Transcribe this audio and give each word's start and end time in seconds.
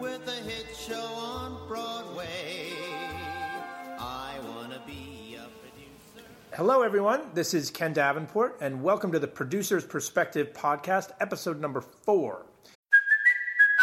with 0.00 0.26
a 0.28 0.42
hit 0.48 0.66
show 0.74 0.94
on 0.94 1.68
Broadway. 1.68 2.72
I 3.98 4.32
want 4.48 4.72
to 4.72 4.80
be 4.86 5.36
a 5.36 5.46
producer. 5.60 6.26
Hello, 6.54 6.80
everyone. 6.80 7.20
This 7.34 7.52
is 7.52 7.70
Ken 7.70 7.92
Davenport, 7.92 8.56
and 8.62 8.82
welcome 8.82 9.12
to 9.12 9.18
the 9.18 9.28
Producer's 9.28 9.84
Perspective 9.84 10.54
podcast, 10.54 11.10
episode 11.20 11.60
number 11.60 11.82
four. 11.82 12.46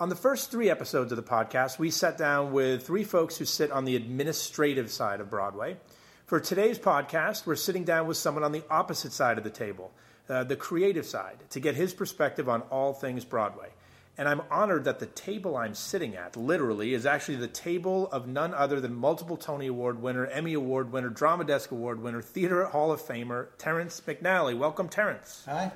On 0.00 0.08
the 0.08 0.14
first 0.14 0.52
three 0.52 0.70
episodes 0.70 1.10
of 1.10 1.16
the 1.16 1.24
podcast, 1.24 1.80
we 1.80 1.90
sat 1.90 2.16
down 2.16 2.52
with 2.52 2.86
three 2.86 3.02
folks 3.02 3.36
who 3.36 3.44
sit 3.44 3.72
on 3.72 3.84
the 3.84 3.96
administrative 3.96 4.92
side 4.92 5.20
of 5.20 5.28
Broadway. 5.28 5.76
For 6.24 6.38
today's 6.38 6.78
podcast, 6.78 7.46
we're 7.46 7.56
sitting 7.56 7.82
down 7.82 8.06
with 8.06 8.16
someone 8.16 8.44
on 8.44 8.52
the 8.52 8.62
opposite 8.70 9.12
side 9.12 9.38
of 9.38 9.44
the 9.44 9.50
table, 9.50 9.90
uh, 10.28 10.44
the 10.44 10.54
creative 10.54 11.04
side, 11.04 11.38
to 11.50 11.58
get 11.58 11.74
his 11.74 11.92
perspective 11.92 12.48
on 12.48 12.60
all 12.70 12.92
things 12.92 13.24
Broadway. 13.24 13.70
And 14.16 14.28
I'm 14.28 14.42
honored 14.52 14.84
that 14.84 15.00
the 15.00 15.06
table 15.06 15.56
I'm 15.56 15.74
sitting 15.74 16.14
at, 16.14 16.36
literally, 16.36 16.94
is 16.94 17.04
actually 17.04 17.38
the 17.38 17.48
table 17.48 18.08
of 18.12 18.28
none 18.28 18.54
other 18.54 18.80
than 18.80 18.94
multiple 18.94 19.36
Tony 19.36 19.66
Award 19.66 20.00
winner, 20.00 20.26
Emmy 20.26 20.54
Award 20.54 20.92
winner, 20.92 21.08
Drama 21.08 21.42
Desk 21.42 21.72
Award 21.72 22.00
winner, 22.00 22.22
Theater 22.22 22.66
Hall 22.66 22.92
of 22.92 23.02
Famer, 23.02 23.48
Terrence 23.58 24.00
McNally. 24.06 24.56
Welcome, 24.56 24.88
Terrence. 24.88 25.42
Hi. 25.46 25.72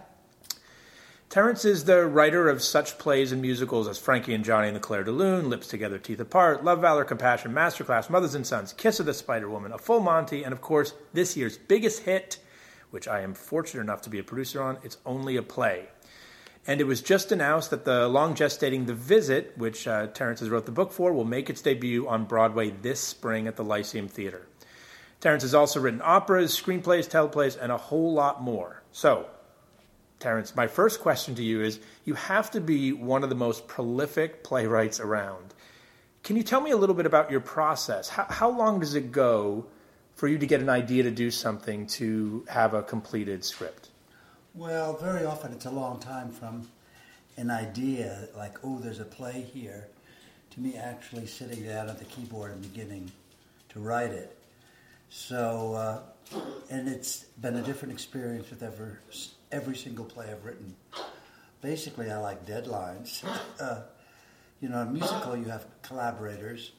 Terrence 1.33 1.65
is 1.65 1.87
the 1.87 2.07
writer 2.07 2.51
of 2.51 2.63
such 2.63 2.99
plays 2.99 3.33
and 3.33 3.41
musicals 3.41 3.89
as 3.89 3.97
Frankie 3.97 4.35
and 4.35 4.45
Johnny 4.45 4.67
and 4.67 4.77
the 4.77 4.81
Clair 4.81 5.03
de 5.03 5.11
Lune, 5.11 5.49
Lips 5.49 5.67
Together, 5.67 5.97
Teeth 5.97 6.21
Apart, 6.21 6.63
Love, 6.63 6.83
Valor, 6.83 7.07
Compassion, 7.07 7.55
Masterclass, 7.55 8.11
Mothers 8.11 8.35
and 8.35 8.47
Sons, 8.47 8.75
Kiss 8.75 9.01
of 9.01 9.07
the 9.07 9.15
Spider 9.15 9.49
Woman, 9.49 9.73
A 9.73 9.79
Full 9.79 10.01
Monty, 10.01 10.45
and 10.45 10.53
of 10.53 10.61
course, 10.61 10.93
this 11.15 11.35
year's 11.35 11.57
biggest 11.57 12.03
hit, 12.03 12.39
which 12.91 13.09
I 13.09 13.23
am 13.23 13.33
fortunate 13.33 13.81
enough 13.81 14.03
to 14.03 14.11
be 14.11 14.19
a 14.19 14.23
producer 14.23 14.63
on, 14.63 14.77
It's 14.83 14.99
Only 15.07 15.39
a 15.39 15.43
Play. 15.43 15.87
And 16.67 16.83
it 16.83 16.87
was 16.87 17.01
just 17.01 17.33
announced 17.33 17.71
that 17.71 17.87
the 17.87 18.09
long 18.09 18.35
gestating 18.35 18.87
The 18.87 18.93
Visit, 18.93 19.55
which 19.57 19.89
uh, 19.89 20.09
has 20.15 20.51
wrote 20.51 20.67
the 20.67 20.71
book 20.71 20.93
for, 20.93 21.15
will 21.15 21.25
make 21.25 21.49
its 21.49 21.63
debut 21.63 22.07
on 22.07 22.27
Broadway 22.27 22.75
this 22.83 23.01
spring 23.01 23.47
at 23.49 23.57
the 23.57 23.65
Lyceum 23.65 24.07
Theater. 24.07 24.47
Terrence 25.23 25.45
has 25.45 25.55
also 25.55 25.81
written 25.81 26.03
operas, 26.05 26.55
screenplays, 26.55 27.09
teleplays, 27.09 27.57
and 27.59 27.73
a 27.73 27.79
whole 27.79 28.13
lot 28.13 28.43
more. 28.43 28.83
So, 28.93 29.31
Terrence, 30.23 30.55
my 30.55 30.69
first 30.69 31.01
question 31.01 31.35
to 31.35 31.43
you 31.43 31.63
is 31.63 31.81
you 32.05 32.15
have 32.15 32.53
to 32.53 32.61
be 32.61 32.93
one 32.93 33.25
of 33.25 33.29
the 33.29 33.35
most 33.35 33.67
prolific 33.67 34.45
playwrights 34.45 35.01
around. 35.01 35.53
Can 36.23 36.37
you 36.37 36.45
tell 36.45 36.61
me 36.61 36.71
a 36.71 36.77
little 36.77 36.95
bit 36.95 37.07
about 37.07 37.33
your 37.33 37.41
process? 37.41 38.09
How, 38.09 38.27
how, 38.31 38.49
long 38.49 38.79
does 38.79 38.95
it 38.95 39.11
go 39.11 39.67
for 40.15 40.29
you 40.29 40.39
to 40.39 40.47
get 40.47 40.61
an 40.61 40.69
idea 40.69 41.03
to 41.03 41.11
do 41.11 41.33
something 41.33 41.89
to 41.99 42.47
have 42.49 42.73
a 42.73 42.85
completed 42.85 43.45
script? 43.45 43.89
Well, 44.55 44.97
very 44.97 45.25
often 45.25 45.53
it's 45.53 45.67
a 45.67 45.73
long 45.73 45.99
time 45.99 46.31
from 46.31 46.69
an 47.37 47.51
idea, 47.51 48.29
like, 48.37 48.65
oh, 48.65 48.79
there's 48.79 49.01
a 49.01 49.05
play 49.05 49.45
here, 49.53 49.89
to 50.53 50.61
me 50.61 50.77
actually 50.77 51.27
sitting 51.27 51.65
down 51.65 51.89
at 51.89 51.99
the 51.99 52.05
keyboard 52.05 52.53
and 52.53 52.63
beginning 52.63 53.11
to 53.71 53.81
write 53.81 54.13
it. 54.13 54.39
So, 55.11 55.75
uh, 55.75 56.39
and 56.71 56.89
it's 56.89 57.25
been 57.41 57.57
a 57.57 57.63
different 57.63 57.93
experience 57.93 58.51
with 58.51 58.63
every, 58.63 58.93
every 59.53 59.77
single 59.77 60.05
play 60.05 60.27
I've 60.31 60.45
written. 60.45 60.75
Basically, 61.61 62.11
I 62.11 62.19
like 62.19 62.45
deadlines. 62.45 63.23
Uh, 63.61 63.83
you 64.61 64.69
know, 64.69 64.83
in 64.83 64.93
musical, 64.93 65.37
you 65.37 65.45
have 65.45 65.67
collaborators, 65.83 66.73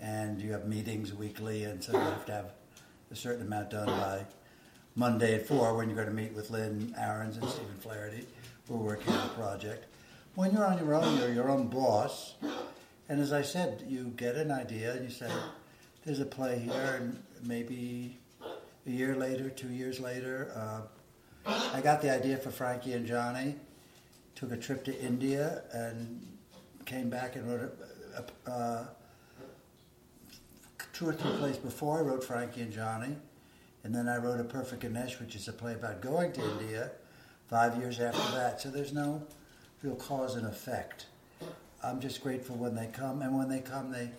and 0.00 0.40
you 0.40 0.52
have 0.52 0.66
meetings 0.66 1.12
weekly, 1.12 1.64
and 1.64 1.82
so 1.82 1.92
you 1.92 1.98
have 1.98 2.26
to 2.26 2.32
have 2.32 2.52
a 3.12 3.16
certain 3.16 3.46
amount 3.46 3.70
done 3.70 3.86
by 3.86 4.24
Monday 4.96 5.34
at 5.34 5.46
four 5.46 5.76
when 5.76 5.88
you're 5.88 5.96
going 5.96 6.08
to 6.08 6.14
meet 6.14 6.32
with 6.32 6.50
Lynn 6.50 6.94
Ahrens 6.98 7.36
and 7.36 7.48
Stephen 7.48 7.76
Flaherty. 7.78 8.26
We're 8.68 8.78
working 8.78 9.12
on 9.12 9.26
a 9.26 9.30
project. 9.30 9.86
When 10.34 10.52
you're 10.52 10.64
on 10.64 10.78
your 10.78 10.94
own, 10.94 11.18
you're 11.18 11.32
your 11.32 11.50
own 11.50 11.68
boss. 11.68 12.34
And 13.08 13.20
as 13.20 13.32
I 13.32 13.42
said, 13.42 13.84
you 13.88 14.12
get 14.16 14.36
an 14.36 14.52
idea 14.52 14.92
and 14.92 15.04
you 15.04 15.10
say, 15.10 15.30
there's 16.04 16.20
a 16.20 16.24
play 16.24 16.58
here, 16.60 16.98
and 17.00 17.20
maybe 17.42 18.18
a 18.86 18.90
year 18.90 19.16
later, 19.16 19.50
two 19.50 19.70
years 19.70 20.00
later, 20.00 20.52
uh, 20.54 20.82
I 21.50 21.80
got 21.82 22.00
the 22.00 22.14
idea 22.14 22.36
for 22.36 22.50
Frankie 22.50 22.92
and 22.92 23.06
Johnny, 23.06 23.56
took 24.36 24.52
a 24.52 24.56
trip 24.56 24.84
to 24.84 25.00
India, 25.00 25.62
and 25.72 26.26
came 26.86 27.10
back 27.10 27.34
and 27.34 27.50
wrote 27.50 27.72
a, 28.16 28.50
a, 28.50 28.50
a, 28.50 28.88
two 30.92 31.08
or 31.08 31.12
three 31.12 31.32
plays 31.38 31.56
before 31.56 31.98
I 31.98 32.02
wrote 32.02 32.22
Frankie 32.22 32.60
and 32.60 32.72
Johnny. 32.72 33.16
And 33.82 33.94
then 33.94 34.08
I 34.08 34.18
wrote 34.18 34.38
A 34.38 34.44
Perfect 34.44 34.82
Ganesh, 34.82 35.18
which 35.18 35.34
is 35.34 35.48
a 35.48 35.52
play 35.52 35.72
about 35.72 36.00
going 36.00 36.32
to 36.32 36.42
India 36.42 36.90
five 37.48 37.76
years 37.78 37.98
after 37.98 38.36
that. 38.36 38.60
So 38.60 38.70
there's 38.70 38.92
no 38.92 39.22
real 39.82 39.96
cause 39.96 40.36
and 40.36 40.46
effect. 40.46 41.06
I'm 41.82 42.00
just 42.00 42.22
grateful 42.22 42.56
when 42.56 42.74
they 42.74 42.86
come. 42.86 43.22
And 43.22 43.36
when 43.36 43.48
they 43.48 43.60
come, 43.60 43.90
they. 43.90 44.10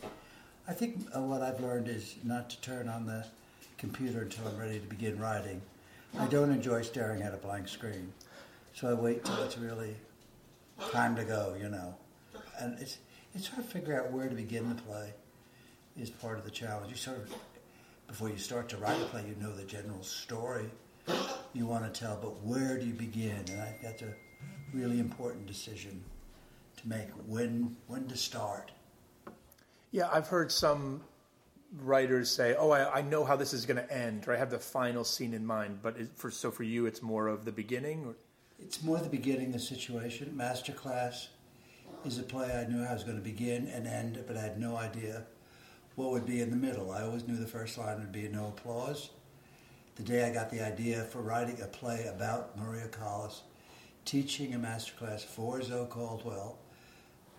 I 0.68 0.74
think 0.74 0.98
uh, 1.16 1.22
what 1.22 1.42
I've 1.42 1.60
learned 1.62 1.88
is 1.88 2.16
not 2.24 2.50
to 2.50 2.60
turn 2.62 2.90
on 2.90 3.06
the 3.06 3.26
computer 3.78 4.24
until 4.24 4.48
I'm 4.48 4.58
ready 4.58 4.80
to 4.80 4.88
begin 4.88 5.20
writing. 5.20 5.62
I 6.20 6.28
don't 6.28 6.52
enjoy 6.52 6.82
staring 6.82 7.22
at 7.22 7.34
a 7.34 7.38
blank 7.38 7.68
screen. 7.68 8.14
So 8.74 8.90
I 8.90 8.94
wait 8.94 9.24
till 9.24 9.42
it's 9.44 9.58
really 9.58 9.96
time 10.92 11.16
to 11.16 11.24
go, 11.24 11.56
you 11.60 11.70
know. 11.70 11.96
And 12.60 12.80
it's, 12.80 12.98
it's 13.34 13.48
sort 13.48 13.60
of 13.60 13.66
figure 13.66 14.00
out 14.00 14.12
where 14.12 14.30
to 14.30 14.36
begin 14.36 14.70
the 14.70 14.76
play 14.76 15.14
is 15.98 16.10
part 16.10 16.38
of 16.38 16.46
the 16.46 16.52
challenge. 16.52 16.90
You 16.90 16.98
sort 16.98 17.18
of 17.18 17.34
before 18.08 18.30
you 18.30 18.38
start 18.38 18.68
to 18.70 18.78
write 18.78 19.02
a 19.02 19.06
play, 19.06 19.24
you 19.26 19.36
know 19.42 19.56
the 19.56 19.64
general 19.64 20.04
story 20.04 20.70
you 21.54 21.66
want 21.66 21.92
to 21.92 22.00
tell, 22.00 22.20
but 22.22 22.44
where 22.44 22.78
do 22.78 22.86
you 22.86 22.94
begin? 22.94 23.44
And 23.50 23.62
I 23.62 23.66
think 23.68 23.82
that's 23.82 24.02
a 24.02 24.14
really 24.74 25.00
important 25.00 25.48
decision 25.48 26.04
to 26.78 26.88
make 26.88 27.08
when 27.26 27.78
when 27.88 28.08
to 28.08 28.18
start. 28.18 28.72
Yeah, 29.92 30.10
I've 30.12 30.28
heard 30.28 30.52
some 30.52 31.02
writers 31.80 32.30
say, 32.30 32.56
"Oh, 32.58 32.72
I, 32.72 33.00
I 33.00 33.02
know 33.02 33.24
how 33.24 33.36
this 33.36 33.54
is 33.54 33.66
going 33.66 33.78
to 33.78 33.94
end, 33.94 34.28
or 34.28 34.34
I 34.34 34.38
have 34.38 34.52
the 34.52 34.60
final 34.60 35.04
scene 35.04 35.34
in 35.34 35.46
mind." 35.46 35.80
But 35.82 35.98
is, 35.98 36.10
for 36.16 36.32
so 36.32 36.52
for 36.52 36.64
you, 36.64 36.86
it's 36.86 37.02
more 37.02 37.28
of 37.28 37.46
the 37.46 37.52
beginning. 37.52 38.06
Or? 38.06 38.16
It's 38.60 38.84
more 38.84 39.00
the 39.00 39.10
beginning, 39.10 39.52
the 39.52 39.60
situation. 39.60 40.34
Masterclass 40.38 41.28
is 42.06 42.18
a 42.18 42.24
play 42.24 42.52
I 42.52 42.70
knew 42.70 42.84
it 42.84 42.92
was 42.92 43.04
going 43.04 43.18
to 43.18 43.24
begin 43.24 43.68
and 43.68 43.88
end, 43.88 44.24
but 44.28 44.38
I 44.38 44.42
had 44.42 44.60
no 44.60 44.76
idea 44.76 45.26
what 45.96 46.12
would 46.12 46.26
be 46.26 46.42
in 46.42 46.50
the 46.50 46.56
middle. 46.56 46.92
I 46.92 47.04
always 47.04 47.28
knew 47.28 47.36
the 47.36 47.48
first 47.48 47.78
line 47.78 48.00
would 48.00 48.12
be 48.12 48.28
no 48.28 48.48
applause. 48.48 49.10
The 49.96 50.04
day 50.04 50.24
I 50.24 50.34
got 50.34 50.50
the 50.50 50.62
idea 50.62 51.04
for 51.04 51.22
writing 51.22 51.62
a 51.62 51.68
play 51.68 52.08
about 52.08 52.58
Maria 52.58 52.88
Callas, 52.88 53.42
teaching 54.06 54.54
a 54.54 54.58
masterclass 54.58 55.22
for 55.22 55.62
Zoe 55.62 55.88
Caldwell, 55.88 56.58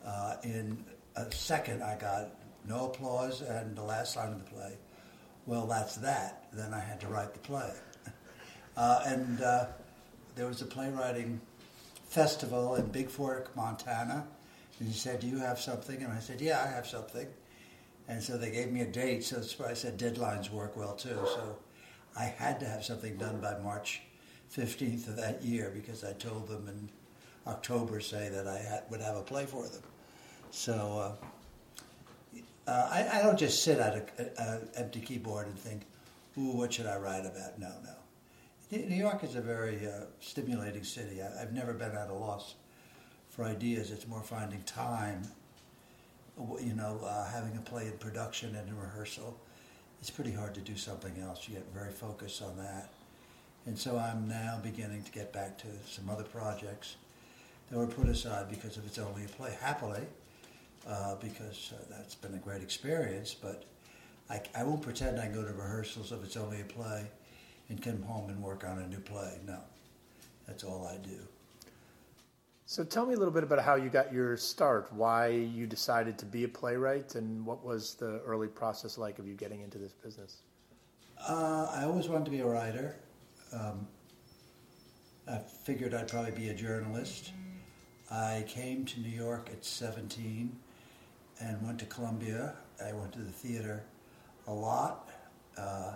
uh, 0.04 0.36
in 0.44 0.84
a 1.16 1.30
second 1.32 1.82
I 1.82 1.96
got 1.96 2.30
no 2.68 2.86
applause 2.86 3.40
and 3.42 3.76
the 3.76 3.82
last 3.82 4.16
line 4.16 4.32
of 4.32 4.44
the 4.44 4.50
play. 4.50 4.72
Well, 5.46 5.66
that's 5.66 5.96
that. 5.96 6.46
Then 6.52 6.72
I 6.72 6.80
had 6.80 7.00
to 7.00 7.08
write 7.08 7.32
the 7.34 7.40
play. 7.40 7.72
Uh, 8.74 9.02
and 9.04 9.42
uh, 9.42 9.66
there 10.34 10.46
was 10.46 10.62
a 10.62 10.64
playwriting 10.64 11.38
festival 12.06 12.76
in 12.76 12.86
Bigfork, 12.86 13.54
Montana. 13.54 14.26
And 14.78 14.88
he 14.88 14.94
said, 14.94 15.20
Do 15.20 15.26
you 15.26 15.36
have 15.40 15.58
something? 15.58 16.02
And 16.02 16.10
I 16.10 16.20
said, 16.20 16.40
Yeah, 16.40 16.64
I 16.64 16.74
have 16.74 16.86
something. 16.86 17.26
And 18.08 18.22
so 18.22 18.36
they 18.36 18.50
gave 18.50 18.72
me 18.72 18.80
a 18.80 18.86
date, 18.86 19.24
so 19.24 19.36
that's 19.36 19.58
why 19.58 19.68
I 19.68 19.74
said 19.74 19.98
deadlines 19.98 20.50
work 20.50 20.76
well 20.76 20.94
too. 20.94 21.18
So 21.26 21.56
I 22.18 22.24
had 22.24 22.60
to 22.60 22.66
have 22.66 22.84
something 22.84 23.16
done 23.16 23.40
by 23.40 23.58
March 23.58 24.02
15th 24.54 25.08
of 25.08 25.16
that 25.16 25.42
year 25.42 25.70
because 25.74 26.04
I 26.04 26.12
told 26.14 26.48
them 26.48 26.68
in 26.68 26.88
October, 27.46 28.00
say, 28.00 28.28
that 28.28 28.46
I 28.46 28.80
would 28.90 29.00
have 29.00 29.16
a 29.16 29.22
play 29.22 29.46
for 29.46 29.66
them. 29.66 29.82
So 30.50 31.16
uh, 31.22 31.26
uh, 32.72 32.88
I, 32.90 33.18
I, 33.18 33.22
don't 33.22 33.38
just 33.38 33.62
sit 33.62 33.78
at 33.78 34.08
an 34.38 34.68
empty 34.76 35.00
keyboard 35.00 35.46
and 35.46 35.58
think, 35.58 35.82
ooh, 36.38 36.56
what 36.56 36.72
should 36.72 36.86
I 36.86 36.96
write 36.96 37.26
about? 37.26 37.58
No, 37.58 37.68
no. 37.84 38.78
New 38.78 38.96
York 38.96 39.22
is 39.22 39.34
a 39.34 39.42
very 39.42 39.86
uh, 39.86 40.04
stimulating 40.20 40.82
city. 40.82 41.20
I, 41.20 41.38
have 41.38 41.52
never 41.52 41.74
been 41.74 41.92
at 41.92 42.08
a 42.08 42.14
loss 42.14 42.54
for 43.28 43.44
ideas. 43.44 43.90
It's 43.90 44.08
more 44.08 44.22
finding 44.22 44.62
time, 44.62 45.22
you 46.60 46.72
know, 46.74 47.00
uh, 47.04 47.26
having 47.30 47.54
a 47.58 47.60
play 47.60 47.88
in 47.88 47.98
production 47.98 48.56
and 48.56 48.66
in 48.66 48.78
rehearsal. 48.78 49.38
It's 50.00 50.10
pretty 50.10 50.32
hard 50.32 50.54
to 50.54 50.60
do 50.60 50.76
something 50.76 51.20
else. 51.20 51.46
You 51.46 51.56
get 51.56 51.66
very 51.74 51.92
focused 51.92 52.40
on 52.40 52.56
that. 52.56 52.88
And 53.66 53.78
so 53.78 53.98
I'm 53.98 54.26
now 54.26 54.58
beginning 54.62 55.02
to 55.02 55.12
get 55.12 55.30
back 55.32 55.58
to 55.58 55.66
some 55.86 56.08
other 56.08 56.24
projects 56.24 56.96
that 57.70 57.78
were 57.78 57.86
put 57.86 58.08
aside 58.08 58.48
because 58.48 58.78
of 58.78 58.86
it's 58.86 58.98
only 58.98 59.26
a 59.26 59.28
play. 59.28 59.54
Happily, 59.60 60.02
uh, 60.88 61.16
because 61.16 61.72
uh, 61.74 61.84
that's 61.90 62.14
been 62.14 62.34
a 62.34 62.38
great 62.38 62.62
experience, 62.62 63.34
but 63.34 63.64
I, 64.30 64.40
I 64.54 64.64
won't 64.64 64.82
pretend 64.82 65.20
I 65.20 65.28
go 65.28 65.44
to 65.44 65.52
rehearsals 65.52 66.12
if 66.12 66.22
it's 66.24 66.36
only 66.36 66.60
a 66.60 66.64
play 66.64 67.04
and 67.68 67.82
come 67.82 68.02
home 68.02 68.30
and 68.30 68.42
work 68.42 68.64
on 68.64 68.78
a 68.78 68.86
new 68.86 69.00
play. 69.00 69.38
No, 69.46 69.58
that's 70.46 70.64
all 70.64 70.86
I 70.86 70.96
do. 70.96 71.18
So 72.66 72.82
tell 72.84 73.04
me 73.04 73.14
a 73.14 73.16
little 73.16 73.34
bit 73.34 73.42
about 73.42 73.58
how 73.60 73.74
you 73.74 73.90
got 73.90 74.12
your 74.12 74.36
start, 74.36 74.90
why 74.92 75.28
you 75.28 75.66
decided 75.66 76.16
to 76.18 76.24
be 76.24 76.44
a 76.44 76.48
playwright, 76.48 77.16
and 77.16 77.44
what 77.44 77.64
was 77.64 77.94
the 77.94 78.20
early 78.24 78.48
process 78.48 78.96
like 78.96 79.18
of 79.18 79.26
you 79.26 79.34
getting 79.34 79.60
into 79.60 79.78
this 79.78 79.92
business? 79.92 80.38
Uh, 81.28 81.70
I 81.70 81.84
always 81.84 82.08
wanted 82.08 82.24
to 82.26 82.30
be 82.30 82.40
a 82.40 82.46
writer. 82.46 82.96
Um, 83.52 83.86
I 85.28 85.38
figured 85.38 85.92
I'd 85.92 86.08
probably 86.08 86.32
be 86.32 86.48
a 86.48 86.54
journalist. 86.54 87.32
I 88.10 88.44
came 88.48 88.84
to 88.86 89.00
New 89.00 89.10
York 89.10 89.48
at 89.52 89.64
17 89.64 90.56
and 91.42 91.60
went 91.62 91.78
to 91.80 91.86
Columbia. 91.86 92.54
I 92.84 92.92
went 92.92 93.12
to 93.12 93.18
the 93.18 93.30
theater 93.30 93.82
a 94.46 94.52
lot. 94.52 95.10
Uh, 95.56 95.94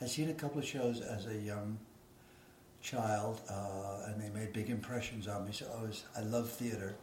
I'd 0.00 0.08
seen 0.08 0.30
a 0.30 0.34
couple 0.34 0.58
of 0.58 0.66
shows 0.66 1.00
as 1.00 1.26
a 1.26 1.34
young 1.34 1.78
child, 2.82 3.40
uh, 3.48 4.06
and 4.06 4.20
they 4.20 4.28
made 4.28 4.52
big 4.52 4.70
impressions 4.70 5.26
on 5.26 5.46
me. 5.46 5.52
So 5.52 5.66
I 5.76 5.82
was 5.82 6.04
I 6.16 6.20
loved 6.20 6.50
theater 6.50 6.94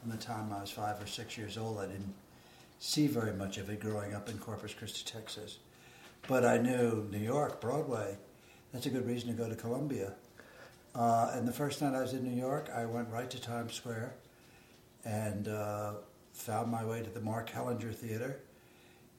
from 0.00 0.10
the 0.10 0.16
time 0.16 0.52
I 0.52 0.60
was 0.60 0.70
five 0.70 1.02
or 1.02 1.06
six 1.06 1.36
years 1.36 1.58
old. 1.58 1.78
I 1.78 1.86
didn't 1.86 2.14
see 2.78 3.06
very 3.06 3.32
much 3.32 3.58
of 3.58 3.68
it 3.68 3.80
growing 3.80 4.14
up 4.14 4.28
in 4.28 4.38
Corpus 4.38 4.74
Christi, 4.74 5.02
Texas, 5.04 5.58
but 6.28 6.44
I 6.44 6.58
knew 6.58 7.08
New 7.10 7.18
York, 7.18 7.60
Broadway. 7.60 8.16
That's 8.72 8.86
a 8.86 8.90
good 8.90 9.06
reason 9.06 9.28
to 9.28 9.34
go 9.34 9.48
to 9.48 9.56
Columbia. 9.56 10.12
Uh, 10.94 11.30
and 11.34 11.48
the 11.48 11.52
first 11.52 11.80
night 11.80 11.94
I 11.94 12.02
was 12.02 12.12
in 12.12 12.22
New 12.22 12.38
York, 12.38 12.70
I 12.74 12.84
went 12.86 13.08
right 13.10 13.30
to 13.30 13.40
Times 13.40 13.74
Square 13.74 14.14
and 15.04 15.48
uh, 15.48 15.92
found 16.38 16.70
my 16.70 16.84
way 16.84 17.02
to 17.02 17.10
the 17.10 17.20
Mark 17.20 17.50
Hellinger 17.50 17.94
Theater 17.94 18.40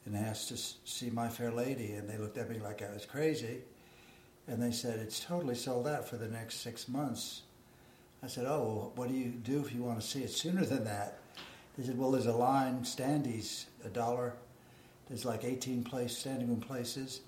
and 0.05 0.15
asked 0.15 0.47
to 0.49 0.57
see 0.57 1.09
My 1.09 1.27
Fair 1.27 1.51
Lady, 1.51 1.91
and 1.91 2.09
they 2.09 2.17
looked 2.17 2.37
at 2.37 2.49
me 2.49 2.59
like 2.59 2.81
I 2.81 2.91
was 2.93 3.05
crazy. 3.05 3.59
And 4.47 4.61
they 4.61 4.71
said, 4.71 4.99
It's 4.99 5.19
totally 5.19 5.55
sold 5.55 5.87
out 5.87 6.07
for 6.07 6.17
the 6.17 6.27
next 6.27 6.61
six 6.61 6.87
months. 6.87 7.43
I 8.23 8.27
said, 8.27 8.45
Oh, 8.47 8.63
well, 8.63 8.91
what 8.95 9.09
do 9.09 9.13
you 9.13 9.25
do 9.25 9.59
if 9.59 9.73
you 9.73 9.83
want 9.83 10.01
to 10.01 10.07
see 10.07 10.23
it 10.23 10.31
sooner 10.31 10.65
than 10.65 10.85
that? 10.85 11.19
They 11.77 11.85
said, 11.85 11.97
Well, 11.97 12.11
there's 12.11 12.25
a 12.25 12.33
line, 12.33 12.81
standees, 12.81 13.65
a 13.85 13.89
dollar. 13.89 14.33
There's 15.07 15.25
like 15.25 15.43
18 15.43 15.83
place 15.83 16.17
standing 16.17 16.47
room 16.47 16.61
places. 16.61 17.21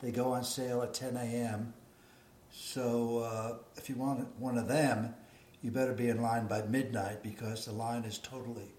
They 0.00 0.12
go 0.12 0.32
on 0.32 0.44
sale 0.44 0.82
at 0.82 0.94
10 0.94 1.16
a.m. 1.16 1.74
So 2.52 3.18
uh, 3.18 3.56
if 3.76 3.88
you 3.88 3.96
want 3.96 4.26
one 4.38 4.58
of 4.58 4.68
them, 4.68 5.14
you 5.60 5.70
better 5.70 5.92
be 5.92 6.08
in 6.08 6.22
line 6.22 6.46
by 6.46 6.62
midnight 6.62 7.22
because 7.22 7.66
the 7.66 7.72
line 7.72 8.04
is 8.04 8.18
totally 8.18 8.70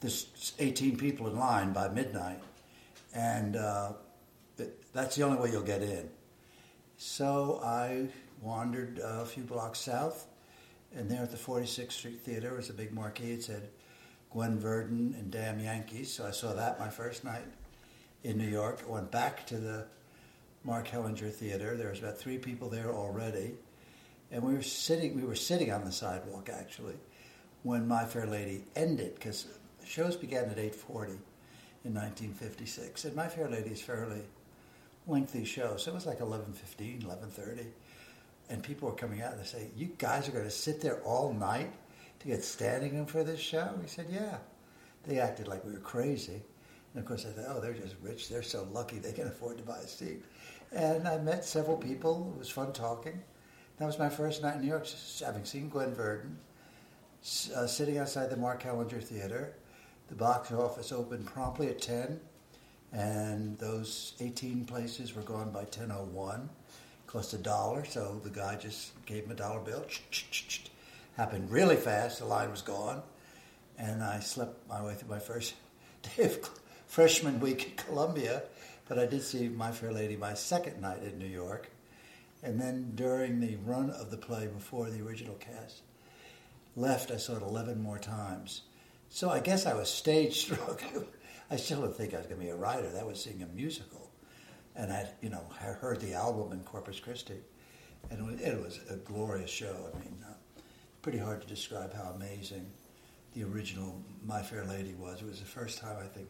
there's 0.00 0.54
18 0.58 0.96
people 0.96 1.28
in 1.28 1.38
line 1.38 1.72
by 1.72 1.88
midnight, 1.88 2.40
and 3.14 3.56
uh, 3.56 3.92
that's 4.92 5.16
the 5.16 5.22
only 5.22 5.38
way 5.38 5.50
you'll 5.50 5.62
get 5.62 5.82
in. 5.82 6.08
So 6.96 7.60
I 7.64 8.08
wandered 8.40 9.00
a 9.02 9.24
few 9.26 9.42
blocks 9.42 9.78
south, 9.78 10.26
and 10.94 11.10
there 11.10 11.22
at 11.22 11.30
the 11.30 11.36
46th 11.36 11.92
Street 11.92 12.20
Theater 12.20 12.54
was 12.54 12.70
a 12.70 12.72
big 12.72 12.92
marquee. 12.92 13.32
It 13.32 13.44
said 13.44 13.68
Gwen 14.30 14.58
Verdon 14.58 15.14
and 15.18 15.30
Damn 15.30 15.60
Yankees. 15.60 16.12
So 16.12 16.26
I 16.26 16.30
saw 16.30 16.54
that 16.54 16.78
my 16.78 16.88
first 16.88 17.24
night 17.24 17.44
in 18.24 18.38
New 18.38 18.48
York. 18.48 18.82
I 18.86 18.90
went 18.90 19.10
back 19.10 19.46
to 19.46 19.56
the 19.56 19.86
Mark 20.64 20.88
Hellinger 20.88 21.30
Theater. 21.30 21.76
There 21.76 21.90
was 21.90 22.00
about 22.00 22.18
three 22.18 22.38
people 22.38 22.68
there 22.68 22.90
already, 22.90 23.54
and 24.30 24.42
we 24.42 24.54
were 24.54 24.62
sitting. 24.62 25.14
We 25.14 25.24
were 25.24 25.36
sitting 25.36 25.72
on 25.72 25.84
the 25.84 25.92
sidewalk 25.92 26.48
actually 26.50 26.96
when 27.62 27.86
My 27.86 28.04
Fair 28.04 28.26
Lady 28.26 28.64
ended 28.74 29.14
because 29.14 29.46
shows 29.90 30.16
began 30.16 30.44
at 30.44 30.56
8.40 30.56 31.18
in 31.84 31.94
1956, 31.94 33.06
and 33.06 33.16
My 33.16 33.26
Fair 33.26 33.48
Lady 33.48 33.70
is 33.70 33.82
fairly 33.82 34.22
lengthy 35.06 35.44
show, 35.44 35.76
so 35.76 35.90
it 35.90 35.94
was 35.94 36.06
like 36.06 36.20
11.15, 36.20 37.02
11.30, 37.02 37.66
and 38.50 38.62
people 38.62 38.88
were 38.88 38.94
coming 38.94 39.20
out 39.22 39.32
and 39.32 39.40
they 39.40 39.46
say, 39.46 39.68
you 39.76 39.90
guys 39.98 40.28
are 40.28 40.32
going 40.32 40.44
to 40.44 40.50
sit 40.50 40.80
there 40.80 41.00
all 41.00 41.32
night 41.32 41.72
to 42.20 42.28
get 42.28 42.44
standing 42.44 42.96
room 42.96 43.06
for 43.06 43.24
this 43.24 43.40
show? 43.40 43.70
We 43.80 43.88
said, 43.88 44.06
yeah. 44.10 44.38
They 45.06 45.18
acted 45.18 45.48
like 45.48 45.64
we 45.64 45.72
were 45.72 45.78
crazy. 45.78 46.42
And 46.92 47.02
of 47.02 47.06
course, 47.06 47.24
I 47.24 47.30
thought, 47.30 47.46
oh, 47.48 47.60
they're 47.60 47.72
just 47.72 47.94
rich. 48.02 48.28
They're 48.28 48.42
so 48.42 48.68
lucky 48.72 48.98
they 48.98 49.12
can 49.12 49.28
afford 49.28 49.58
to 49.58 49.64
buy 49.64 49.78
a 49.78 49.86
seat. 49.86 50.22
And 50.72 51.08
I 51.08 51.18
met 51.18 51.44
several 51.44 51.76
people. 51.76 52.32
It 52.34 52.38
was 52.38 52.50
fun 52.50 52.72
talking. 52.72 53.22
That 53.78 53.86
was 53.86 53.98
my 53.98 54.08
first 54.08 54.42
night 54.42 54.56
in 54.56 54.62
New 54.62 54.68
York, 54.68 54.86
having 55.24 55.44
seen 55.44 55.68
Gwen 55.68 55.94
Verdon, 55.94 56.36
uh, 57.56 57.66
sitting 57.66 57.98
outside 57.98 58.28
the 58.30 58.36
Mark 58.36 58.62
Hellinger 58.62 59.02
Theater, 59.02 59.54
the 60.10 60.16
box 60.16 60.50
office 60.50 60.92
opened 60.92 61.24
promptly 61.24 61.68
at 61.68 61.80
10, 61.80 62.20
and 62.92 63.56
those 63.58 64.14
18 64.20 64.64
places 64.64 65.14
were 65.14 65.22
gone 65.22 65.50
by 65.52 65.64
10.01. 65.64 66.48
Cost 67.06 67.32
a 67.32 67.38
dollar, 67.38 67.84
so 67.84 68.20
the 68.22 68.30
guy 68.30 68.56
just 68.56 68.92
gave 69.06 69.24
him 69.24 69.30
a 69.30 69.34
dollar 69.34 69.60
bill. 69.60 69.84
Happened 71.16 71.50
really 71.50 71.76
fast, 71.76 72.18
the 72.18 72.24
line 72.24 72.50
was 72.50 72.62
gone, 72.62 73.02
and 73.78 74.02
I 74.02 74.20
slept 74.20 74.68
my 74.68 74.84
way 74.84 74.94
through 74.94 75.10
my 75.10 75.20
first 75.20 75.54
day 76.16 76.24
of 76.24 76.38
freshman 76.86 77.38
week 77.38 77.68
at 77.78 77.86
Columbia, 77.86 78.42
but 78.88 78.98
I 78.98 79.06
did 79.06 79.22
see 79.22 79.48
My 79.48 79.70
Fair 79.70 79.92
Lady 79.92 80.16
my 80.16 80.34
second 80.34 80.80
night 80.80 81.02
in 81.04 81.18
New 81.18 81.26
York. 81.26 81.70
And 82.42 82.60
then 82.60 82.92
during 82.94 83.38
the 83.38 83.56
run 83.64 83.90
of 83.90 84.10
the 84.10 84.16
play 84.16 84.48
before 84.48 84.90
the 84.90 85.04
original 85.04 85.34
cast 85.34 85.82
left, 86.74 87.10
I 87.10 87.16
saw 87.16 87.36
it 87.36 87.42
11 87.42 87.80
more 87.80 87.98
times. 87.98 88.62
So 89.10 89.28
I 89.28 89.40
guess 89.40 89.66
I 89.66 89.74
was 89.74 89.90
stage 89.90 90.36
struck. 90.42 90.82
I 91.50 91.56
still 91.56 91.82
didn't 91.82 91.96
think 91.96 92.14
I 92.14 92.18
was 92.18 92.26
going 92.26 92.38
to 92.38 92.44
be 92.46 92.50
a 92.50 92.56
writer. 92.56 92.88
That 92.90 93.06
was 93.06 93.22
seeing 93.22 93.42
a 93.42 93.46
musical, 93.46 94.10
and 94.76 94.92
I, 94.92 95.08
you 95.20 95.28
know, 95.28 95.42
I 95.60 95.64
heard 95.64 96.00
the 96.00 96.14
album 96.14 96.52
in 96.52 96.60
Corpus 96.60 97.00
Christi, 97.00 97.40
and 98.10 98.40
it 98.40 98.62
was, 98.62 98.78
a 98.88 98.96
glorious 98.96 99.50
show. 99.50 99.90
I 99.92 99.98
mean, 99.98 100.24
uh, 100.26 100.32
pretty 101.02 101.18
hard 101.18 101.42
to 101.42 101.46
describe 101.48 101.92
how 101.92 102.12
amazing 102.14 102.70
the 103.34 103.42
original 103.42 104.00
My 104.24 104.42
Fair 104.42 104.64
Lady 104.64 104.94
was. 104.94 105.22
It 105.22 105.26
was 105.26 105.40
the 105.40 105.46
first 105.46 105.80
time 105.80 105.96
I 106.00 106.06
think 106.06 106.28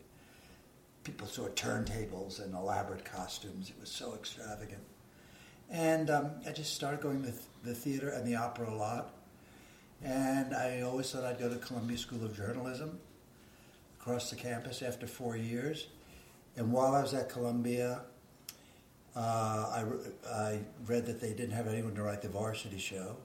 people 1.04 1.26
saw 1.26 1.48
turntables 1.48 2.42
and 2.42 2.54
elaborate 2.54 3.04
costumes. 3.04 3.68
It 3.68 3.76
was 3.78 3.90
so 3.90 4.14
extravagant. 4.14 4.82
And 5.70 6.10
um, 6.10 6.30
I 6.46 6.52
just 6.52 6.74
started 6.74 7.00
going 7.00 7.22
to 7.24 7.32
the 7.62 7.74
theater 7.74 8.08
and 8.08 8.26
the 8.26 8.36
opera 8.36 8.70
a 8.70 8.74
lot. 8.74 9.14
And 10.02 10.54
I 10.54 10.80
always 10.80 11.10
thought 11.10 11.24
I'd 11.24 11.38
go 11.38 11.48
to 11.48 11.56
Columbia 11.56 11.98
School 11.98 12.24
of 12.24 12.34
Journalism 12.34 12.98
across 14.00 14.30
the 14.30 14.36
campus 14.36 14.82
after 14.82 15.06
four 15.06 15.36
years. 15.36 15.88
And 16.56 16.72
while 16.72 16.94
I 16.94 17.02
was 17.02 17.12
at 17.12 17.28
Columbia, 17.28 18.00
uh, 19.14 19.20
I, 19.20 19.84
I 20.32 20.60
read 20.86 21.06
that 21.06 21.20
they 21.20 21.30
didn't 21.30 21.52
have 21.52 21.66
anyone 21.66 21.94
to 21.96 22.02
write 22.02 22.22
the 22.22 22.28
varsity 22.28 22.78
show. 22.78 23.16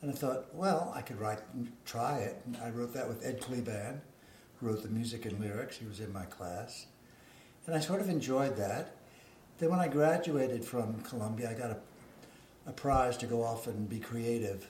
And 0.00 0.10
I 0.10 0.14
thought, 0.14 0.54
well, 0.54 0.92
I 0.94 1.02
could 1.02 1.20
write, 1.20 1.40
try 1.84 2.18
it. 2.18 2.40
And 2.46 2.56
I 2.58 2.70
wrote 2.70 2.94
that 2.94 3.08
with 3.08 3.26
Ed 3.26 3.40
Kleban, 3.40 4.00
who 4.56 4.66
wrote 4.66 4.82
the 4.82 4.88
music 4.88 5.26
and 5.26 5.38
lyrics. 5.40 5.76
He 5.76 5.86
was 5.86 6.00
in 6.00 6.12
my 6.12 6.24
class. 6.24 6.86
And 7.66 7.74
I 7.74 7.80
sort 7.80 8.00
of 8.00 8.08
enjoyed 8.08 8.56
that. 8.56 8.96
Then 9.58 9.70
when 9.70 9.80
I 9.80 9.88
graduated 9.88 10.64
from 10.64 11.00
Columbia, 11.02 11.50
I 11.50 11.54
got 11.54 11.70
a, 11.70 11.76
a 12.66 12.72
prize 12.72 13.16
to 13.18 13.26
go 13.26 13.42
off 13.42 13.66
and 13.66 13.88
be 13.88 13.98
creative. 13.98 14.68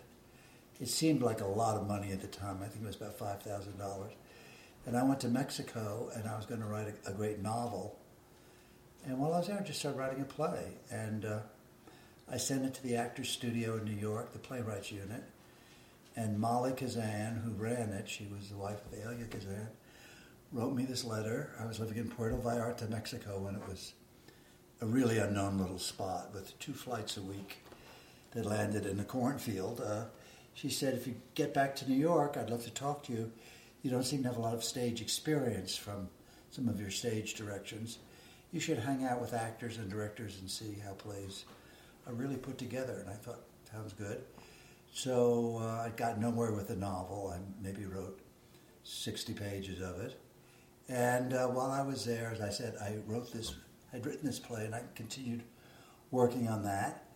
It 0.81 0.89
seemed 0.89 1.23
like 1.23 1.41
a 1.41 1.47
lot 1.47 1.77
of 1.77 1.87
money 1.87 2.13
at 2.13 2.21
the 2.21 2.29
time. 2.29 2.59
I 2.63 2.67
think 2.67 2.85
it 2.85 2.87
was 2.87 2.97
about 2.97 3.19
$5,000. 3.19 4.11
And 4.87 4.97
I 4.97 5.03
went 5.03 5.21
to 5.21 5.29
Mexico 5.29 6.11
and 6.15 6.29
I 6.29 6.37
was 6.37 6.47
going 6.47 6.61
to 6.61 6.67
write 6.67 6.87
a, 6.89 7.11
a 7.11 7.13
great 7.13 7.41
novel. 7.41 7.99
And 9.05 9.19
while 9.19 9.35
I 9.35 9.39
was 9.39 9.49
there, 9.49 9.59
I 9.59 9.63
just 9.63 9.81
started 9.81 9.99
writing 9.99 10.21
a 10.21 10.25
play. 10.25 10.73
And 10.91 11.25
uh, 11.25 11.39
I 12.31 12.37
sent 12.37 12.65
it 12.65 12.75
to 12.75 12.83
the 12.83 12.97
Actors 12.97 13.29
Studio 13.29 13.77
in 13.77 13.85
New 13.85 14.01
York, 14.01 14.33
the 14.33 14.39
playwrights 14.39 14.93
unit. 14.93 15.25
And 16.15 16.39
Molly 16.39 16.73
Kazan, 16.73 17.43
who 17.45 17.53
ran 17.53 17.91
it, 17.91 18.09
she 18.09 18.27
was 18.27 18.49
the 18.49 18.57
wife 18.57 18.81
of 18.87 18.99
Elia 18.99 19.27
Kazan, 19.27 19.69
wrote 20.53 20.75
me 20.75 20.85
this 20.85 21.05
letter. 21.05 21.51
I 21.61 21.67
was 21.67 21.79
living 21.81 21.97
in 21.97 22.09
Puerto 22.09 22.37
Vallarta, 22.37 22.89
Mexico, 22.89 23.39
when 23.39 23.55
it 23.55 23.69
was 23.69 23.93
a 24.81 24.87
really 24.87 25.19
unknown 25.19 25.59
little 25.59 25.79
spot 25.79 26.31
with 26.33 26.59
two 26.59 26.73
flights 26.73 27.17
a 27.17 27.23
week 27.23 27.59
that 28.33 28.47
landed 28.47 28.87
in 28.87 29.01
a 29.01 29.05
cornfield. 29.05 29.81
Uh, 29.81 30.05
she 30.61 30.71
said, 30.71 30.95
if 30.95 31.07
you 31.07 31.15
get 31.37 31.55
back 31.55 31.77
to 31.77 31.89
New 31.89 31.97
York, 31.97 32.37
I'd 32.37 32.51
love 32.51 32.65
to 32.65 32.71
talk 32.71 33.05
to 33.05 33.13
you. 33.13 33.31
You 33.83 33.93
don't 33.93 34.03
seem 34.03 34.25
to 34.25 34.29
have 34.29 34.39
a 34.39 34.41
lot 34.41 34.55
of 34.55 34.65
stage 34.65 35.01
experience 35.01 35.77
from 35.77 36.09
some 36.51 36.69
of 36.69 36.81
your 36.81 36.91
stage 36.91 37.35
directions. 37.35 37.99
You 38.51 38.59
should 38.59 38.79
hang 38.79 39.05
out 39.05 39.21
with 39.21 39.35
actors 39.35 39.79
and 39.79 39.89
directors 39.89 40.41
and 40.41 40.51
see 40.51 40.77
how 40.85 40.95
plays 40.95 41.45
are 42.09 42.13
really 42.13 42.37
put 42.37 42.59
together. 42.59 42.99
And 42.99 43.09
I 43.09 43.13
thought, 43.13 43.39
sounds 43.71 43.93
good. 43.93 44.21
So 44.93 45.61
uh, 45.61 45.87
I 45.87 45.93
got 45.97 46.19
nowhere 46.21 46.51
with 46.51 46.67
the 46.67 46.77
novel. 46.77 47.33
I 47.33 47.39
maybe 47.63 47.85
wrote 47.85 48.19
60 48.83 49.35
pages 49.35 49.81
of 49.81 50.01
it. 50.01 50.19
And 50.89 51.35
uh, 51.35 51.47
while 51.47 51.71
I 51.71 51.83
was 51.83 52.05
there, 52.05 52.33
as 52.33 52.41
I 52.41 52.51
said, 52.51 52.75
I 52.83 52.97
wrote 53.07 53.33
this, 53.33 53.55
I'd 53.95 54.05
written 54.05 54.27
this 54.27 54.41
play 54.41 54.65
and 54.65 54.75
I 54.75 54.83
continued 54.97 55.45
working 56.11 56.49
on 56.49 56.65
that. 56.65 57.08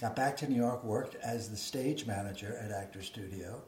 Got 0.00 0.16
back 0.16 0.36
to 0.38 0.48
New 0.48 0.56
York, 0.56 0.82
worked 0.82 1.14
as 1.22 1.48
the 1.48 1.56
stage 1.56 2.04
manager 2.04 2.58
at 2.60 2.72
Actor 2.72 3.02
Studio. 3.02 3.62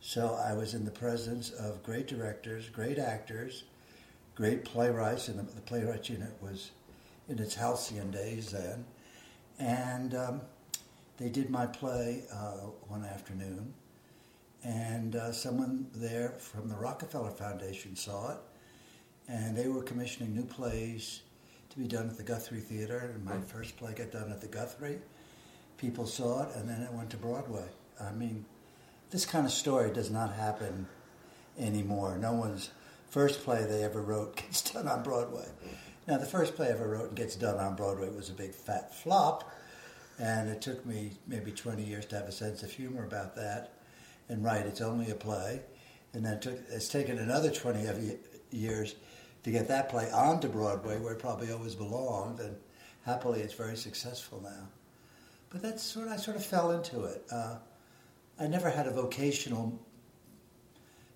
So 0.00 0.38
I 0.46 0.52
was 0.52 0.74
in 0.74 0.84
the 0.84 0.90
presence 0.90 1.50
of 1.50 1.82
great 1.82 2.06
directors, 2.06 2.68
great 2.68 2.98
actors, 2.98 3.64
great 4.34 4.66
playwrights, 4.66 5.28
and 5.28 5.38
the, 5.38 5.50
the 5.54 5.62
playwright 5.62 6.10
unit 6.10 6.34
was 6.42 6.72
in 7.30 7.38
its 7.38 7.54
halcyon 7.54 8.10
days 8.10 8.50
then. 8.50 8.84
And 9.58 10.14
um, 10.14 10.40
they 11.16 11.30
did 11.30 11.48
my 11.48 11.64
play 11.64 12.24
uh, 12.30 12.68
one 12.88 13.06
afternoon, 13.06 13.72
and 14.62 15.16
uh, 15.16 15.32
someone 15.32 15.86
there 15.94 16.34
from 16.38 16.68
the 16.68 16.76
Rockefeller 16.76 17.30
Foundation 17.30 17.96
saw 17.96 18.32
it, 18.32 18.38
and 19.26 19.56
they 19.56 19.68
were 19.68 19.82
commissioning 19.82 20.34
new 20.34 20.44
plays 20.44 21.22
to 21.70 21.78
be 21.78 21.88
done 21.88 22.10
at 22.10 22.18
the 22.18 22.22
Guthrie 22.22 22.60
Theater. 22.60 23.10
And 23.14 23.24
my 23.24 23.38
first 23.40 23.78
play 23.78 23.94
got 23.94 24.12
done 24.12 24.30
at 24.30 24.42
the 24.42 24.48
Guthrie. 24.48 24.98
People 25.78 26.06
saw 26.06 26.44
it, 26.44 26.56
and 26.56 26.68
then 26.68 26.82
it 26.82 26.92
went 26.92 27.10
to 27.10 27.16
Broadway. 27.16 27.66
I 28.00 28.12
mean, 28.12 28.44
this 29.10 29.26
kind 29.26 29.46
of 29.46 29.52
story 29.52 29.92
does 29.92 30.10
not 30.10 30.32
happen 30.34 30.86
anymore. 31.58 32.16
No 32.18 32.32
one's 32.32 32.70
first 33.08 33.44
play 33.44 33.64
they 33.64 33.82
ever 33.82 34.02
wrote 34.02 34.36
gets 34.42 34.70
done 34.70 34.88
on 34.88 35.02
Broadway. 35.02 35.46
Now, 36.06 36.18
the 36.18 36.26
first 36.26 36.54
play 36.54 36.68
I 36.68 36.70
ever 36.70 36.88
wrote 36.88 37.08
and 37.08 37.16
gets 37.16 37.34
done 37.34 37.58
on 37.58 37.74
Broadway 37.74 38.08
was 38.10 38.30
a 38.30 38.34
big 38.34 38.54
fat 38.54 38.94
flop, 38.94 39.52
and 40.18 40.48
it 40.48 40.62
took 40.62 40.86
me 40.86 41.12
maybe 41.26 41.50
20 41.50 41.82
years 41.82 42.06
to 42.06 42.16
have 42.16 42.26
a 42.26 42.32
sense 42.32 42.62
of 42.62 42.70
humor 42.70 43.04
about 43.04 43.34
that. 43.36 43.72
And 44.28 44.44
write 44.44 44.66
it's 44.66 44.80
only 44.80 45.10
a 45.10 45.14
play, 45.14 45.62
and 46.12 46.24
then 46.24 46.34
it 46.34 46.42
took, 46.42 46.58
it's 46.70 46.88
taken 46.88 47.18
another 47.18 47.50
20 47.50 48.18
years 48.50 48.94
to 49.42 49.50
get 49.50 49.68
that 49.68 49.88
play 49.88 50.10
onto 50.10 50.48
Broadway, 50.48 50.98
where 50.98 51.12
it 51.12 51.18
probably 51.18 51.50
always 51.52 51.74
belonged, 51.74 52.40
and 52.40 52.56
happily 53.04 53.40
it's 53.40 53.54
very 53.54 53.76
successful 53.76 54.40
now. 54.42 54.68
But 55.50 55.62
that's 55.62 55.96
what 55.96 56.08
I 56.08 56.16
sort 56.16 56.36
of 56.36 56.44
fell 56.44 56.72
into 56.72 57.04
it. 57.04 57.24
Uh, 57.30 57.56
I 58.38 58.46
never 58.46 58.68
had 58.70 58.86
a 58.86 58.90
vocational 58.90 59.80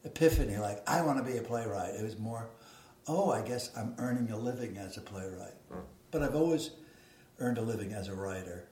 epiphany 0.04 0.56
like 0.56 0.82
I 0.88 1.02
want 1.02 1.24
to 1.24 1.30
be 1.30 1.38
a 1.38 1.42
playwright. 1.42 1.94
It 1.94 2.02
was 2.02 2.18
more, 2.18 2.48
oh, 3.06 3.30
I 3.30 3.42
guess 3.42 3.70
I'm 3.76 3.94
earning 3.98 4.30
a 4.30 4.38
living 4.38 4.78
as 4.78 4.96
a 4.96 5.00
playwright. 5.00 5.54
But 6.10 6.22
I've 6.22 6.34
always 6.34 6.70
earned 7.38 7.58
a 7.58 7.62
living 7.62 7.92
as 7.92 8.08
a 8.08 8.14
writer. 8.14 8.68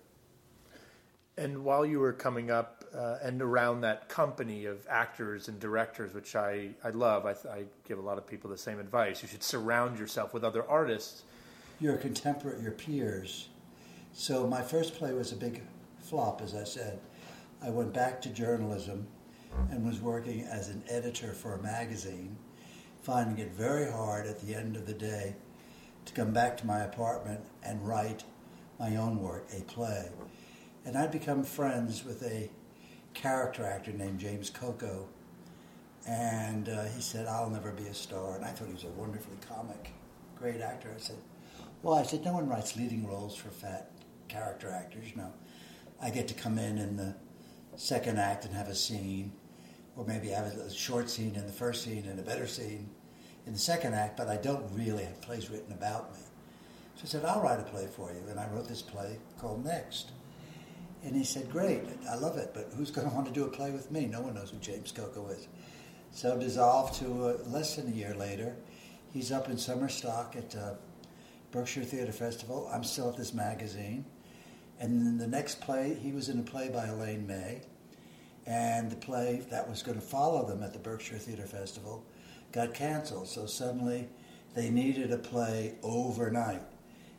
And 1.37 1.65
while 1.65 1.87
you 1.87 2.01
were 2.01 2.13
coming 2.13 2.51
up 2.51 2.85
uh, 2.93 3.19
and 3.23 3.41
around 3.41 3.83
that 3.83 4.09
company 4.09 4.65
of 4.65 4.85
actors 4.91 5.49
and 5.49 5.61
directors, 5.61 6.13
which 6.13 6.35
I, 6.35 6.71
I 6.83 6.91
love, 6.91 7.27
I, 7.27 7.33
I 7.49 7.65
give 7.87 7.99
a 7.99 8.03
lot 8.03 8.19
of 8.19 8.27
people 8.27 8.51
the 8.51 8.59
same 8.59 8.81
advice. 8.81 9.23
You 9.23 9.29
should 9.29 9.45
surround 9.45 9.99
yourself 9.99 10.35
with 10.35 10.43
other 10.43 10.69
artists. 10.69 11.23
Your 11.81 11.97
contemporary, 11.97 12.61
your 12.63 12.73
peers. 12.73 13.48
So 14.19 14.49
my 14.49 14.63
first 14.63 14.97
play 14.97 15.13
was 15.13 15.31
a 15.31 15.37
big 15.37 15.63
flop, 16.01 16.43
as 16.43 16.53
I 16.53 16.65
said. 16.65 16.99
I 17.63 17.71
went 17.71 17.95
back 17.95 18.21
to 18.23 18.29
journalism 18.29 19.07
and 19.71 19.87
was 19.87 20.01
working 20.01 20.43
as 20.43 20.71
an 20.71 20.83
editor 20.89 21.33
for 21.33 21.55
a 21.55 21.63
magazine, 21.63 22.37
finding 23.01 23.39
it 23.39 23.53
very 23.53 23.89
hard 23.89 24.27
at 24.27 24.41
the 24.41 24.57
end 24.57 24.75
of 24.75 24.87
the 24.87 24.93
day 24.93 25.37
to 26.05 26.13
come 26.15 26.33
back 26.33 26.57
to 26.57 26.67
my 26.67 26.81
apartment 26.81 27.43
and 27.63 27.87
write 27.87 28.25
my 28.81 28.97
own 28.97 29.23
work, 29.23 29.47
a 29.57 29.61
play. 29.61 30.09
And 30.85 30.99
I'd 30.99 31.13
become 31.13 31.45
friends 31.45 32.05
with 32.05 32.21
a 32.25 32.51
character 33.15 33.65
actor 33.65 33.93
named 33.93 34.19
James 34.19 34.51
Coco. 34.51 35.07
And 36.09 36.69
uh, 36.69 36.87
he 36.87 37.01
said, 37.01 37.29
I'll 37.29 37.51
never 37.51 37.71
be 37.71 37.87
a 37.87 37.95
star. 37.95 38.35
And 38.35 38.45
I 38.45 38.49
thought 38.49 38.67
he 38.67 38.75
was 38.75 38.83
a 38.83 38.89
wonderfully 38.89 39.39
comic, 39.49 39.93
great 40.37 40.61
actor. 40.61 40.93
I 40.93 40.99
said, 40.99 41.19
Well, 41.85 41.95
I 41.95 42.03
said, 42.03 42.25
no 42.25 42.33
one 42.33 42.49
writes 42.49 42.75
leading 42.75 43.07
roles 43.07 43.37
for 43.37 43.51
fat 43.51 43.93
character 44.29 44.71
actors. 44.71 45.11
You 45.11 45.17
know, 45.17 45.33
I 46.01 46.11
get 46.11 46.29
to 46.29 46.35
come 46.35 46.59
in 46.59 46.79
in 46.79 46.97
the 46.97 47.15
second 47.77 48.19
act 48.19 48.45
and 48.45 48.55
have 48.55 48.69
a 48.69 48.75
scene, 48.75 49.33
or 49.97 50.05
maybe 50.05 50.29
have 50.29 50.47
a 50.47 50.71
short 50.71 51.11
scene 51.11 51.35
in 51.35 51.47
the 51.47 51.53
first 51.53 51.85
scene 51.85 52.07
and 52.07 52.19
a 52.19 52.23
better 52.23 52.47
scene 52.47 52.91
in 53.49 53.55
the 53.55 53.59
second 53.59 53.95
act, 53.95 54.17
but 54.17 54.29
I 54.29 54.37
don't 54.37 54.65
really 54.75 55.05
have 55.05 55.21
plays 55.23 55.49
written 55.49 55.73
about 55.73 56.13
me. 56.13 56.21
So 56.97 57.03
I 57.05 57.07
said, 57.07 57.25
I'll 57.25 57.41
write 57.41 57.59
a 57.59 57.63
play 57.63 57.87
for 57.87 58.13
you. 58.13 58.23
And 58.29 58.39
I 58.39 58.47
wrote 58.49 58.69
this 58.69 58.83
play 58.83 59.19
called 59.41 59.65
Next. 59.65 60.11
And 61.03 61.17
he 61.17 61.25
said, 61.25 61.51
Great, 61.51 61.83
I 62.11 62.17
love 62.17 62.37
it, 62.37 62.51
but 62.53 62.73
who's 62.77 62.91
going 62.91 63.09
to 63.09 63.15
want 63.15 63.27
to 63.27 63.33
do 63.33 63.45
a 63.45 63.49
play 63.49 63.71
with 63.71 63.91
me? 63.91 64.07
No 64.07 64.21
one 64.21 64.35
knows 64.35 64.51
who 64.51 64.59
James 64.59 64.93
Coco 64.93 65.29
is. 65.29 65.49
So 66.11 66.37
dissolved 66.39 66.99
to 66.99 67.07
uh, 67.07 67.37
less 67.47 67.77
than 67.77 67.89
a 67.89 67.95
year 67.95 68.15
later. 68.15 68.57
He's 69.13 69.33
up 69.33 69.49
in 69.49 69.57
summer 69.57 69.89
stock 69.89 70.37
at 70.37 70.55
uh, 70.55 70.75
Berkshire 71.51 71.85
Theatre 71.85 72.13
Festival. 72.13 72.69
I'm 72.73 72.85
still 72.85 73.09
at 73.09 73.17
this 73.17 73.33
magazine. 73.33 74.05
And 74.81 75.05
then 75.05 75.19
the 75.19 75.27
next 75.27 75.61
play, 75.61 75.99
he 76.01 76.13
was 76.13 76.29
in 76.29 76.39
a 76.39 76.43
play 76.43 76.69
by 76.69 76.87
Elaine 76.87 77.27
May. 77.27 77.63
And 78.47 78.91
the 78.91 78.97
play 78.97 79.45
that 79.51 79.69
was 79.69 79.83
going 79.83 79.99
to 79.99 80.07
follow 80.07 80.47
them 80.47 80.63
at 80.63 80.73
the 80.73 80.79
Berkshire 80.79 81.19
Theatre 81.19 81.47
Festival 81.47 82.05
got 82.53 82.73
canceled. 82.75 83.29
So 83.29 83.47
suddenly 83.47 84.09
they 84.55 84.71
needed 84.71 85.13
a 85.13 85.19
play 85.19 85.75
overnight. 85.83 86.63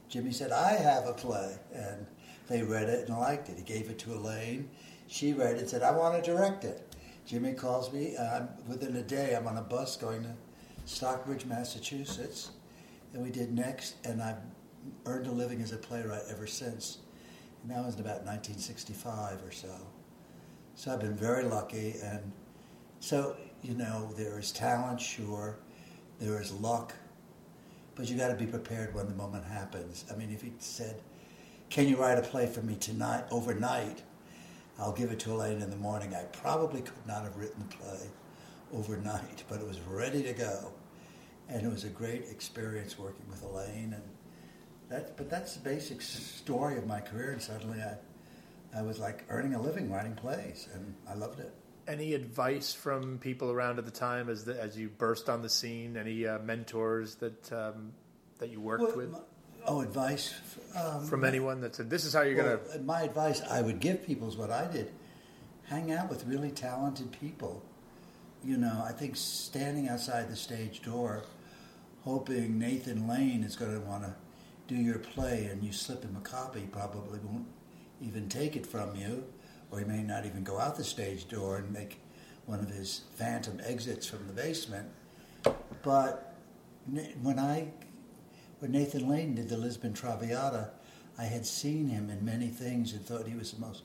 Jimmy 0.07 0.31
said, 0.31 0.51
I 0.51 0.71
have 0.73 1.05
a 1.05 1.13
play. 1.13 1.57
And 1.73 2.05
they 2.47 2.63
read 2.63 2.89
it 2.89 3.07
and 3.07 3.17
liked 3.17 3.49
it. 3.49 3.57
He 3.57 3.63
gave 3.63 3.89
it 3.89 3.99
to 3.99 4.13
Elaine. 4.13 4.69
She 5.07 5.33
read 5.33 5.55
it 5.55 5.59
and 5.59 5.69
said, 5.69 5.83
I 5.83 5.91
want 5.91 6.23
to 6.23 6.31
direct 6.31 6.63
it. 6.63 6.95
Jimmy 7.25 7.53
calls 7.53 7.93
me. 7.93 8.15
Uh, 8.17 8.47
within 8.67 8.95
a 8.95 9.03
day, 9.03 9.35
I'm 9.35 9.47
on 9.47 9.57
a 9.57 9.61
bus 9.61 9.97
going 9.97 10.23
to 10.23 10.33
Stockbridge, 10.85 11.45
Massachusetts. 11.45 12.51
And 13.13 13.21
we 13.21 13.29
did 13.29 13.53
next, 13.53 13.95
and 14.03 14.21
I've 14.21 14.37
earned 15.05 15.27
a 15.27 15.31
living 15.31 15.61
as 15.61 15.71
a 15.71 15.77
playwright 15.77 16.23
ever 16.29 16.47
since. 16.47 16.99
And 17.61 17.71
that 17.71 17.85
was 17.85 17.95
about 17.99 18.25
1965 18.25 19.43
or 19.43 19.51
so. 19.51 19.75
So 20.75 20.93
I've 20.93 21.01
been 21.01 21.15
very 21.15 21.43
lucky. 21.43 21.95
And 22.03 22.31
so, 22.99 23.35
you 23.61 23.73
know, 23.75 24.11
there 24.15 24.39
is 24.39 24.51
talent, 24.51 25.01
sure. 25.01 25.57
There 26.19 26.41
is 26.41 26.51
luck. 26.53 26.93
But 27.95 28.09
you 28.09 28.17
got 28.17 28.29
to 28.29 28.35
be 28.35 28.45
prepared 28.45 28.95
when 28.95 29.07
the 29.07 29.15
moment 29.15 29.45
happens. 29.45 30.05
I 30.11 30.15
mean, 30.15 30.31
if 30.31 30.41
he 30.41 30.53
said, 30.59 31.01
Can 31.69 31.87
you 31.87 31.97
write 31.97 32.17
a 32.17 32.21
play 32.21 32.47
for 32.47 32.61
me 32.61 32.75
tonight, 32.75 33.25
overnight? 33.31 34.03
I'll 34.79 34.93
give 34.93 35.11
it 35.11 35.19
to 35.19 35.33
Elaine 35.33 35.61
in 35.61 35.69
the 35.69 35.75
morning. 35.75 36.15
I 36.15 36.23
probably 36.23 36.81
could 36.81 37.05
not 37.05 37.23
have 37.23 37.35
written 37.35 37.65
the 37.67 37.75
play 37.75 38.07
overnight, 38.73 39.43
but 39.49 39.59
it 39.59 39.67
was 39.67 39.79
ready 39.81 40.23
to 40.23 40.33
go. 40.33 40.71
and 41.49 41.65
it 41.65 41.69
was 41.69 41.83
a 41.83 41.89
great 41.89 42.25
experience 42.29 42.97
working 42.97 43.25
with 43.29 43.43
Elaine. 43.43 43.93
And 43.93 44.03
that, 44.89 45.17
but 45.17 45.29
that's 45.29 45.55
the 45.55 45.62
basic 45.62 46.01
story 46.01 46.77
of 46.77 46.88
my 46.88 47.00
career. 47.00 47.31
And 47.31 47.41
suddenly, 47.41 47.79
I, 47.81 48.79
I 48.79 48.81
was 48.81 49.00
like 49.00 49.24
earning 49.29 49.53
a 49.55 49.62
living 49.62 49.91
writing 49.91 50.15
plays, 50.15 50.67
and 50.74 50.93
I 51.08 51.13
loved 51.15 51.39
it. 51.39 51.53
Any 51.88 52.13
advice 52.13 52.74
from 52.74 53.17
people 53.17 53.50
around 53.51 53.79
at 53.79 53.86
the 53.86 53.91
time 53.91 54.29
as 54.29 54.46
the, 54.46 54.62
as 54.62 54.77
you 54.77 54.89
burst 54.89 55.27
on 55.29 55.41
the 55.41 55.50
scene? 55.50 55.98
Any 55.98 56.27
uh, 56.27 56.39
mentors 56.39 57.15
that 57.15 57.51
um, 57.51 57.93
that 58.39 58.50
you 58.50 58.60
worked 58.62 58.84
Well, 58.84 58.96
with? 58.98 59.12
my- 59.12 59.19
oh, 59.65 59.81
advice 59.81 60.34
um, 60.75 61.05
from 61.05 61.24
anyone 61.24 61.62
that 61.62 61.75
said, 61.75 61.89
"This 61.89 62.05
is 62.05 62.13
how 62.13 62.22
you're 62.22 62.43
Well, 62.43 62.58
gonna." 62.67 62.84
My 62.84 63.01
advice 63.03 63.41
I 63.41 63.62
would 63.62 63.79
give 63.79 64.05
people 64.05 64.27
is 64.27 64.38
what 64.38 64.51
I 64.51 64.67
did: 64.72 64.91
hang 65.65 65.91
out 65.91 66.10
with 66.10 66.25
really 66.25 66.51
talented 66.51 67.12
people. 67.12 67.63
You 68.43 68.58
know, 68.58 68.84
I 68.86 68.91
think 68.93 69.15
standing 69.17 69.89
outside 69.89 70.29
the 70.29 70.36
stage 70.36 70.81
door, 70.84 71.24
hoping 72.05 72.58
Nathan 72.60 73.08
Lane 73.08 73.43
is 73.43 73.55
going 73.55 73.74
to 73.74 73.79
want 73.81 74.03
to 74.03 74.13
do 74.69 74.75
your 74.75 74.99
play, 74.99 75.45
and 75.45 75.63
you 75.63 75.73
slip 75.73 76.03
him 76.03 76.15
a 76.15 76.21
copy, 76.21 76.61
probably 76.71 77.19
won't 77.23 77.47
even 77.99 78.29
take 78.29 78.55
it 78.55 78.67
from 78.67 78.95
you, 78.95 79.25
or 79.71 79.79
he 79.79 79.85
may 79.85 80.03
not 80.03 80.27
even 80.27 80.43
go 80.43 80.59
out 80.59 80.77
the 80.77 80.83
stage 80.83 81.27
door 81.27 81.57
and 81.57 81.73
make 81.73 81.99
one 82.45 82.59
of 82.59 82.69
his 82.69 83.01
phantom 83.15 83.59
exits 83.65 84.05
from 84.05 84.27
the 84.27 84.33
basement. 84.33 84.88
But 85.81 86.35
when 87.21 87.39
I 87.39 87.69
when 88.59 88.71
Nathan 88.71 89.09
Lane 89.09 89.35
did 89.35 89.49
the 89.49 89.57
Lisbon 89.57 89.93
Traviata, 89.93 90.69
I 91.17 91.23
had 91.23 91.45
seen 91.45 91.88
him 91.88 92.09
in 92.09 92.23
many 92.23 92.47
things 92.47 92.93
and 92.93 93.03
thought 93.03 93.27
he 93.27 93.35
was 93.35 93.51
the 93.51 93.61
most 93.61 93.83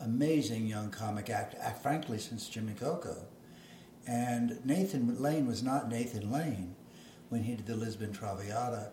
amazing 0.00 0.66
young 0.66 0.90
comic 0.90 1.30
actor, 1.30 1.58
frankly, 1.82 2.18
since 2.18 2.48
Jimmy 2.48 2.74
Coco. 2.74 3.16
And 4.06 4.64
Nathan 4.64 5.20
Lane 5.20 5.46
was 5.46 5.62
not 5.62 5.88
Nathan 5.88 6.30
Lane 6.30 6.76
when 7.28 7.42
he 7.42 7.54
did 7.54 7.66
the 7.66 7.74
Lisbon 7.74 8.12
Traviata. 8.12 8.90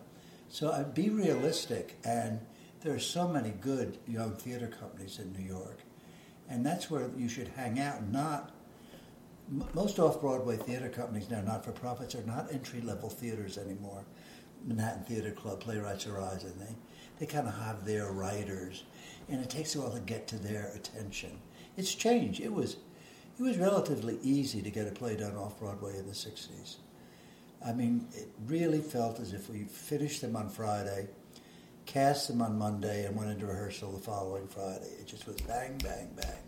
So 0.50 0.68
uh, 0.68 0.82
be 0.82 1.08
realistic. 1.08 1.96
And 2.04 2.40
there 2.82 2.92
are 2.92 2.98
so 2.98 3.28
many 3.28 3.50
good 3.50 3.98
young 4.06 4.34
theater 4.34 4.66
companies 4.66 5.18
in 5.18 5.32
New 5.32 5.46
York. 5.46 5.78
And 6.48 6.66
that's 6.66 6.90
where 6.90 7.08
you 7.16 7.28
should 7.28 7.48
hang 7.48 7.78
out, 7.78 8.06
not 8.08 8.50
m- 9.48 9.64
most 9.72 10.00
off-Broadway 10.00 10.56
theater 10.56 10.88
companies 10.88 11.30
now, 11.30 11.40
not-for-profits, 11.40 12.16
are 12.16 12.24
not 12.24 12.52
entry-level 12.52 13.08
theaters 13.08 13.56
anymore. 13.56 14.04
Manhattan 14.66 15.04
Theater 15.04 15.30
Club, 15.30 15.60
Playwrights 15.60 16.04
Horizon, 16.04 16.52
they, 16.58 16.74
they 17.18 17.32
kind 17.32 17.46
of 17.46 17.54
have 17.54 17.86
their 17.86 18.10
writers, 18.10 18.84
and 19.28 19.40
it 19.40 19.48
takes 19.48 19.74
a 19.74 19.80
while 19.80 19.92
to 19.92 20.00
get 20.00 20.26
to 20.28 20.36
their 20.36 20.70
attention. 20.74 21.38
It's 21.76 21.94
changed. 21.94 22.40
It 22.40 22.52
was, 22.52 22.76
it 23.38 23.42
was 23.42 23.56
relatively 23.56 24.18
easy 24.22 24.60
to 24.60 24.70
get 24.70 24.88
a 24.88 24.90
play 24.90 25.16
done 25.16 25.36
off-Broadway 25.36 25.96
in 25.96 26.06
the 26.06 26.12
60s. 26.12 26.76
I 27.64 27.72
mean, 27.72 28.06
it 28.14 28.28
really 28.46 28.80
felt 28.80 29.20
as 29.20 29.32
if 29.32 29.50
we 29.50 29.64
finished 29.64 30.22
them 30.22 30.34
on 30.34 30.48
Friday, 30.48 31.08
cast 31.84 32.28
them 32.28 32.40
on 32.40 32.58
Monday, 32.58 33.04
and 33.04 33.14
went 33.14 33.30
into 33.30 33.46
rehearsal 33.46 33.92
the 33.92 34.00
following 34.00 34.46
Friday. 34.48 34.88
It 34.98 35.06
just 35.06 35.26
was 35.26 35.36
bang, 35.42 35.78
bang, 35.78 36.10
bang. 36.16 36.42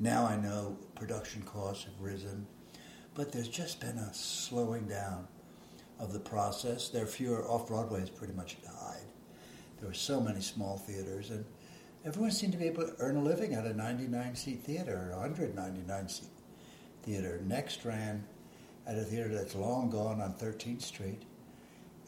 Now 0.00 0.26
I 0.26 0.36
know 0.36 0.76
production 0.96 1.42
costs 1.42 1.84
have 1.84 2.00
risen, 2.00 2.46
but 3.14 3.30
there's 3.30 3.48
just 3.48 3.80
been 3.80 3.98
a 3.98 4.12
slowing 4.12 4.88
down 4.88 5.28
of 6.00 6.12
the 6.12 6.18
process. 6.18 6.88
There 6.88 7.04
are 7.04 7.06
fewer 7.06 7.46
off 7.46 7.68
Broadway 7.68 8.00
has 8.00 8.10
pretty 8.10 8.32
much 8.32 8.60
died. 8.62 9.04
There 9.78 9.88
were 9.88 9.94
so 9.94 10.20
many 10.20 10.40
small 10.40 10.78
theaters, 10.78 11.30
and 11.30 11.44
everyone 12.04 12.32
seemed 12.32 12.52
to 12.52 12.58
be 12.58 12.66
able 12.66 12.86
to 12.86 12.94
earn 12.98 13.16
a 13.16 13.22
living 13.22 13.54
at 13.54 13.66
a 13.66 13.74
99 13.74 14.34
seat 14.34 14.62
theater 14.64 15.10
or 15.12 15.20
199 15.20 16.08
seat 16.08 16.28
theater. 17.02 17.40
Next 17.44 17.84
ran 17.84 18.24
at 18.86 18.96
a 18.96 19.02
theater 19.02 19.28
that's 19.28 19.54
long 19.54 19.90
gone 19.90 20.20
on 20.20 20.34
13th 20.34 20.82
Street, 20.82 21.22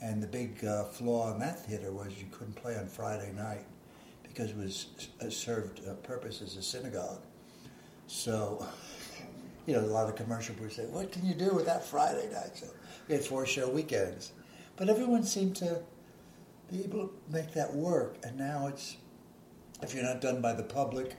and 0.01 0.23
the 0.23 0.27
big 0.27 0.65
uh, 0.65 0.85
flaw 0.85 1.33
in 1.33 1.39
that 1.41 1.65
theater 1.67 1.93
was 1.93 2.19
you 2.19 2.27
couldn't 2.33 2.55
play 2.55 2.77
on 2.77 2.87
Friday 2.87 3.33
night 3.37 3.65
because 4.23 4.51
it 4.51 4.57
was 4.57 4.87
uh, 5.21 5.31
served 5.31 5.81
uh, 5.89 5.95
purpose 5.95 6.43
as 6.43 6.57
a 6.57 6.63
synagogue. 6.63 7.21
So, 8.07 8.67
you 9.67 9.75
know, 9.75 9.81
a 9.81 9.87
lot 9.87 10.09
of 10.09 10.17
commercial 10.17 10.55
people 10.55 10.71
say, 10.71 10.87
"What 10.87 11.13
can 11.13 11.25
you 11.25 11.35
do 11.35 11.55
with 11.55 11.67
that 11.67 11.85
Friday 11.85 12.29
night?" 12.33 12.57
So 12.57 12.67
we 13.09 13.15
had 13.15 13.25
four 13.25 13.47
show 13.47 13.69
weekends, 13.69 14.33
but 14.77 14.89
everyone 14.89 15.23
seemed 15.23 15.57
to 15.57 15.83
be 16.71 16.83
able 16.83 17.09
to 17.09 17.13
make 17.31 17.53
that 17.53 17.73
work. 17.75 18.17
And 18.25 18.37
now 18.37 18.67
it's 18.67 18.97
if 19.83 19.95
you're 19.95 20.05
not 20.05 20.21
done 20.21 20.41
by 20.41 20.53
the 20.53 20.63
public 20.63 21.17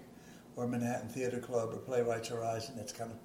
or 0.55 0.67
Manhattan 0.67 1.09
Theater 1.09 1.39
Club 1.39 1.69
or 1.73 1.77
Playwrights 1.77 2.29
Horizon, 2.29 2.75
it's 2.79 2.93
kind 2.93 3.11
of 3.11 3.17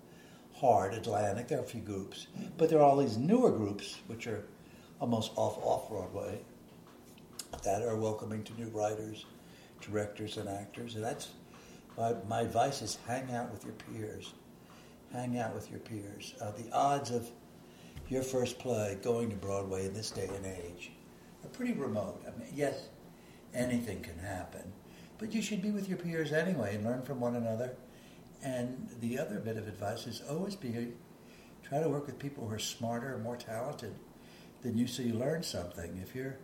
hard. 0.60 0.94
Atlantic, 0.94 1.48
there 1.48 1.58
are 1.58 1.62
a 1.62 1.66
few 1.66 1.80
groups, 1.80 2.26
but 2.56 2.68
there 2.68 2.78
are 2.78 2.82
all 2.82 2.96
these 2.96 3.16
newer 3.16 3.50
groups 3.50 3.98
which 4.06 4.26
are 4.26 4.44
almost 5.00 5.32
off 5.36 5.58
off 5.62 5.88
Broadway 5.88 6.40
that 7.64 7.82
are 7.82 7.96
welcoming 7.96 8.42
to 8.44 8.60
new 8.60 8.68
writers, 8.68 9.24
directors, 9.80 10.36
and 10.36 10.48
actors, 10.48 10.94
and 10.94 11.04
that's 11.04 11.28
my, 11.96 12.14
my 12.28 12.42
advice 12.42 12.80
is 12.82 12.98
hang 13.06 13.32
out 13.32 13.50
with 13.50 13.64
your 13.64 13.74
peers. 13.74 14.32
Hang 15.12 15.38
out 15.38 15.54
with 15.54 15.70
your 15.70 15.80
peers. 15.80 16.34
Uh, 16.40 16.52
the 16.52 16.70
odds 16.72 17.10
of 17.10 17.28
your 18.08 18.22
first 18.22 18.58
play 18.58 18.98
going 19.02 19.30
to 19.30 19.36
Broadway 19.36 19.86
in 19.86 19.94
this 19.94 20.10
day 20.10 20.28
and 20.34 20.46
age 20.46 20.92
are 21.44 21.48
pretty 21.48 21.72
remote. 21.72 22.22
I 22.26 22.38
mean, 22.38 22.48
yes, 22.54 22.88
anything 23.54 24.00
can 24.00 24.18
happen, 24.18 24.72
but 25.18 25.32
you 25.32 25.42
should 25.42 25.62
be 25.62 25.70
with 25.70 25.88
your 25.88 25.98
peers 25.98 26.32
anyway 26.32 26.74
and 26.74 26.84
learn 26.84 27.02
from 27.02 27.20
one 27.20 27.36
another. 27.36 27.74
And 28.42 28.88
the 29.00 29.18
other 29.18 29.38
bit 29.40 29.56
of 29.56 29.66
advice 29.66 30.06
is 30.06 30.22
always 30.28 30.54
be 30.54 30.92
try 31.62 31.82
to 31.82 31.88
work 31.88 32.06
with 32.06 32.18
people 32.18 32.46
who 32.46 32.54
are 32.54 32.58
smarter 32.58 33.18
more 33.18 33.36
talented 33.36 33.94
than 34.62 34.76
you, 34.78 34.86
so 34.86 35.02
you 35.02 35.14
learn 35.14 35.42
something. 35.42 35.98
If 36.02 36.14
you're 36.14 36.36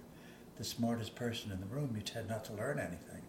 the 0.57 0.65
smartest 0.65 1.15
person 1.15 1.51
in 1.51 1.61
the 1.61 1.67
room, 1.67 1.93
you 1.97 2.03
tend 2.03 2.29
not 2.29 2.45
to 2.47 2.53
learn 2.53 2.79
anything. 2.79 3.23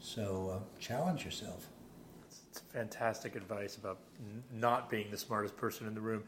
So 0.00 0.52
uh, 0.54 0.80
challenge 0.80 1.24
yourself. 1.24 1.66
It's 2.50 2.60
fantastic 2.72 3.36
advice 3.36 3.76
about 3.76 3.98
n- 4.18 4.42
not 4.52 4.88
being 4.88 5.10
the 5.10 5.18
smartest 5.18 5.56
person 5.56 5.86
in 5.86 5.94
the 5.94 6.00
room. 6.00 6.24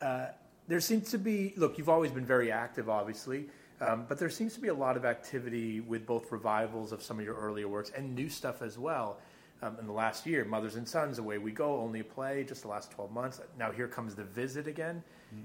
Uh, 0.00 0.26
there 0.68 0.80
seems 0.80 1.10
to 1.10 1.18
be, 1.18 1.52
look, 1.56 1.78
you've 1.78 1.88
always 1.88 2.12
been 2.12 2.26
very 2.26 2.52
active, 2.52 2.88
obviously, 2.88 3.48
um, 3.80 4.04
but 4.08 4.18
there 4.18 4.30
seems 4.30 4.54
to 4.54 4.60
be 4.60 4.68
a 4.68 4.74
lot 4.74 4.96
of 4.96 5.04
activity 5.04 5.80
with 5.80 6.06
both 6.06 6.30
revivals 6.30 6.92
of 6.92 7.02
some 7.02 7.18
of 7.18 7.24
your 7.24 7.34
earlier 7.36 7.66
works 7.66 7.90
and 7.96 8.14
new 8.14 8.28
stuff 8.28 8.62
as 8.62 8.78
well. 8.78 9.18
Um, 9.62 9.76
in 9.78 9.86
the 9.86 9.92
last 9.92 10.24
year, 10.26 10.44
Mothers 10.46 10.76
and 10.76 10.88
Sons, 10.88 11.18
Away 11.18 11.36
We 11.36 11.52
Go, 11.52 11.80
only 11.80 12.00
a 12.00 12.04
play, 12.04 12.44
just 12.44 12.62
the 12.62 12.68
last 12.68 12.90
12 12.92 13.12
months. 13.12 13.40
Now 13.58 13.70
here 13.70 13.86
comes 13.88 14.14
The 14.14 14.24
Visit 14.24 14.66
again. 14.66 15.02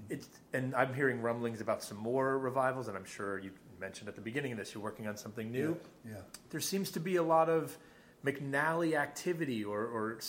It's, 0.10 0.28
and 0.54 0.73
I'm 0.73 0.93
hearing 0.93 1.21
rumblings 1.21 1.62
about 1.62 1.84
some 1.84 1.97
more 1.97 2.39
revivals, 2.39 2.88
and 2.88 2.97
I'm 2.97 3.06
sure 3.06 3.39
you 3.39 3.51
mentioned 3.80 4.08
at 4.10 4.15
the 4.15 4.21
beginning 4.21 4.51
of 4.54 4.58
this 4.58 4.73
you're 4.73 4.82
working 4.84 5.06
on 5.06 5.15
something 5.17 5.51
new 5.51 5.78
Yeah. 6.08 6.15
there 6.49 6.62
seems 6.62 6.91
to 6.91 6.99
be 7.01 7.17
a 7.17 7.23
lot 7.23 7.49
of 7.49 7.78
McNally 8.25 8.95
activity 8.97 9.63
or, 9.65 9.82
or 9.86 10.19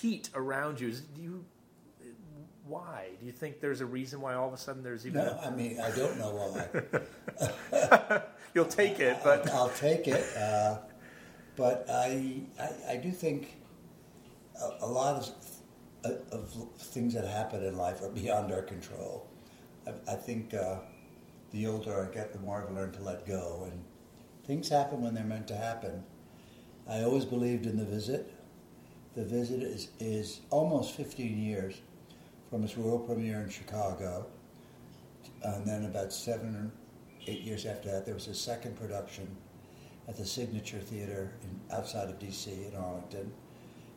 heat 0.00 0.28
around 0.34 0.78
you. 0.78 0.92
Do 0.92 1.22
you 1.22 1.44
why? 2.66 3.08
Do 3.18 3.24
you 3.26 3.32
think 3.32 3.60
there's 3.60 3.80
a 3.80 3.86
reason 3.86 4.20
why 4.20 4.34
all 4.34 4.46
of 4.48 4.52
a 4.52 4.58
sudden 4.58 4.82
there's 4.82 5.06
even? 5.06 5.24
No, 5.24 5.30
a- 5.42 5.46
I 5.46 5.50
mean 5.50 5.80
I 5.80 5.90
don't 5.90 6.18
know 6.18 6.30
why. 6.30 8.20
You'll 8.54 8.66
take 8.66 9.00
it, 9.00 9.16
but 9.24 9.50
I'll 9.52 9.70
take 9.70 10.06
it. 10.06 10.36
Uh, 10.36 10.78
but 11.58 11.84
I, 11.90 12.40
I, 12.60 12.92
I 12.92 12.96
do 12.96 13.10
think 13.10 13.56
a, 14.62 14.84
a 14.84 14.86
lot 14.86 15.16
of, 16.04 16.14
of 16.30 16.72
things 16.78 17.12
that 17.14 17.26
happen 17.26 17.64
in 17.64 17.76
life 17.76 18.00
are 18.00 18.08
beyond 18.08 18.52
our 18.52 18.62
control. 18.62 19.26
I, 19.84 20.12
I 20.12 20.14
think 20.14 20.54
uh, 20.54 20.76
the 21.50 21.66
older 21.66 22.08
I 22.08 22.14
get, 22.14 22.32
the 22.32 22.38
more 22.38 22.64
I've 22.64 22.72
learned 22.72 22.94
to 22.94 23.02
let 23.02 23.26
go, 23.26 23.68
and 23.70 23.84
things 24.46 24.68
happen 24.68 25.02
when 25.02 25.14
they're 25.14 25.24
meant 25.24 25.48
to 25.48 25.56
happen. 25.56 26.04
I 26.88 27.02
always 27.02 27.24
believed 27.24 27.66
in 27.66 27.76
the 27.76 27.84
visit. 27.84 28.32
The 29.16 29.24
visit 29.24 29.60
is, 29.60 29.88
is 29.98 30.40
almost 30.50 30.94
15 30.94 31.42
years 31.42 31.74
from 32.50 32.62
its 32.62 32.76
world 32.76 33.04
premiere 33.04 33.40
in 33.40 33.50
Chicago, 33.50 34.26
and 35.42 35.66
then 35.66 35.86
about 35.86 36.12
seven 36.12 36.54
or 36.54 36.70
eight 37.26 37.40
years 37.40 37.66
after 37.66 37.90
that, 37.90 38.06
there 38.06 38.14
was 38.14 38.28
a 38.28 38.34
second 38.34 38.78
production 38.78 39.26
at 40.08 40.16
the 40.16 40.24
Signature 40.24 40.78
Theater 40.78 41.32
in, 41.42 41.76
outside 41.76 42.08
of 42.08 42.18
D.C. 42.18 42.50
in 42.50 42.74
Arlington, 42.74 43.30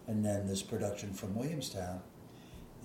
and 0.08 0.24
then 0.24 0.45
this 0.45 0.62
production 0.62 1.13
from 1.13 1.34
Williamstown. 1.36 2.02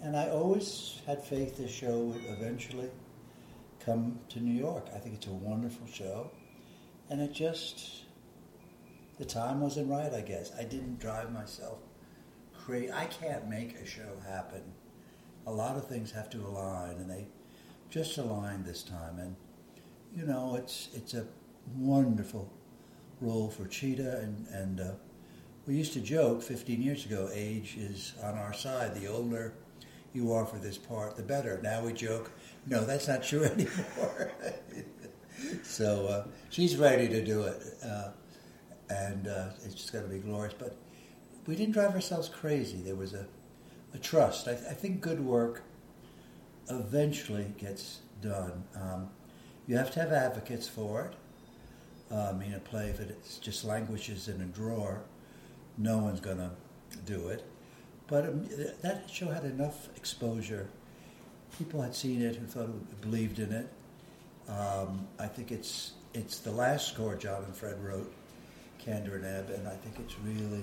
And 0.02 0.16
I 0.16 0.28
always 0.28 1.00
had 1.06 1.24
faith 1.24 1.56
this 1.56 1.70
show 1.70 1.98
would 1.98 2.22
eventually 2.26 2.90
come 3.84 4.20
to 4.28 4.40
New 4.40 4.56
York. 4.58 4.86
I 4.94 4.98
think 4.98 5.16
it's 5.16 5.26
a 5.26 5.32
wonderful 5.32 5.86
show, 5.86 6.30
and 7.10 7.20
it 7.20 7.32
just 7.32 8.04
the 9.18 9.24
time 9.24 9.60
wasn't 9.60 9.90
right. 9.90 10.12
I 10.12 10.20
guess 10.20 10.52
I 10.58 10.62
didn't 10.64 11.00
drive 11.00 11.32
myself 11.32 11.78
crazy. 12.56 12.92
I 12.92 13.06
can't 13.06 13.48
make 13.48 13.76
a 13.76 13.86
show 13.86 14.20
happen. 14.26 14.62
A 15.46 15.52
lot 15.52 15.76
of 15.76 15.88
things 15.88 16.12
have 16.12 16.28
to 16.30 16.38
align, 16.38 16.96
and 16.96 17.10
they 17.10 17.26
just 17.90 18.18
aligned 18.18 18.64
this 18.64 18.82
time. 18.82 19.18
And 19.18 19.36
you 20.14 20.26
know, 20.26 20.56
it's 20.56 20.90
it's 20.92 21.14
a 21.14 21.26
wonderful 21.74 22.52
role 23.20 23.50
for 23.50 23.66
Chita, 23.66 24.18
and 24.18 24.46
and 24.48 24.80
uh, 24.80 24.90
we 25.66 25.74
used 25.74 25.92
to 25.94 26.00
joke 26.00 26.42
15 26.42 26.80
years 26.80 27.04
ago, 27.06 27.28
age 27.32 27.76
is 27.76 28.14
on 28.22 28.34
our 28.36 28.52
side. 28.52 28.94
The 28.94 29.06
older 29.08 29.52
you 30.12 30.32
are 30.32 30.46
for 30.46 30.56
this 30.56 30.78
part, 30.78 31.16
the 31.16 31.22
better. 31.22 31.60
Now 31.62 31.84
we 31.84 31.92
joke, 31.92 32.30
no, 32.66 32.84
that's 32.84 33.06
not 33.06 33.22
true 33.22 33.44
anymore. 33.54 34.32
so 35.62 36.06
uh, 36.06 36.26
she's 36.48 36.76
ready 36.76 37.08
to 37.08 37.24
do 37.24 37.42
it, 37.42 37.62
uh, 37.84 38.08
and 38.88 39.28
uh, 39.28 39.48
it's 39.64 39.74
just 39.74 39.92
going 39.92 40.04
to 40.04 40.10
be 40.10 40.20
glorious. 40.20 40.54
But 40.58 40.76
we 41.46 41.54
didn't 41.54 41.74
drive 41.74 41.94
ourselves 41.94 42.28
crazy. 42.28 42.78
There 42.78 42.94
was 42.94 43.12
a, 43.12 43.26
a 43.92 43.98
trust. 43.98 44.48
I, 44.48 44.52
I 44.52 44.74
think 44.74 45.00
good 45.00 45.20
work 45.20 45.62
eventually 46.70 47.54
gets 47.58 48.00
done. 48.22 48.64
Um, 48.74 49.10
you 49.66 49.76
have 49.76 49.90
to 49.92 50.00
have 50.00 50.12
advocates 50.12 50.68
for 50.68 51.06
it. 51.06 51.14
I 52.10 52.32
mean, 52.32 52.54
a 52.54 52.60
play, 52.60 52.88
if 52.88 53.00
it 53.00 53.16
just 53.40 53.64
languishes 53.64 54.28
in 54.28 54.40
a 54.40 54.44
drawer, 54.44 55.02
no 55.76 55.98
one's 55.98 56.20
going 56.20 56.38
to 56.38 56.50
do 57.04 57.28
it. 57.28 57.44
But 58.06 58.26
um, 58.26 58.48
that 58.82 59.10
show 59.10 59.28
had 59.28 59.44
enough 59.44 59.88
exposure. 59.96 60.68
People 61.58 61.82
had 61.82 61.94
seen 61.94 62.22
it 62.22 62.36
who 62.36 62.46
thought 62.46 62.68
it, 62.68 63.00
believed 63.00 63.38
in 63.38 63.52
it. 63.52 63.68
Um, 64.48 65.06
I 65.18 65.26
think 65.26 65.50
it's 65.50 65.92
it's 66.14 66.38
the 66.38 66.52
last 66.52 66.88
score 66.88 67.16
John 67.16 67.42
and 67.44 67.54
Fred 67.54 67.82
wrote, 67.84 68.12
Kander 68.80 69.16
and 69.16 69.24
Ebb, 69.24 69.50
and 69.50 69.66
I 69.66 69.74
think 69.74 69.96
it's 69.98 70.18
really 70.20 70.62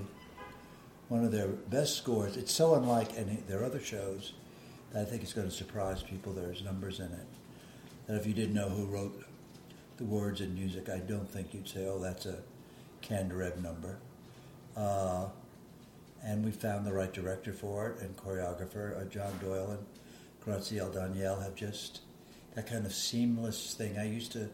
one 1.10 1.26
of 1.26 1.32
their 1.32 1.48
best 1.48 1.98
scores. 1.98 2.38
It's 2.38 2.54
so 2.54 2.76
unlike 2.76 3.18
any 3.18 3.36
their 3.48 3.66
other 3.66 3.82
shows 3.82 4.34
that 4.94 5.02
I 5.02 5.06
think 5.06 5.22
it's 5.22 5.34
going 5.34 5.50
to 5.50 5.54
surprise 5.54 6.02
people. 6.02 6.32
There's 6.32 6.64
numbers 6.64 7.00
in 7.00 7.08
it 7.08 7.28
that 8.08 8.16
if 8.16 8.26
you 8.26 8.34
didn't 8.34 8.54
know 8.54 8.70
who 8.70 8.86
wrote 8.86 9.26
the 9.98 10.06
words 10.06 10.42
and 10.42 10.54
music, 10.56 10.90
I 10.90 11.00
don't 11.00 11.30
think 11.30 11.54
you'd 11.54 11.68
say, 11.68 11.86
"Oh, 11.86 12.00
that's 12.00 12.26
a 12.26 12.40
Kander 13.02 13.46
Ebb 13.46 13.62
number." 13.62 14.00
Uh, 14.76 15.28
and 16.24 16.44
we 16.44 16.52
found 16.52 16.86
the 16.88 16.94
right 16.94 17.12
director 17.12 17.54
for 17.54 17.90
it 17.90 18.02
and 18.02 18.16
choreographer. 18.16 19.00
Uh, 19.00 19.06
John 19.06 19.38
Doyle 19.40 19.72
and 19.72 19.86
Graciela 20.44 20.94
Daniele 20.94 21.40
have 21.40 21.56
just 21.56 22.02
that 22.56 22.68
kind 22.68 22.86
of 22.86 22.94
seamless 22.94 23.74
thing. 23.74 23.98
I 23.98 24.06
used 24.06 24.32
to 24.34 24.50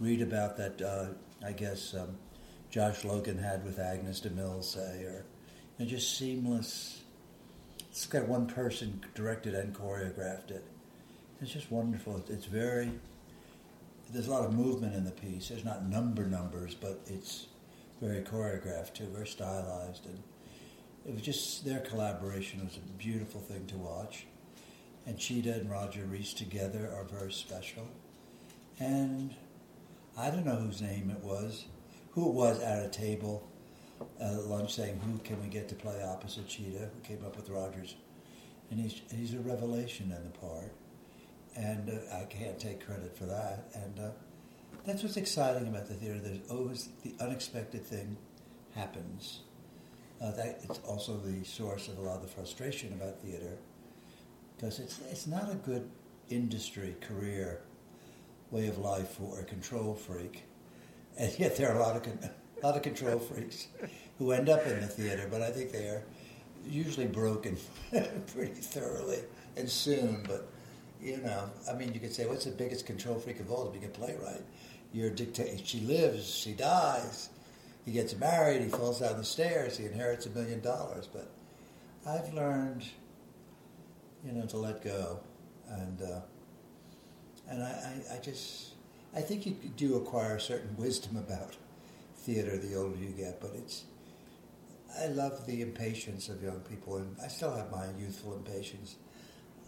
read 0.00 0.22
about 0.22 0.56
that. 0.56 0.82
Uh, 0.82 1.06
I 1.46 1.52
guess 1.52 1.94
um, 1.94 2.16
Josh 2.70 3.04
Logan 3.04 3.38
had 3.38 3.64
with 3.64 3.78
Agnes 3.78 4.20
DeMille, 4.20 4.64
say, 4.64 5.04
or 5.04 5.24
you 5.78 5.84
know, 5.84 5.90
just 5.90 6.16
seamless. 6.16 7.02
It's 7.90 8.06
got 8.06 8.28
one 8.28 8.46
person 8.46 9.02
directed 9.14 9.54
and 9.54 9.74
choreographed 9.74 10.50
it. 10.50 10.64
It's 11.40 11.52
just 11.52 11.70
wonderful. 11.70 12.22
It's 12.28 12.46
very. 12.46 12.90
There's 14.10 14.28
a 14.28 14.30
lot 14.30 14.44
of 14.44 14.54
movement 14.54 14.94
in 14.94 15.04
the 15.04 15.10
piece. 15.10 15.48
There's 15.48 15.64
not 15.64 15.84
number 15.88 16.26
numbers, 16.26 16.74
but 16.74 17.00
it's 17.06 17.48
very 18.00 18.22
choreographed 18.22 18.94
too, 18.94 19.06
very 19.06 19.26
stylized, 19.26 20.06
and 20.06 20.22
it 21.06 21.12
was 21.12 21.22
just 21.22 21.64
their 21.64 21.80
collaboration 21.80 22.64
was 22.64 22.76
a 22.76 22.98
beautiful 22.98 23.40
thing 23.40 23.66
to 23.66 23.76
watch. 23.76 24.26
And 25.06 25.18
Chita 25.18 25.54
and 25.54 25.70
Roger 25.70 26.04
Rees 26.04 26.34
together 26.34 26.92
are 26.96 27.04
very 27.04 27.32
special. 27.32 27.86
And 28.78 29.34
I 30.16 30.30
don't 30.30 30.44
know 30.44 30.56
whose 30.56 30.82
name 30.82 31.10
it 31.10 31.22
was, 31.22 31.66
who 32.12 32.28
it 32.28 32.34
was 32.34 32.60
at 32.60 32.84
a 32.84 32.88
table 32.88 33.46
at 34.20 34.46
lunch 34.46 34.74
saying, 34.74 34.98
"Who 35.00 35.18
can 35.18 35.40
we 35.42 35.48
get 35.48 35.68
to 35.68 35.74
play 35.74 36.02
opposite 36.02 36.48
Chita?" 36.48 36.90
Who 36.92 37.00
came 37.02 37.24
up 37.24 37.36
with 37.36 37.48
Rogers, 37.48 37.96
and 38.70 38.80
he's 38.80 39.00
he's 39.10 39.34
a 39.34 39.40
revelation 39.40 40.12
in 40.12 40.24
the 40.24 40.38
part, 40.38 40.72
and 41.56 41.90
uh, 41.90 42.16
I 42.16 42.24
can't 42.24 42.58
take 42.58 42.84
credit 42.84 43.16
for 43.16 43.24
that. 43.24 43.68
And 43.74 43.98
uh, 43.98 44.10
that's 44.84 45.02
what's 45.02 45.16
exciting 45.16 45.66
about 45.68 45.88
the 45.88 45.94
theater. 45.94 46.18
There's 46.18 46.50
always 46.50 46.90
the 47.02 47.14
unexpected 47.20 47.84
thing 47.84 48.16
happens. 48.74 49.40
Uh, 50.22 50.30
that 50.32 50.60
it's 50.62 50.78
also 50.86 51.18
the 51.18 51.44
source 51.44 51.88
of 51.88 51.98
a 51.98 52.00
lot 52.00 52.16
of 52.16 52.22
the 52.22 52.28
frustration 52.28 52.90
about 52.94 53.20
theater 53.20 53.58
because 54.56 54.78
it's 54.78 54.98
it's 55.10 55.26
not 55.26 55.50
a 55.50 55.54
good 55.56 55.90
industry 56.30 56.96
career 57.02 57.60
way 58.50 58.66
of 58.68 58.78
life 58.78 59.10
for 59.10 59.40
a 59.40 59.44
control 59.44 59.94
freak, 59.94 60.44
and 61.18 61.38
yet 61.38 61.56
there 61.56 61.70
are 61.70 61.76
a 61.76 61.82
lot 61.82 61.96
of 61.96 62.02
con- 62.02 62.18
a 62.62 62.66
lot 62.66 62.76
of 62.76 62.82
control 62.82 63.18
freaks 63.18 63.68
who 64.18 64.32
end 64.32 64.48
up 64.48 64.66
in 64.66 64.80
the 64.80 64.86
theater. 64.86 65.28
But 65.30 65.42
I 65.42 65.50
think 65.50 65.70
they 65.70 65.88
are 65.88 66.02
usually 66.66 67.06
broken 67.06 67.58
pretty 68.32 68.54
thoroughly 68.54 69.18
and 69.58 69.68
soon. 69.68 70.24
But 70.26 70.48
you 71.00 71.18
know, 71.18 71.50
I 71.70 71.74
mean, 71.74 71.92
you 71.94 72.00
could 72.00 72.14
say, 72.14 72.26
what's 72.26 72.44
the 72.44 72.50
biggest 72.50 72.86
control 72.86 73.18
freak 73.18 73.40
of 73.40 73.50
all 73.50 73.70
to 73.70 73.78
be 73.78 73.84
a 73.84 73.88
playwright? 73.88 74.42
You're 74.92 75.10
dictating. 75.10 75.62
She 75.64 75.80
lives, 75.80 76.28
she 76.28 76.52
dies 76.52 77.30
he 77.86 77.92
gets 77.92 78.16
married, 78.16 78.62
he 78.62 78.68
falls 78.68 78.98
down 78.98 79.16
the 79.16 79.24
stairs, 79.24 79.78
he 79.78 79.86
inherits 79.86 80.26
a 80.26 80.30
million 80.30 80.60
dollars. 80.60 81.08
But 81.10 81.30
I've 82.04 82.34
learned, 82.34 82.84
you 84.24 84.32
know, 84.32 84.44
to 84.46 84.56
let 84.58 84.82
go, 84.82 85.20
and 85.68 86.02
uh, 86.02 86.20
and 87.48 87.62
I, 87.62 87.68
I, 88.10 88.16
I, 88.16 88.18
just 88.18 88.72
I 89.14 89.20
think 89.20 89.46
you 89.46 89.52
do 89.76 89.94
acquire 89.94 90.34
a 90.34 90.40
certain 90.40 90.76
wisdom 90.76 91.16
about 91.16 91.56
theater 92.16 92.58
the 92.58 92.74
older 92.74 92.98
you 92.98 93.10
get. 93.10 93.40
But 93.40 93.52
it's 93.54 93.84
I 95.00 95.06
love 95.06 95.46
the 95.46 95.62
impatience 95.62 96.28
of 96.28 96.42
young 96.42 96.60
people, 96.60 96.96
and 96.96 97.16
I 97.22 97.28
still 97.28 97.54
have 97.54 97.70
my 97.70 97.86
youthful 98.00 98.34
impatience. 98.34 98.96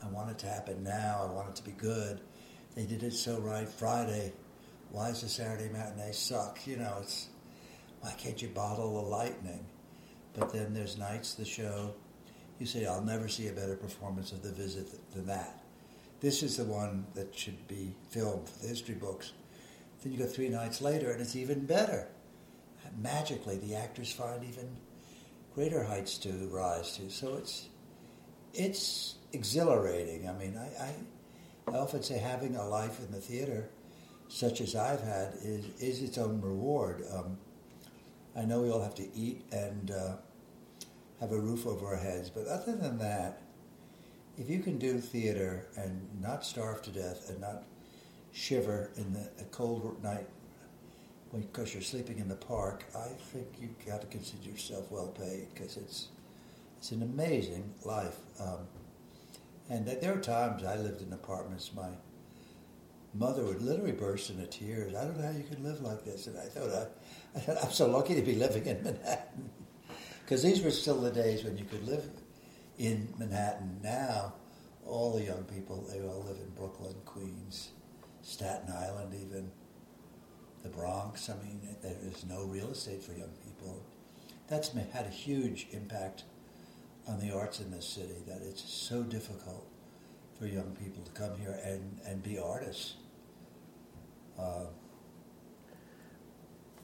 I 0.02 0.08
want 0.08 0.30
it 0.30 0.38
to 0.38 0.46
happen 0.46 0.82
now. 0.82 1.26
I 1.28 1.32
want 1.32 1.48
it 1.48 1.56
to 1.56 1.64
be 1.64 1.72
good. 1.72 2.20
They 2.74 2.86
did 2.86 3.02
it 3.02 3.12
so 3.12 3.38
right 3.40 3.68
Friday. 3.68 4.32
Why 4.90 5.08
does 5.08 5.22
the 5.22 5.28
Saturday 5.28 5.68
matinee 5.72 6.12
suck? 6.12 6.66
You 6.66 6.76
know, 6.76 6.98
it's 7.02 7.28
why 8.00 8.12
can't 8.16 8.40
you 8.40 8.48
bottle 8.48 9.02
the 9.02 9.08
lightning? 9.08 9.66
But 10.34 10.52
then 10.52 10.72
there's 10.72 10.96
nights 10.98 11.34
the 11.34 11.44
show, 11.44 11.94
you 12.58 12.66
say, 12.66 12.86
I'll 12.86 13.02
never 13.02 13.28
see 13.28 13.48
a 13.48 13.52
better 13.52 13.76
performance 13.76 14.32
of 14.32 14.42
The 14.42 14.52
Visit 14.52 14.88
than 15.12 15.26
that. 15.26 15.62
This 16.20 16.42
is 16.42 16.56
the 16.56 16.64
one 16.64 17.06
that 17.14 17.36
should 17.36 17.66
be 17.68 17.94
filmed 18.10 18.48
for 18.48 18.58
the 18.60 18.68
history 18.68 18.94
books. 18.94 19.32
Then 20.02 20.12
you 20.12 20.18
go 20.18 20.26
three 20.26 20.48
nights 20.48 20.80
later 20.80 21.10
and 21.10 21.20
it's 21.20 21.36
even 21.36 21.66
better. 21.66 22.08
Magically, 23.00 23.58
the 23.58 23.74
actors 23.74 24.12
find 24.12 24.44
even 24.44 24.76
greater 25.54 25.84
heights 25.84 26.18
to 26.18 26.30
rise 26.52 26.96
to. 26.96 27.10
So 27.10 27.36
it's 27.36 27.68
it's 28.54 29.16
exhilarating. 29.32 30.28
I 30.28 30.32
mean, 30.32 30.56
I, 30.56 30.84
I, 30.84 31.74
I 31.74 31.78
often 31.78 32.02
say 32.02 32.18
having 32.18 32.56
a 32.56 32.66
life 32.66 32.98
in 33.00 33.10
the 33.12 33.20
theater, 33.20 33.68
such 34.28 34.60
as 34.60 34.74
I've 34.74 35.02
had, 35.02 35.34
is, 35.42 35.66
is 35.80 36.02
its 36.02 36.18
own 36.18 36.40
reward. 36.40 37.04
Um, 37.12 37.38
I 38.36 38.44
know 38.44 38.62
we 38.62 38.70
all 38.70 38.82
have 38.82 38.94
to 38.96 39.16
eat 39.16 39.42
and 39.52 39.90
uh, 39.90 40.16
have 41.20 41.32
a 41.32 41.38
roof 41.38 41.66
over 41.66 41.86
our 41.86 41.96
heads, 41.96 42.30
but 42.30 42.46
other 42.46 42.76
than 42.76 42.98
that, 42.98 43.42
if 44.38 44.48
you 44.48 44.60
can 44.60 44.78
do 44.78 44.98
theater 44.98 45.66
and 45.76 46.08
not 46.20 46.44
starve 46.44 46.80
to 46.82 46.90
death 46.90 47.28
and 47.28 47.40
not 47.40 47.64
shiver 48.32 48.90
in 48.96 49.12
the, 49.12 49.28
a 49.40 49.44
cold 49.50 50.02
night 50.02 50.28
because 51.36 51.74
you're 51.74 51.82
sleeping 51.82 52.18
in 52.18 52.28
the 52.28 52.36
park, 52.36 52.84
I 52.96 53.08
think 53.32 53.46
you've 53.60 53.84
got 53.84 54.00
to 54.00 54.06
consider 54.06 54.48
yourself 54.48 54.90
well 54.90 55.08
paid 55.08 55.48
because 55.52 55.76
it's 55.76 56.08
it's 56.78 56.92
an 56.92 57.02
amazing 57.02 57.74
life. 57.84 58.16
Um, 58.40 58.60
and 59.70 59.86
there 59.86 60.14
are 60.14 60.20
times 60.20 60.64
I 60.64 60.76
lived 60.76 61.02
in 61.02 61.12
apartments. 61.12 61.70
My 61.74 61.90
mother 63.14 63.44
would 63.44 63.62
literally 63.62 63.92
burst 63.92 64.30
into 64.30 64.46
tears. 64.46 64.94
I 64.94 65.04
don't 65.04 65.18
know 65.18 65.26
how 65.26 65.36
you 65.36 65.44
could 65.44 65.62
live 65.62 65.80
like 65.80 66.04
this. 66.04 66.26
And 66.26 66.38
I 66.38 66.44
thought, 66.44 66.70
I, 66.70 67.38
I 67.38 67.40
thought 67.40 67.64
I'm 67.64 67.72
so 67.72 67.86
lucky 67.86 68.14
to 68.14 68.22
be 68.22 68.34
living 68.34 68.66
in 68.66 68.82
Manhattan. 68.82 69.50
Because 70.24 70.42
these 70.42 70.62
were 70.62 70.70
still 70.70 71.00
the 71.00 71.10
days 71.10 71.42
when 71.42 71.56
you 71.56 71.64
could 71.64 71.88
live 71.88 72.04
in 72.76 73.08
Manhattan. 73.16 73.80
Now, 73.82 74.34
all 74.86 75.14
the 75.14 75.24
young 75.24 75.44
people, 75.44 75.86
they 75.90 76.02
all 76.02 76.22
live 76.22 76.36
in 76.36 76.50
Brooklyn, 76.50 76.94
Queens, 77.06 77.70
Staten 78.20 78.70
Island, 78.70 79.14
even 79.14 79.50
the 80.62 80.68
Bronx. 80.68 81.30
I 81.30 81.42
mean, 81.42 81.60
there 81.80 81.96
is 82.02 82.26
no 82.26 82.44
real 82.44 82.68
estate 82.68 83.02
for 83.02 83.12
young 83.12 83.32
people. 83.42 83.82
That's 84.48 84.68
had 84.68 85.06
a 85.06 85.10
huge 85.10 85.66
impact 85.72 86.24
on 87.08 87.18
the 87.20 87.34
arts 87.34 87.60
in 87.60 87.70
this 87.70 87.86
city, 87.86 88.22
that 88.26 88.40
it's 88.42 88.62
so 88.62 89.02
difficult 89.02 89.66
for 90.38 90.46
young 90.46 90.76
people 90.76 91.02
to 91.02 91.10
come 91.12 91.36
here 91.38 91.58
and, 91.64 91.98
and 92.06 92.22
be 92.22 92.38
artists. 92.38 92.94
Uh, 94.38 94.66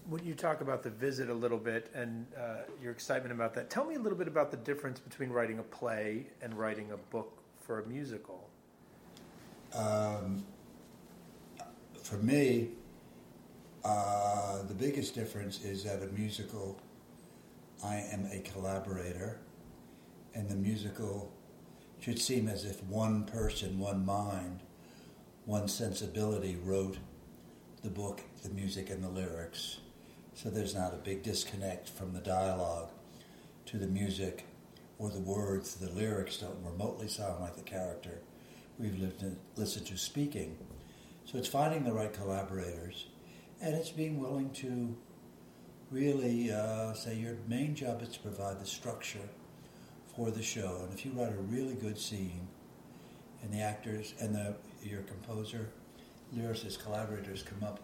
when 0.08 0.24
you 0.24 0.34
talk 0.34 0.60
about 0.60 0.82
the 0.82 0.90
visit 0.90 1.30
a 1.30 1.34
little 1.34 1.58
bit 1.58 1.90
and 1.94 2.26
uh, 2.36 2.56
your 2.82 2.92
excitement 2.92 3.32
about 3.32 3.54
that, 3.54 3.70
tell 3.70 3.84
me 3.84 3.94
a 3.94 3.98
little 3.98 4.18
bit 4.18 4.28
about 4.28 4.50
the 4.50 4.56
difference 4.56 4.98
between 4.98 5.30
writing 5.30 5.58
a 5.58 5.62
play 5.62 6.26
and 6.42 6.54
writing 6.54 6.90
a 6.92 6.96
book 6.96 7.38
for 7.60 7.80
a 7.80 7.86
musical. 7.86 8.48
Um, 9.74 10.44
for 12.02 12.16
me, 12.16 12.70
uh, 13.84 14.62
the 14.62 14.74
biggest 14.74 15.14
difference 15.14 15.62
is 15.62 15.84
that 15.84 16.02
a 16.02 16.06
musical, 16.06 16.78
I 17.82 17.96
am 18.12 18.28
a 18.32 18.40
collaborator, 18.40 19.38
and 20.34 20.48
the 20.48 20.56
musical 20.56 21.32
should 22.00 22.18
seem 22.18 22.48
as 22.48 22.64
if 22.64 22.82
one 22.84 23.24
person, 23.24 23.78
one 23.78 24.04
mind, 24.04 24.60
one 25.46 25.68
sensibility 25.68 26.56
wrote 26.62 26.98
the 27.82 27.90
book, 27.90 28.22
the 28.42 28.50
music, 28.50 28.90
and 28.90 29.02
the 29.02 29.08
lyrics. 29.08 29.78
So 30.34 30.50
there's 30.50 30.74
not 30.74 30.92
a 30.92 30.96
big 30.96 31.22
disconnect 31.22 31.88
from 31.88 32.12
the 32.12 32.20
dialogue 32.20 32.90
to 33.66 33.78
the 33.78 33.86
music 33.86 34.44
or 34.98 35.10
the 35.10 35.20
words, 35.20 35.74
the 35.74 35.90
lyrics 35.90 36.38
don't 36.38 36.64
remotely 36.64 37.08
sound 37.08 37.40
like 37.40 37.56
the 37.56 37.62
character 37.62 38.20
we've 38.78 38.98
lived 38.98 39.22
in, 39.22 39.36
listened 39.56 39.86
to 39.86 39.96
speaking. 39.96 40.56
So 41.24 41.38
it's 41.38 41.48
finding 41.48 41.84
the 41.84 41.92
right 41.92 42.12
collaborators, 42.12 43.06
and 43.60 43.74
it's 43.74 43.90
being 43.90 44.20
willing 44.20 44.50
to 44.50 44.96
really 45.90 46.52
uh, 46.52 46.92
say 46.92 47.16
your 47.16 47.36
main 47.48 47.74
job 47.74 48.02
is 48.02 48.10
to 48.10 48.20
provide 48.20 48.60
the 48.60 48.66
structure 48.66 49.28
for 50.16 50.30
the 50.30 50.42
show. 50.42 50.80
And 50.82 50.92
if 50.92 51.04
you 51.04 51.12
write 51.12 51.32
a 51.32 51.42
really 51.42 51.74
good 51.74 51.98
scene, 51.98 52.48
and 53.42 53.52
the 53.52 53.60
actors 53.60 54.14
and 54.20 54.34
the 54.34 54.54
your 54.82 55.02
composer, 55.02 55.68
lyricist, 56.36 56.82
collaborators 56.82 57.42
come 57.42 57.62
up 57.62 57.80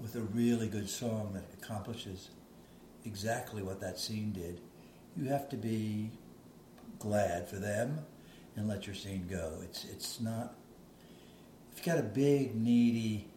with 0.00 0.16
a 0.16 0.20
really 0.20 0.68
good 0.68 0.88
song 0.88 1.32
that 1.34 1.44
accomplishes 1.60 2.30
exactly 3.04 3.62
what 3.62 3.80
that 3.80 3.98
scene 3.98 4.32
did, 4.32 4.60
you 5.16 5.28
have 5.28 5.48
to 5.48 5.56
be 5.56 6.10
glad 6.98 7.48
for 7.48 7.56
them 7.56 7.98
and 8.56 8.68
let 8.68 8.86
your 8.86 8.94
scene 8.94 9.26
go. 9.28 9.58
It's 9.62 9.84
it's 9.84 10.20
not 10.20 10.54
if 11.72 11.78
you've 11.78 11.86
got 11.86 11.98
a 11.98 12.06
big 12.08 12.54
needy 12.54 13.28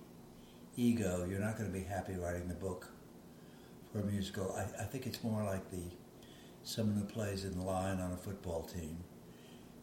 ego, 0.75 1.25
you're 1.29 1.39
not 1.39 1.57
going 1.57 1.71
to 1.71 1.77
be 1.77 1.85
happy 1.85 2.15
writing 2.15 2.47
the 2.47 2.55
book 2.55 2.89
for 3.91 3.99
a 3.99 4.03
musical. 4.03 4.53
I, 4.53 4.81
I 4.81 4.85
think 4.85 5.07
it's 5.07 5.23
more 5.23 5.43
like 5.43 5.71
the 5.71 5.83
someone 6.65 6.97
who 6.97 7.05
plays 7.05 7.45
in 7.45 7.57
the 7.57 7.63
line 7.63 8.01
on 8.01 8.11
a 8.11 8.17
football 8.17 8.63
team. 8.63 8.97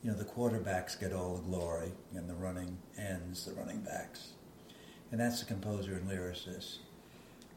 You 0.03 0.11
know, 0.11 0.19
the 0.19 0.25
quarterbacks 0.25 0.99
get 0.99 1.13
all 1.13 1.37
the 1.37 1.43
glory, 1.43 1.93
and 2.15 2.29
the 2.29 2.35
running 2.35 2.77
ends, 2.99 3.47
the 3.47 3.55
running 3.55 3.81
backs, 3.81 4.33
and 5.11 5.21
that's 5.21 5.41
the 5.41 5.47
composer 5.47 5.95
and 5.95 6.11
lyricist. 6.11 6.79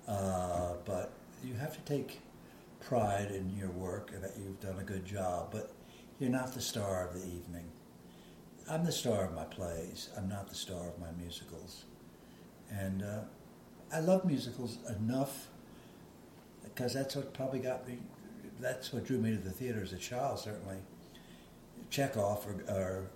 Uh, 0.07 0.75
but 0.85 1.11
you 1.43 1.55
have 1.55 1.73
to 1.73 1.81
take 1.81 2.21
pride 2.79 3.31
in 3.31 3.57
your 3.57 3.71
work 3.71 4.11
and 4.13 4.23
that 4.23 4.33
you've 4.37 4.59
done 4.59 4.77
a 4.79 4.83
good 4.83 5.03
job, 5.05 5.49
but 5.51 5.73
you're 6.19 6.29
not 6.29 6.53
the 6.53 6.61
star 6.61 7.07
of 7.07 7.15
the 7.15 7.25
evening. 7.25 7.65
I'm 8.69 8.85
the 8.85 8.91
star 8.91 9.25
of 9.25 9.33
my 9.33 9.45
plays. 9.45 10.09
I'm 10.15 10.29
not 10.29 10.49
the 10.49 10.55
star 10.55 10.87
of 10.87 10.99
my 10.99 11.11
musicals. 11.19 11.85
And 12.69 13.01
uh, 13.01 13.21
I 13.91 13.99
love 13.99 14.25
musicals 14.25 14.77
enough 14.99 15.47
because 16.63 16.93
that's 16.93 17.15
what 17.15 17.33
probably 17.33 17.59
got 17.59 17.87
me, 17.87 17.97
that's 18.59 18.93
what 18.93 19.05
drew 19.05 19.17
me 19.17 19.31
to 19.31 19.37
the 19.37 19.51
theater 19.51 19.81
as 19.81 19.93
a 19.93 19.97
child, 19.97 20.39
certainly. 20.39 20.77
Chekhov 21.89 22.45
or, 22.47 22.73
or 22.73 23.09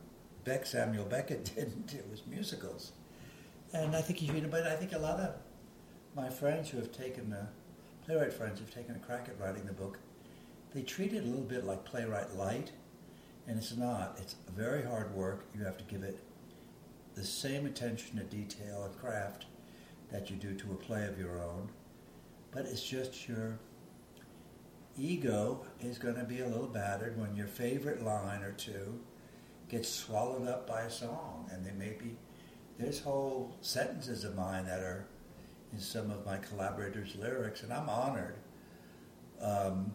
Beck, 0.44 0.66
Samuel 0.66 1.06
Beckett 1.06 1.46
didn't. 1.56 1.94
It 1.94 2.06
was 2.10 2.26
musicals. 2.28 2.92
And 3.74 3.96
I 3.96 4.02
think, 4.02 4.22
you 4.22 4.34
but 4.50 4.66
I 4.66 4.76
think 4.76 4.94
a 4.94 5.00
lot 5.00 5.20
of 5.20 5.36
my 6.16 6.30
friends 6.30 6.70
who 6.70 6.78
have 6.78 6.92
taken, 6.92 7.32
uh, 7.34 7.46
playwright 8.06 8.34
friends 8.34 8.60
who've 8.60 8.74
taken 8.74 8.96
a 8.96 9.00
crack 9.00 9.28
at 9.30 9.40
writing 9.40 9.66
the 9.66 9.74
book, 9.74 10.00
they 10.74 10.82
treat 10.82 11.14
it 11.14 11.24
a 11.24 11.28
little 11.28 11.46
bit 11.46 11.66
like 11.66 11.86
playwright 11.86 12.36
light 12.36 12.72
and 13.50 13.58
it's 13.58 13.76
not. 13.76 14.16
It's 14.22 14.36
very 14.56 14.84
hard 14.84 15.14
work. 15.16 15.46
You 15.58 15.64
have 15.66 15.78
to 15.78 15.84
give 15.86 16.04
it 16.04 16.20
the 17.16 17.24
same 17.24 17.66
attention 17.66 18.18
to 18.18 18.24
detail 18.24 18.84
and 18.84 18.98
craft 19.00 19.46
that 20.12 20.30
you 20.30 20.36
do 20.36 20.54
to 20.54 20.72
a 20.72 20.76
play 20.76 21.08
of 21.08 21.18
your 21.18 21.42
own. 21.42 21.70
But 22.52 22.66
it's 22.66 22.84
just 22.84 23.28
your 23.28 23.58
ego 24.98 25.66
is 25.82 25.98
going 25.98 26.16
to 26.16 26.24
be 26.24 26.42
a 26.42 26.48
little 26.48 26.68
battered 26.68 27.18
when 27.20 27.36
your 27.36 27.48
favorite 27.48 28.04
line 28.04 28.42
or 28.42 28.52
two 28.54 29.00
gets 29.70 29.90
swallowed 29.90 30.48
up 30.48 30.68
by 30.68 30.82
a 30.82 30.90
song. 30.90 31.50
And 31.52 31.66
they 31.66 31.72
may 31.72 31.92
be, 31.92 32.18
there's 32.78 33.00
whole 33.00 33.56
sentences 33.62 34.24
of 34.24 34.36
mine 34.36 34.66
that 34.66 34.80
are 34.80 35.06
in 35.72 35.80
some 35.80 36.10
of 36.10 36.26
my 36.26 36.38
collaborators' 36.38 37.16
lyrics, 37.16 37.64
and 37.64 37.72
I'm 37.72 37.90
honored. 37.90 38.36
Um, 39.42 39.94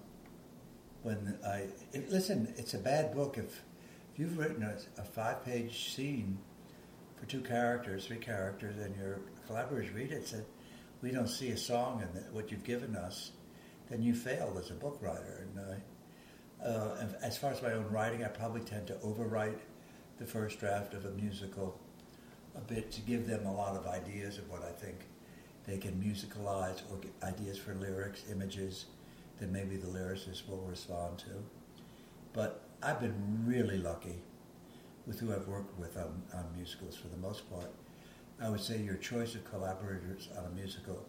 when 1.03 1.39
I 1.47 1.67
it, 1.93 2.11
listen, 2.11 2.53
it's 2.57 2.75
a 2.75 2.79
bad 2.79 3.15
book 3.15 3.37
if, 3.37 3.63
if 4.13 4.19
you've 4.19 4.39
written 4.39 4.63
a, 4.63 4.77
a 5.01 5.05
five-page 5.05 5.95
scene 5.95 6.39
for 7.17 7.27
two 7.27 7.41
characters, 7.41 8.07
three 8.07 8.17
characters, 8.17 8.77
and 8.79 8.97
your 8.97 9.21
collaborators 9.47 9.93
read 9.93 10.13
it, 10.13 10.27
said, 10.27 10.47
"We 11.03 11.11
don't 11.11 11.29
see 11.29 11.51
a 11.51 11.57
song 11.57 12.03
in 12.03 12.15
the, 12.15 12.27
what 12.33 12.51
you've 12.51 12.65
given 12.65 12.97
us," 12.97 13.33
then 13.88 14.03
you 14.03 14.14
failed 14.14 14.59
as 14.59 14.70
a 14.70 14.75
book 14.75 14.99
writer. 15.01 15.47
And, 15.49 15.59
uh, 15.59 16.66
uh, 16.66 17.07
as 17.23 17.37
far 17.37 17.53
as 17.53 17.61
my 17.62 17.73
own 17.73 17.90
writing, 17.90 18.25
I 18.25 18.29
probably 18.29 18.62
tend 18.62 18.87
to 18.87 18.94
overwrite 18.94 19.59
the 20.18 20.25
first 20.25 20.61
draft 20.61 20.94
of 20.94 21.05
a 21.05 21.11
musical 21.11 21.79
a 22.57 22.61
bit 22.61 22.90
to 22.92 23.01
give 23.01 23.27
them 23.27 23.47
a 23.47 23.53
lot 23.53 23.77
of 23.77 23.87
ideas 23.87 24.38
of 24.38 24.49
what 24.49 24.62
I 24.62 24.70
think 24.70 24.97
they 25.66 25.77
can 25.77 25.92
musicalize 25.92 26.81
or 26.90 26.99
get 26.99 27.12
ideas 27.23 27.59
for 27.59 27.75
lyrics, 27.75 28.23
images, 28.31 28.87
that 29.40 29.51
maybe 29.51 29.77
the 29.77 29.87
lyricist 29.87 30.49
will 30.49 30.64
respond 30.68 31.18
to. 31.18 31.44
But 32.33 32.62
I've 32.83 33.01
been 33.01 33.44
really 33.44 33.79
lucky 33.79 34.23
with 35.07 35.20
who 35.20 35.33
I've 35.33 35.49
worked 35.49 35.79
with 35.79 35.97
on, 35.97 36.23
on 36.33 36.44
musicals 36.55 36.97
for 36.97 37.09
the 37.09 37.16
most 37.16 37.51
part. 37.51 37.70
I 38.40 38.49
would 38.49 38.61
say 38.61 38.79
your 38.81 38.97
choice 38.97 39.35
of 39.35 39.44
collaborators 39.51 40.29
on 40.37 40.44
a 40.44 40.51
musical 40.51 41.05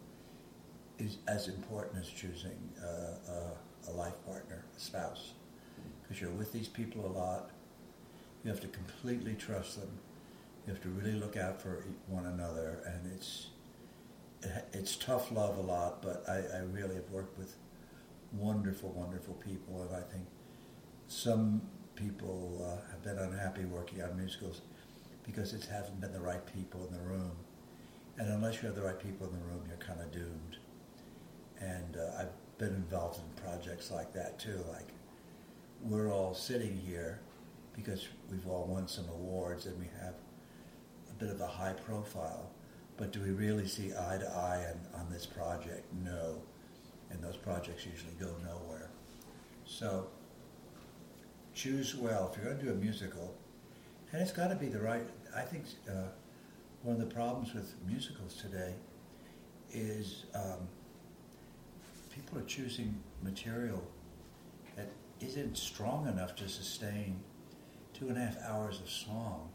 is 0.98 1.18
as 1.28 1.48
important 1.48 2.00
as 2.00 2.08
choosing 2.08 2.58
uh, 2.82 3.30
uh, 3.30 3.90
a 3.90 3.92
life 3.92 4.14
partner, 4.26 4.64
a 4.76 4.80
spouse, 4.80 5.32
because 6.02 6.20
you're 6.20 6.30
with 6.30 6.52
these 6.52 6.68
people 6.68 7.06
a 7.06 7.12
lot. 7.12 7.50
You 8.44 8.50
have 8.50 8.60
to 8.60 8.68
completely 8.68 9.34
trust 9.34 9.80
them. 9.80 9.90
You 10.66 10.72
have 10.72 10.82
to 10.82 10.88
really 10.88 11.12
look 11.12 11.36
out 11.36 11.60
for 11.60 11.84
one 12.06 12.26
another, 12.26 12.80
and 12.86 13.12
it's 13.12 13.48
it's 14.72 14.96
tough 14.96 15.32
love 15.32 15.58
a 15.58 15.62
lot. 15.62 16.02
But 16.02 16.24
I, 16.28 16.58
I 16.58 16.60
really 16.72 16.94
have 16.96 17.10
worked 17.10 17.38
with 17.38 17.54
wonderful, 18.32 18.90
wonderful 18.90 19.34
people, 19.34 19.82
and 19.82 19.94
I 19.94 20.00
think 20.00 20.24
some 21.08 21.62
people 21.94 22.60
uh, 22.62 22.90
have 22.90 23.02
been 23.02 23.18
unhappy 23.18 23.64
working 23.64 24.02
on 24.02 24.16
musicals 24.16 24.60
because 25.24 25.54
it 25.54 25.64
hasn't 25.64 26.00
been 26.00 26.12
the 26.12 26.20
right 26.20 26.44
people 26.54 26.86
in 26.86 26.92
the 26.92 27.02
room. 27.02 27.32
And 28.18 28.28
unless 28.28 28.62
you 28.62 28.68
have 28.68 28.76
the 28.76 28.82
right 28.82 28.98
people 28.98 29.26
in 29.26 29.32
the 29.32 29.44
room, 29.44 29.62
you're 29.66 29.76
kind 29.78 30.00
of 30.00 30.10
doomed. 30.12 30.56
And 31.60 31.96
uh, 31.96 32.20
I've 32.20 32.58
been 32.58 32.74
involved 32.74 33.18
in 33.18 33.42
projects 33.42 33.90
like 33.90 34.12
that 34.12 34.38
too. 34.38 34.60
Like 34.72 34.88
we're 35.82 36.12
all 36.12 36.34
sitting 36.34 36.76
here 36.76 37.20
because 37.74 38.08
we've 38.30 38.46
all 38.46 38.66
won 38.66 38.88
some 38.88 39.08
awards 39.08 39.66
and 39.66 39.78
we 39.78 39.86
have 40.00 40.14
a 41.10 41.14
bit 41.14 41.30
of 41.30 41.40
a 41.40 41.46
high 41.46 41.74
profile. 41.74 42.50
But 42.96 43.12
do 43.12 43.20
we 43.20 43.30
really 43.30 43.66
see 43.66 43.92
eye 43.92 44.18
to 44.18 44.28
eye 44.28 44.66
on, 44.70 45.00
on 45.00 45.10
this 45.10 45.26
project? 45.26 45.86
No 46.02 46.40
and 47.10 47.22
those 47.22 47.36
projects 47.36 47.86
usually 47.86 48.14
go 48.18 48.34
nowhere. 48.44 48.90
So 49.64 50.08
choose 51.54 51.94
well. 51.94 52.30
If 52.30 52.36
you're 52.36 52.52
going 52.52 52.58
to 52.58 52.64
do 52.64 52.72
a 52.72 52.74
musical, 52.74 53.34
and 54.12 54.22
it's 54.22 54.32
got 54.32 54.48
to 54.48 54.56
be 54.56 54.66
the 54.66 54.80
right. 54.80 55.06
I 55.34 55.42
think 55.42 55.64
uh, 55.88 56.08
one 56.82 57.00
of 57.00 57.08
the 57.08 57.14
problems 57.14 57.54
with 57.54 57.74
musicals 57.86 58.34
today 58.34 58.74
is 59.72 60.26
um, 60.34 60.68
people 62.16 62.38
are 62.38 62.46
choosing 62.46 62.98
material 63.22 63.82
that 64.74 64.88
isn't 65.20 65.56
strong 65.56 66.08
enough 66.08 66.34
to 66.34 66.48
sustain 66.48 67.20
two 67.92 68.08
and 68.08 68.16
a 68.16 68.20
half 68.20 68.36
hours 68.42 68.80
of 68.80 68.88
song. 68.88 69.48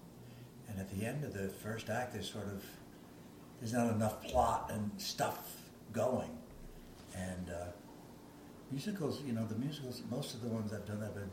And 0.70 0.80
at 0.80 0.90
the 0.90 1.06
end 1.06 1.24
of 1.24 1.34
the 1.34 1.50
first 1.50 1.90
act, 1.90 2.14
there's 2.14 2.30
sort 2.30 2.46
of 2.46 2.64
there's 3.60 3.74
not 3.74 3.94
enough 3.94 4.24
plot 4.24 4.72
and 4.74 4.90
stuff 4.98 5.56
going. 5.92 6.30
And 7.16 7.50
uh, 7.50 7.66
musicals, 8.72 9.22
you 9.26 9.34
know, 9.34 9.46
the 9.46 9.56
musicals, 9.56 10.02
most 10.10 10.34
of 10.34 10.42
the 10.42 10.48
ones 10.48 10.72
I've 10.74 10.86
done 10.86 11.02
have 11.02 11.14
been 11.14 11.30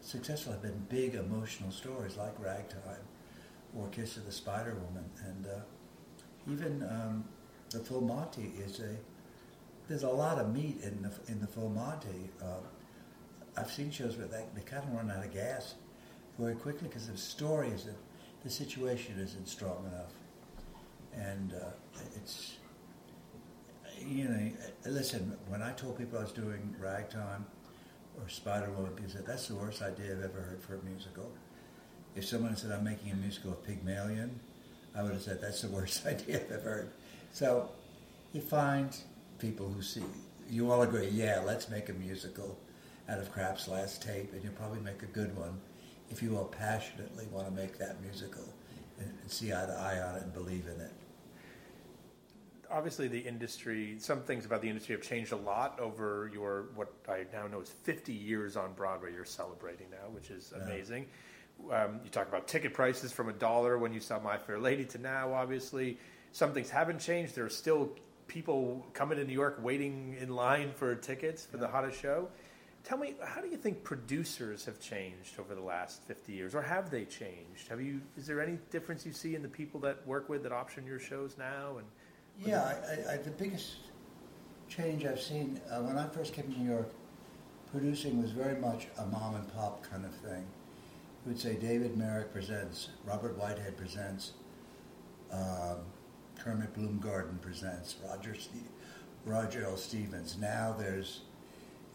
successful, 0.00 0.52
have 0.52 0.62
been 0.62 0.86
big 0.88 1.14
emotional 1.14 1.70
stories 1.70 2.16
like 2.16 2.32
Ragtime 2.38 3.04
or 3.76 3.88
Kiss 3.88 4.16
of 4.16 4.26
the 4.26 4.32
Spider 4.32 4.76
Woman. 4.86 5.04
And 5.26 5.46
uh, 5.46 6.50
even 6.50 6.82
um, 6.84 7.24
the 7.70 7.80
Full 7.80 8.00
Monty 8.00 8.52
is 8.64 8.80
a, 8.80 8.96
there's 9.92 10.04
a 10.04 10.08
lot 10.08 10.38
of 10.38 10.54
meat 10.54 10.78
in 10.82 11.02
the, 11.02 11.12
in 11.30 11.38
the 11.38 11.46
Full 11.46 11.68
Monty. 11.68 12.30
Uh, 12.42 12.64
I've 13.58 13.70
seen 13.70 13.90
shows 13.90 14.16
where 14.16 14.26
they, 14.26 14.42
they 14.54 14.62
kind 14.62 14.82
of 14.82 14.94
run 14.94 15.10
out 15.10 15.22
of 15.22 15.34
gas 15.34 15.74
very 16.38 16.54
quickly 16.54 16.88
because 16.88 17.08
the 17.08 17.16
story 17.18 17.68
is 17.68 17.84
that 17.84 17.96
the 18.42 18.48
situation 18.48 19.18
isn't 19.18 19.46
strong 19.46 19.84
enough. 19.92 20.14
And 21.14 21.52
uh, 21.52 21.66
it's, 22.16 22.56
you 24.00 24.30
know, 24.30 24.50
listen, 24.86 25.36
when 25.48 25.60
I 25.60 25.72
told 25.72 25.98
people 25.98 26.18
I 26.18 26.22
was 26.22 26.32
doing 26.32 26.74
Ragtime 26.80 27.44
or 28.18 28.30
Spider 28.30 28.70
Woman, 28.70 28.92
people 28.92 29.12
said, 29.12 29.26
that's 29.26 29.48
the 29.48 29.56
worst 29.56 29.82
idea 29.82 30.12
I've 30.12 30.24
ever 30.24 30.40
heard 30.40 30.62
for 30.62 30.76
a 30.76 30.82
musical. 30.84 31.30
If 32.16 32.24
someone 32.24 32.56
said, 32.56 32.70
I'm 32.70 32.82
making 32.82 33.12
a 33.12 33.16
musical 33.16 33.50
of 33.50 33.62
Pygmalion, 33.62 34.40
I 34.96 35.02
would 35.02 35.12
have 35.12 35.20
said, 35.20 35.42
that's 35.42 35.60
the 35.60 35.68
worst 35.68 36.06
idea 36.06 36.36
I've 36.36 36.50
ever 36.50 36.70
heard. 36.70 36.92
So 37.34 37.68
you 38.32 38.40
find 38.40 38.96
people 39.42 39.68
who 39.68 39.82
see, 39.82 40.02
you 40.48 40.70
all 40.70 40.82
agree, 40.82 41.08
yeah, 41.08 41.42
let's 41.44 41.68
make 41.68 41.88
a 41.88 41.92
musical 41.92 42.56
out 43.08 43.18
of 43.18 43.30
Krapp's 43.32 43.66
last 43.68 44.00
tape, 44.02 44.32
and 44.32 44.42
you'll 44.42 44.52
probably 44.52 44.80
make 44.80 45.02
a 45.02 45.06
good 45.06 45.36
one 45.36 45.60
if 46.10 46.22
you 46.22 46.36
all 46.36 46.44
passionately 46.44 47.26
want 47.32 47.46
to 47.48 47.52
make 47.52 47.76
that 47.78 48.00
musical 48.00 48.44
and, 49.00 49.12
and 49.20 49.30
see 49.30 49.52
eye 49.52 49.66
to 49.66 49.72
eye 49.72 50.00
on 50.00 50.14
it 50.16 50.22
and 50.22 50.32
believe 50.32 50.66
in 50.66 50.80
it. 50.80 50.92
obviously 52.72 53.08
the 53.08 53.18
industry, 53.18 53.96
some 53.98 54.20
things 54.20 54.46
about 54.46 54.62
the 54.62 54.68
industry 54.68 54.94
have 54.94 55.04
changed 55.04 55.32
a 55.32 55.36
lot 55.36 55.78
over 55.78 56.30
your 56.32 56.66
what 56.74 56.92
I 57.08 57.24
now 57.32 57.46
know 57.46 57.60
is 57.60 57.70
50 57.70 58.12
years 58.12 58.56
on 58.56 58.72
Broadway. 58.72 59.12
You're 59.12 59.24
celebrating 59.24 59.88
now, 59.90 60.08
which 60.10 60.30
is 60.30 60.52
amazing. 60.52 61.06
Um, 61.70 62.00
you 62.02 62.10
talk 62.10 62.28
about 62.28 62.48
ticket 62.48 62.74
prices 62.74 63.12
from 63.12 63.28
a 63.28 63.32
dollar 63.32 63.78
when 63.78 63.92
you 63.92 64.00
saw 64.00 64.18
My 64.18 64.38
Fair 64.38 64.58
Lady 64.58 64.84
to 64.86 64.98
now. 64.98 65.32
Obviously, 65.34 65.98
some 66.32 66.52
things 66.52 66.70
haven't 66.70 66.98
changed. 66.98 67.34
There 67.34 67.44
are 67.44 67.50
still 67.50 67.90
people 68.32 68.86
coming 68.94 69.18
to 69.18 69.24
New 69.24 69.34
York 69.34 69.58
waiting 69.62 70.16
in 70.18 70.34
line 70.34 70.72
for 70.74 70.94
tickets 70.94 71.44
for 71.44 71.58
the 71.58 71.68
hottest 71.68 72.00
show. 72.00 72.28
Tell 72.82 72.96
me, 72.96 73.14
how 73.22 73.42
do 73.42 73.48
you 73.48 73.58
think 73.58 73.84
producers 73.84 74.64
have 74.64 74.80
changed 74.80 75.38
over 75.38 75.54
the 75.54 75.60
last 75.60 76.02
50 76.04 76.32
years, 76.32 76.54
or 76.54 76.62
have 76.62 76.90
they 76.90 77.04
changed? 77.04 77.68
Have 77.68 77.80
you? 77.80 78.00
Is 78.16 78.26
there 78.26 78.40
any 78.40 78.58
difference 78.70 79.04
you 79.04 79.12
see 79.12 79.34
in 79.34 79.42
the 79.42 79.48
people 79.48 79.78
that 79.80 80.04
work 80.06 80.28
with 80.28 80.42
that 80.44 80.50
option 80.50 80.86
your 80.86 80.98
shows 80.98 81.36
now? 81.38 81.76
And 81.76 81.86
Yeah, 82.44 82.74
I, 83.08 83.12
I, 83.12 83.16
the 83.18 83.30
biggest 83.30 83.76
change 84.68 85.04
I've 85.04 85.20
seen 85.20 85.60
uh, 85.70 85.80
when 85.82 85.98
I 85.98 86.08
first 86.08 86.32
came 86.32 86.50
to 86.50 86.58
New 86.58 86.70
York, 86.70 86.90
producing 87.70 88.20
was 88.20 88.30
very 88.32 88.58
much 88.58 88.88
a 88.98 89.06
mom 89.06 89.34
and 89.34 89.54
pop 89.54 89.88
kind 89.88 90.04
of 90.06 90.14
thing. 90.14 90.44
We 91.24 91.32
would 91.32 91.40
say 91.40 91.54
David 91.54 91.96
Merrick 91.96 92.32
presents, 92.32 92.88
Robert 93.04 93.38
Whitehead 93.38 93.76
presents, 93.76 94.32
um, 95.30 95.76
Kermit 96.42 96.74
Bloomgarden 96.74 97.40
presents, 97.40 97.94
Roger 98.04 98.34
Ste- 98.34 98.66
Roger 99.24 99.64
L. 99.64 99.76
Stevens. 99.76 100.36
Now 100.40 100.74
there's 100.76 101.20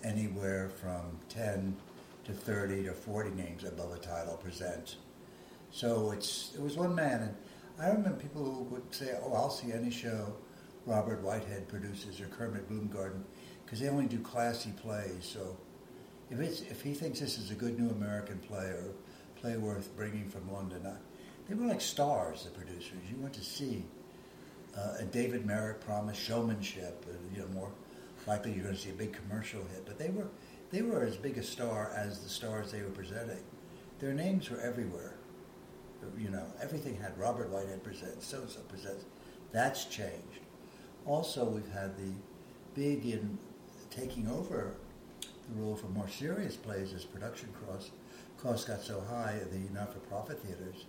anywhere 0.05 0.69
from 0.69 1.19
10 1.27 1.75
to 2.23 2.31
30 2.31 2.85
to 2.85 2.93
40 2.93 3.31
names 3.31 3.65
above 3.65 3.91
a 3.91 3.97
title 3.97 4.37
present. 4.37 4.95
So 5.71 6.11
it's 6.11 6.53
it 6.55 6.61
was 6.61 6.77
one 6.77 6.95
man, 6.95 7.23
and 7.23 7.35
I 7.77 7.89
remember 7.89 8.17
people 8.17 8.45
who 8.45 8.63
would 8.73 8.95
say, 8.95 9.17
"Oh, 9.21 9.33
I'll 9.33 9.49
see 9.49 9.73
any 9.73 9.91
show 9.91 10.33
Robert 10.85 11.21
Whitehead 11.21 11.67
produces 11.67 12.21
or 12.21 12.27
Kermit 12.27 12.69
Bloomgarden," 12.69 13.23
because 13.65 13.81
they 13.81 13.89
only 13.89 14.05
do 14.05 14.19
classy 14.19 14.71
plays. 14.81 15.25
So 15.25 15.57
if 16.31 16.39
it's 16.39 16.61
if 16.61 16.81
he 16.81 16.93
thinks 16.93 17.19
this 17.19 17.37
is 17.37 17.51
a 17.51 17.55
good 17.55 17.77
new 17.77 17.89
American 17.89 18.37
play 18.39 18.67
or 18.67 18.93
play 19.35 19.57
worth 19.57 19.93
bringing 19.97 20.29
from 20.29 20.49
London, 20.53 20.87
I, 20.87 20.95
they 21.49 21.55
were 21.55 21.65
like 21.65 21.81
stars. 21.81 22.45
The 22.45 22.51
producers 22.51 22.99
you 23.11 23.17
went 23.17 23.33
to 23.33 23.43
see. 23.43 23.83
Uh, 24.77 25.01
David 25.11 25.45
Merrick 25.45 25.81
promised 25.81 26.21
showmanship, 26.21 27.05
and 27.09 27.35
you 27.35 27.41
know 27.41 27.47
more 27.47 27.71
likely 28.27 28.53
you're 28.53 28.63
going 28.63 28.75
to 28.75 28.81
see 28.81 28.91
a 28.91 28.93
big 28.93 29.13
commercial 29.13 29.61
hit. 29.73 29.85
But 29.85 29.97
they 29.97 30.09
were 30.09 30.27
they 30.69 30.81
were 30.81 31.03
as 31.03 31.17
big 31.17 31.37
a 31.37 31.43
star 31.43 31.91
as 31.95 32.19
the 32.19 32.29
stars 32.29 32.71
they 32.71 32.81
were 32.81 32.89
presenting. 32.89 33.43
Their 33.99 34.13
names 34.13 34.49
were 34.49 34.59
everywhere. 34.59 35.13
You 36.17 36.29
know, 36.29 36.45
everything 36.61 36.95
had 36.97 37.17
Robert 37.17 37.49
Whitehead 37.49 37.83
presents, 37.83 38.27
so 38.27 38.45
so 38.47 38.59
presents. 38.61 39.05
That's 39.51 39.85
changed. 39.85 40.41
Also, 41.05 41.45
we've 41.45 41.71
had 41.71 41.97
the 41.97 42.11
big 42.75 43.05
in 43.05 43.37
taking 43.89 44.27
over 44.27 44.75
the 45.49 45.61
role 45.61 45.75
for 45.75 45.87
more 45.87 46.09
serious 46.09 46.55
plays 46.55 46.93
as 46.93 47.05
production 47.05 47.49
costs 47.65 47.91
costs 48.37 48.65
got 48.65 48.81
so 48.81 49.01
high. 49.01 49.39
The 49.51 49.73
not-for-profit 49.73 50.39
theaters, 50.41 50.85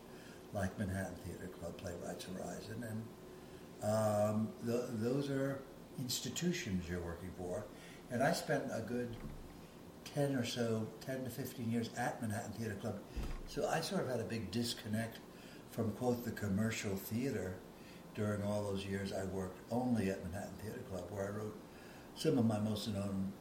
like 0.52 0.78
Manhattan 0.78 1.16
Theater 1.24 1.48
Club, 1.58 1.76
Playwrights 1.78 2.26
Horizon, 2.26 2.84
and 2.88 3.02
um, 3.82 4.48
th- 4.66 4.82
those 4.94 5.30
are 5.30 5.60
institutions 5.98 6.88
you're 6.88 7.00
working 7.00 7.30
for. 7.36 7.64
And 8.10 8.22
I 8.22 8.32
spent 8.32 8.64
a 8.72 8.80
good 8.80 9.16
10 10.14 10.34
or 10.34 10.44
so, 10.44 10.86
10 11.02 11.24
to 11.24 11.30
15 11.30 11.70
years 11.70 11.90
at 11.96 12.20
Manhattan 12.22 12.52
Theater 12.52 12.74
Club. 12.74 12.98
So 13.46 13.68
I 13.68 13.80
sort 13.80 14.02
of 14.02 14.08
had 14.08 14.20
a 14.20 14.24
big 14.24 14.50
disconnect 14.50 15.18
from, 15.70 15.92
quote, 15.92 16.24
the 16.24 16.30
commercial 16.30 16.96
theater 16.96 17.56
during 18.14 18.42
all 18.42 18.64
those 18.64 18.84
years 18.84 19.12
I 19.12 19.24
worked 19.26 19.60
only 19.70 20.10
at 20.10 20.24
Manhattan 20.24 20.54
Theater 20.62 20.80
Club, 20.90 21.04
where 21.10 21.26
I 21.26 21.30
wrote 21.30 21.56
some 22.16 22.36
of 22.38 22.46
my 22.46 22.58
most 22.58 22.88
known 22.88 23.32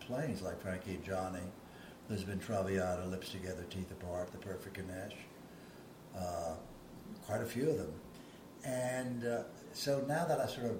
plays, 0.00 0.42
like 0.42 0.60
Frankie 0.60 0.96
and 0.96 1.04
Johnny, 1.04 1.40
Lisbon 2.10 2.38
Traviata, 2.38 3.06
Lips 3.06 3.30
Together, 3.30 3.64
Teeth 3.70 3.90
Apart, 3.92 4.30
The 4.32 4.38
Perfect 4.38 4.76
Ganesh, 4.76 5.14
uh, 6.18 6.54
quite 7.24 7.40
a 7.40 7.46
few 7.46 7.70
of 7.70 7.78
them. 7.78 7.92
And 8.64 9.24
uh, 9.24 9.42
so 9.72 10.04
now 10.08 10.24
that 10.26 10.40
I 10.40 10.46
sort 10.46 10.66
of 10.66 10.76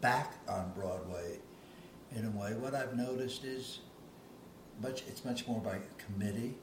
back 0.00 0.34
on 0.48 0.72
Broadway 0.74 1.38
in 2.14 2.24
a 2.26 2.30
way, 2.30 2.54
what 2.54 2.74
I've 2.74 2.96
noticed 2.96 3.44
is 3.44 3.80
much 4.80 5.02
it's 5.08 5.24
much 5.24 5.46
more 5.46 5.60
by 5.60 5.78
committee. 5.98 6.54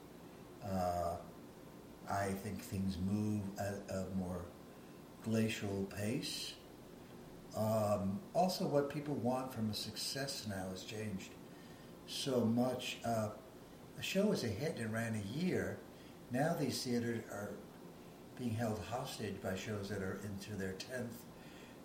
Uh, 0.64 1.16
I 2.10 2.26
think 2.42 2.62
things 2.62 2.96
move 2.98 3.42
at 3.58 3.82
a 3.94 4.06
more 4.16 4.44
glacial 5.22 5.86
pace. 5.96 6.54
Um, 7.56 8.20
also, 8.34 8.66
what 8.66 8.90
people 8.90 9.14
want 9.14 9.52
from 9.52 9.70
a 9.70 9.74
success 9.74 10.46
now 10.48 10.68
has 10.70 10.82
changed 10.82 11.30
so 12.06 12.40
much. 12.40 12.98
Uh, 13.04 13.28
a 13.98 14.02
show 14.02 14.26
was 14.26 14.44
a 14.44 14.48
hit 14.48 14.76
and 14.78 14.92
ran 14.92 15.14
a 15.14 15.38
year. 15.38 15.78
Now 16.30 16.54
these 16.58 16.82
theaters 16.82 17.22
are 17.30 17.50
being 18.38 18.54
held 18.54 18.80
hostage 18.90 19.40
by 19.42 19.54
shows 19.54 19.88
that 19.88 20.02
are 20.02 20.20
into 20.24 20.54
their 20.54 20.72
10th, 20.72 21.16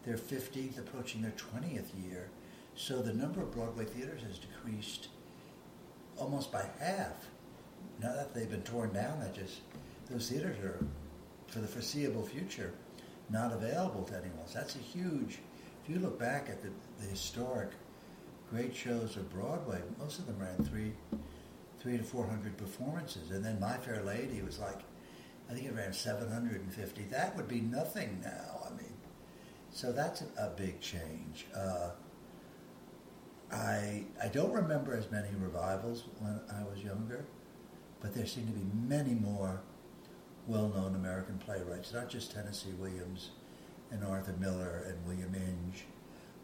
their 0.05 0.17
15th, 0.17 0.79
approaching 0.79 1.21
their 1.21 1.31
20th 1.31 1.89
year. 2.09 2.29
So 2.75 3.01
the 3.01 3.13
number 3.13 3.41
of 3.41 3.51
Broadway 3.51 3.85
theaters 3.85 4.21
has 4.23 4.39
decreased 4.39 5.09
almost 6.17 6.51
by 6.51 6.65
half. 6.79 7.27
Now 8.01 8.13
that 8.13 8.33
they've 8.33 8.49
been 8.49 8.63
torn 8.63 8.93
down, 8.93 9.21
I 9.21 9.35
just 9.35 9.61
those 10.09 10.29
theaters 10.29 10.57
are, 10.59 10.83
for 11.47 11.59
the 11.59 11.67
foreseeable 11.67 12.23
future, 12.23 12.73
not 13.29 13.53
available 13.53 14.03
to 14.03 14.13
anyone. 14.13 14.47
So 14.47 14.59
that's 14.59 14.75
a 14.75 14.79
huge. 14.79 15.39
If 15.83 15.89
you 15.89 15.99
look 15.99 16.19
back 16.19 16.49
at 16.49 16.61
the, 16.61 16.69
the 16.99 17.07
historic 17.09 17.69
great 18.49 18.75
shows 18.75 19.15
of 19.15 19.31
Broadway, 19.31 19.79
most 19.99 20.19
of 20.19 20.25
them 20.25 20.39
ran 20.39 20.65
three, 20.65 20.93
three 21.79 21.97
to 21.97 22.03
four 22.03 22.25
hundred 22.25 22.57
performances, 22.57 23.31
and 23.31 23.45
then 23.45 23.59
My 23.59 23.77
Fair 23.77 24.01
Lady 24.03 24.41
was 24.41 24.59
like, 24.59 24.79
I 25.49 25.53
think 25.53 25.65
it 25.65 25.73
ran 25.75 25.93
seven 25.93 26.31
hundred 26.31 26.61
and 26.61 26.71
fifty. 26.71 27.03
That 27.03 27.35
would 27.35 27.47
be 27.47 27.61
nothing 27.61 28.21
now. 28.23 28.67
I 28.67 28.69
mean, 28.71 28.93
so 29.71 29.91
that's 29.91 30.21
a, 30.21 30.45
a 30.45 30.49
big 30.55 30.79
change. 30.79 31.47
Uh, 31.55 31.89
I 33.51 34.05
I 34.23 34.27
don't 34.27 34.53
remember 34.53 34.93
as 34.93 35.09
many 35.09 35.29
revivals 35.39 36.03
when 36.19 36.39
I 36.55 36.63
was 36.63 36.83
younger, 36.83 37.25
but 37.99 38.13
there 38.13 38.27
seem 38.27 38.45
to 38.45 38.53
be 38.53 38.65
many 38.87 39.15
more 39.15 39.61
well-known 40.47 40.95
American 40.95 41.37
playwrights, 41.37 41.93
not 41.93 42.09
just 42.09 42.31
Tennessee 42.31 42.73
Williams 42.79 43.31
and 43.91 44.03
Arthur 44.03 44.35
Miller 44.39 44.85
and 44.87 45.05
William 45.05 45.33
Inge. 45.35 45.85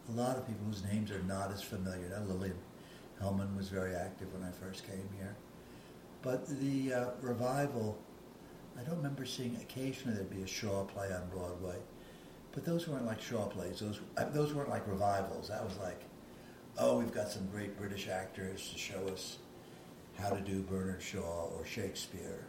A 0.08 0.12
lot 0.12 0.36
of 0.36 0.46
people 0.46 0.64
whose 0.66 0.84
names 0.84 1.10
are 1.10 1.22
not 1.22 1.52
as 1.52 1.62
familiar. 1.62 2.08
Now, 2.08 2.22
Lillian 2.24 2.58
Hellman 3.20 3.56
was 3.56 3.68
very 3.68 3.94
active 3.94 4.32
when 4.32 4.44
I 4.48 4.52
first 4.52 4.86
came 4.86 5.08
here. 5.16 5.34
But 6.22 6.46
the 6.60 6.92
uh, 6.92 7.10
revival, 7.20 7.98
I 8.78 8.82
don't 8.82 8.96
remember 8.96 9.24
seeing 9.24 9.56
occasionally 9.56 10.16
there'd 10.16 10.30
be 10.30 10.42
a 10.42 10.46
Shaw 10.46 10.84
play 10.84 11.12
on 11.12 11.28
Broadway, 11.28 11.76
but 12.52 12.64
those 12.64 12.86
weren't 12.86 13.06
like 13.06 13.20
Shaw 13.20 13.46
plays. 13.46 13.80
Those 13.80 14.00
uh, 14.16 14.28
those 14.30 14.52
weren't 14.52 14.68
like 14.68 14.86
revivals. 14.86 15.48
That 15.48 15.64
was 15.64 15.76
like, 15.78 16.02
oh, 16.78 16.98
we've 16.98 17.12
got 17.12 17.28
some 17.28 17.46
great 17.48 17.78
British 17.78 18.08
actors 18.08 18.70
to 18.72 18.78
show 18.78 19.06
us 19.08 19.38
how 20.18 20.30
to 20.30 20.40
do 20.40 20.62
Bernard 20.62 21.02
Shaw 21.02 21.48
or 21.56 21.64
Shakespeare. 21.64 22.44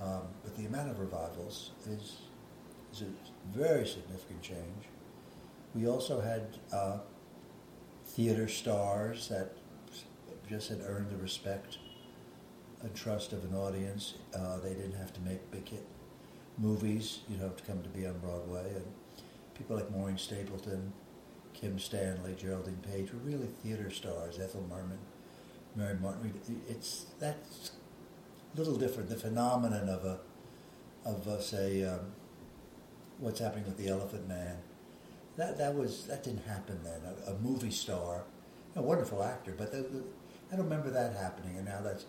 Um, 0.00 0.22
but 0.42 0.56
the 0.56 0.66
amount 0.66 0.90
of 0.90 0.98
revivals 0.98 1.72
is 1.86 2.18
is 2.92 3.02
a 3.02 3.56
very 3.56 3.86
significant 3.86 4.42
change. 4.42 4.84
We 5.74 5.88
also 5.88 6.20
had 6.20 6.58
uh, 6.72 6.98
theater 8.06 8.48
stars 8.48 9.28
that 9.28 9.52
just 10.48 10.68
had 10.68 10.80
earned 10.86 11.10
the 11.10 11.16
respect 11.16 11.78
and 12.84 12.94
trust 12.94 13.32
of 13.32 13.42
an 13.44 13.54
audience. 13.54 14.14
Uh, 14.36 14.58
they 14.58 14.74
didn't 14.74 14.94
have 14.94 15.12
to 15.14 15.20
make 15.22 15.50
big 15.50 15.68
hit 15.68 15.84
movies, 16.58 17.20
you 17.28 17.36
know, 17.38 17.48
to 17.48 17.64
come 17.64 17.82
to 17.82 17.88
be 17.88 18.06
on 18.06 18.18
Broadway. 18.18 18.70
And 18.74 18.84
people 19.54 19.76
like 19.76 19.90
Maureen 19.90 20.18
Stapleton, 20.18 20.92
Kim 21.54 21.78
Stanley, 21.78 22.34
Geraldine 22.38 22.78
Page 22.82 23.12
were 23.12 23.18
really 23.20 23.48
theater 23.62 23.90
stars. 23.90 24.38
Ethel 24.38 24.64
Merman, 24.68 24.98
Mary 25.74 25.96
Martin. 26.00 26.34
It's 26.68 27.06
that's 27.18 27.72
a 28.54 28.58
little 28.58 28.76
different. 28.76 29.08
The 29.08 29.16
phenomenon 29.16 29.88
of 29.88 30.04
a 30.04 30.18
of 31.04 31.26
a, 31.26 31.42
say 31.42 31.84
um, 31.84 32.12
what's 33.18 33.40
happening 33.40 33.64
with 33.64 33.78
the 33.78 33.88
Elephant 33.88 34.28
Man. 34.28 34.58
That 35.36 35.58
that 35.58 35.74
was 35.74 36.06
that 36.06 36.22
didn't 36.22 36.44
happen 36.46 36.80
then. 36.84 37.00
A, 37.26 37.32
a 37.32 37.38
movie 37.38 37.70
star, 37.70 38.24
a 38.76 38.82
wonderful 38.82 39.22
actor, 39.22 39.54
but 39.56 39.72
the, 39.72 39.78
the, 39.78 40.02
I 40.52 40.56
don't 40.56 40.66
remember 40.66 40.90
that 40.90 41.16
happening. 41.16 41.56
And 41.56 41.66
now 41.66 41.80
that's 41.82 42.04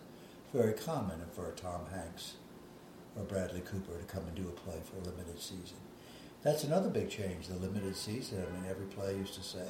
very 0.56 0.72
common 0.72 1.20
for 1.32 1.52
Tom 1.52 1.82
Hanks 1.92 2.36
or 3.14 3.24
Bradley 3.24 3.60
Cooper 3.60 3.98
to 3.98 4.04
come 4.06 4.26
and 4.26 4.34
do 4.34 4.48
a 4.48 4.52
play 4.52 4.78
for 4.82 4.96
a 4.96 5.12
limited 5.12 5.38
season. 5.38 5.76
That's 6.42 6.64
another 6.64 6.88
big 6.88 7.10
change. 7.10 7.48
The 7.48 7.56
limited 7.56 7.94
season. 7.94 8.42
I 8.42 8.50
mean, 8.54 8.70
every 8.70 8.86
play 8.86 9.14
used 9.16 9.34
to 9.34 9.42
say, 9.42 9.68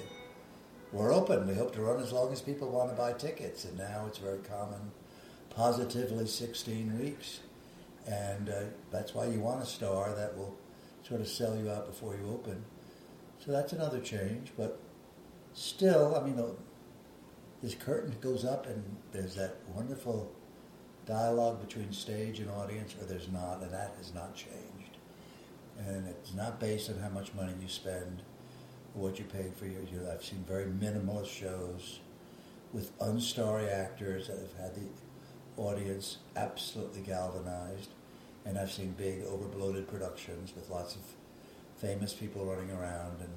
"We're 0.92 1.12
open. 1.12 1.48
We 1.48 1.54
hope 1.54 1.72
to 1.74 1.80
run 1.80 2.00
as 2.00 2.12
long 2.12 2.32
as 2.32 2.40
people 2.40 2.68
want 2.68 2.90
to 2.90 2.96
buy 2.96 3.14
tickets." 3.14 3.64
And 3.64 3.76
now 3.76 4.04
it's 4.06 4.18
very 4.18 4.38
common, 4.38 4.92
positively 5.50 6.28
16 6.28 6.96
weeks, 7.00 7.40
and 8.06 8.48
uh, 8.48 8.62
that's 8.92 9.12
why 9.12 9.26
you 9.26 9.40
want 9.40 9.62
a 9.62 9.66
star 9.66 10.14
that 10.14 10.36
will 10.36 10.56
sort 11.02 11.20
of 11.20 11.26
sell 11.26 11.56
you 11.56 11.68
out 11.68 11.88
before 11.88 12.14
you 12.14 12.30
open. 12.30 12.64
So 13.44 13.50
that's 13.50 13.72
another 13.72 13.98
change, 14.00 14.52
but 14.56 14.78
still, 15.52 16.14
I 16.14 16.24
mean, 16.24 16.40
this 17.60 17.74
curtain 17.74 18.14
goes 18.20 18.44
up 18.44 18.66
and 18.66 18.96
there's 19.12 19.34
that 19.34 19.56
wonderful 19.74 20.35
dialogue 21.06 21.60
between 21.66 21.92
stage 21.92 22.40
and 22.40 22.50
audience, 22.50 22.94
or 23.00 23.06
there's 23.06 23.28
not, 23.28 23.62
and 23.62 23.72
that 23.72 23.94
has 23.96 24.12
not 24.12 24.34
changed. 24.34 24.98
And 25.78 26.08
it's 26.08 26.34
not 26.34 26.58
based 26.58 26.90
on 26.90 26.98
how 26.98 27.08
much 27.08 27.34
money 27.34 27.52
you 27.60 27.68
spend 27.68 28.22
or 28.94 29.02
what 29.02 29.18
you 29.18 29.24
paid 29.24 29.54
for 29.54 29.66
your. 29.66 29.82
your 29.82 30.10
I've 30.10 30.24
seen 30.24 30.44
very 30.46 30.64
minimalist 30.64 31.28
shows 31.28 32.00
with 32.72 32.98
unstarry 32.98 33.68
actors 33.68 34.26
that 34.26 34.38
have 34.38 34.56
had 34.58 34.74
the 34.74 34.88
audience 35.56 36.18
absolutely 36.34 37.02
galvanized, 37.02 37.90
and 38.44 38.58
I've 38.58 38.72
seen 38.72 38.94
big 38.98 39.24
overbloated 39.24 39.86
productions 39.86 40.52
with 40.54 40.68
lots 40.70 40.96
of 40.96 41.02
famous 41.78 42.12
people 42.12 42.44
running 42.44 42.70
around 42.70 43.20
and 43.20 43.30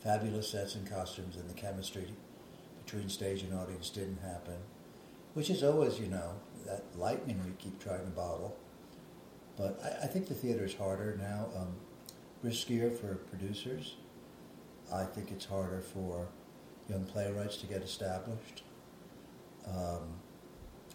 fabulous 0.00 0.50
sets 0.50 0.74
and 0.74 0.88
costumes, 0.88 1.36
and 1.36 1.48
the 1.48 1.54
chemistry 1.54 2.12
between 2.84 3.08
stage 3.08 3.42
and 3.42 3.54
audience 3.54 3.90
didn't 3.90 4.20
happen, 4.22 4.56
which 5.34 5.50
is 5.50 5.62
always, 5.62 5.98
you 5.98 6.06
know, 6.06 6.34
that 6.66 6.84
lightning 6.96 7.40
we 7.44 7.52
keep 7.58 7.82
trying 7.82 8.04
to 8.04 8.10
bottle. 8.10 8.56
But 9.56 9.80
I, 9.84 10.04
I 10.04 10.06
think 10.06 10.28
the 10.28 10.34
theater 10.34 10.64
is 10.64 10.74
harder 10.74 11.18
now, 11.20 11.46
um, 11.56 11.74
riskier 12.44 12.96
for 12.96 13.16
producers. 13.16 13.96
I 14.92 15.04
think 15.04 15.30
it's 15.30 15.44
harder 15.44 15.80
for 15.80 16.28
young 16.88 17.04
playwrights 17.04 17.56
to 17.58 17.66
get 17.66 17.82
established. 17.82 18.62
Um, 19.66 20.14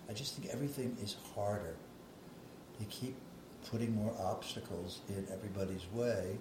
I 0.10 0.14
just 0.14 0.36
think 0.36 0.54
everything 0.54 0.98
is 1.02 1.16
harder. 1.36 1.76
They 2.80 2.86
keep 2.86 3.16
putting 3.72 3.96
more 3.96 4.14
obstacles 4.20 5.02
in 5.10 5.28
everybody's 5.32 5.86
way, 5.94 6.38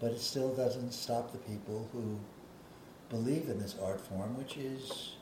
but 0.00 0.12
it 0.12 0.20
still 0.20 0.54
doesn't 0.54 0.92
stop 0.92 1.32
the 1.32 1.38
people 1.38 1.88
who 1.92 2.18
believe 3.08 3.48
in 3.48 3.58
this 3.58 3.76
art 3.82 4.00
form, 4.00 4.36
which 4.36 4.56
is, 4.56 5.15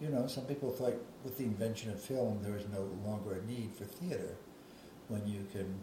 you 0.00 0.08
know, 0.08 0.26
some 0.26 0.44
people 0.44 0.70
thought 0.70 0.94
with 1.22 1.36
the 1.36 1.44
invention 1.44 1.90
of 1.90 2.00
film 2.00 2.40
there 2.42 2.56
is 2.56 2.64
no 2.72 2.88
longer 3.04 3.34
a 3.34 3.46
need 3.46 3.70
for 3.76 3.84
theater 3.84 4.36
when 5.08 5.26
you 5.26 5.46
can 5.52 5.80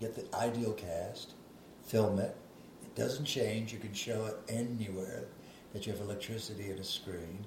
get 0.00 0.14
the 0.14 0.36
ideal 0.36 0.72
cast, 0.72 1.32
film 1.84 2.18
it, 2.18 2.36
it 2.82 2.94
doesn't 2.94 3.24
change, 3.24 3.72
you 3.72 3.78
can 3.78 3.94
show 3.94 4.26
it 4.26 4.36
anywhere 4.48 5.24
that 5.72 5.86
you 5.86 5.92
have 5.92 6.00
electricity 6.00 6.70
and 6.70 6.80
a 6.80 6.84
screen. 6.84 7.46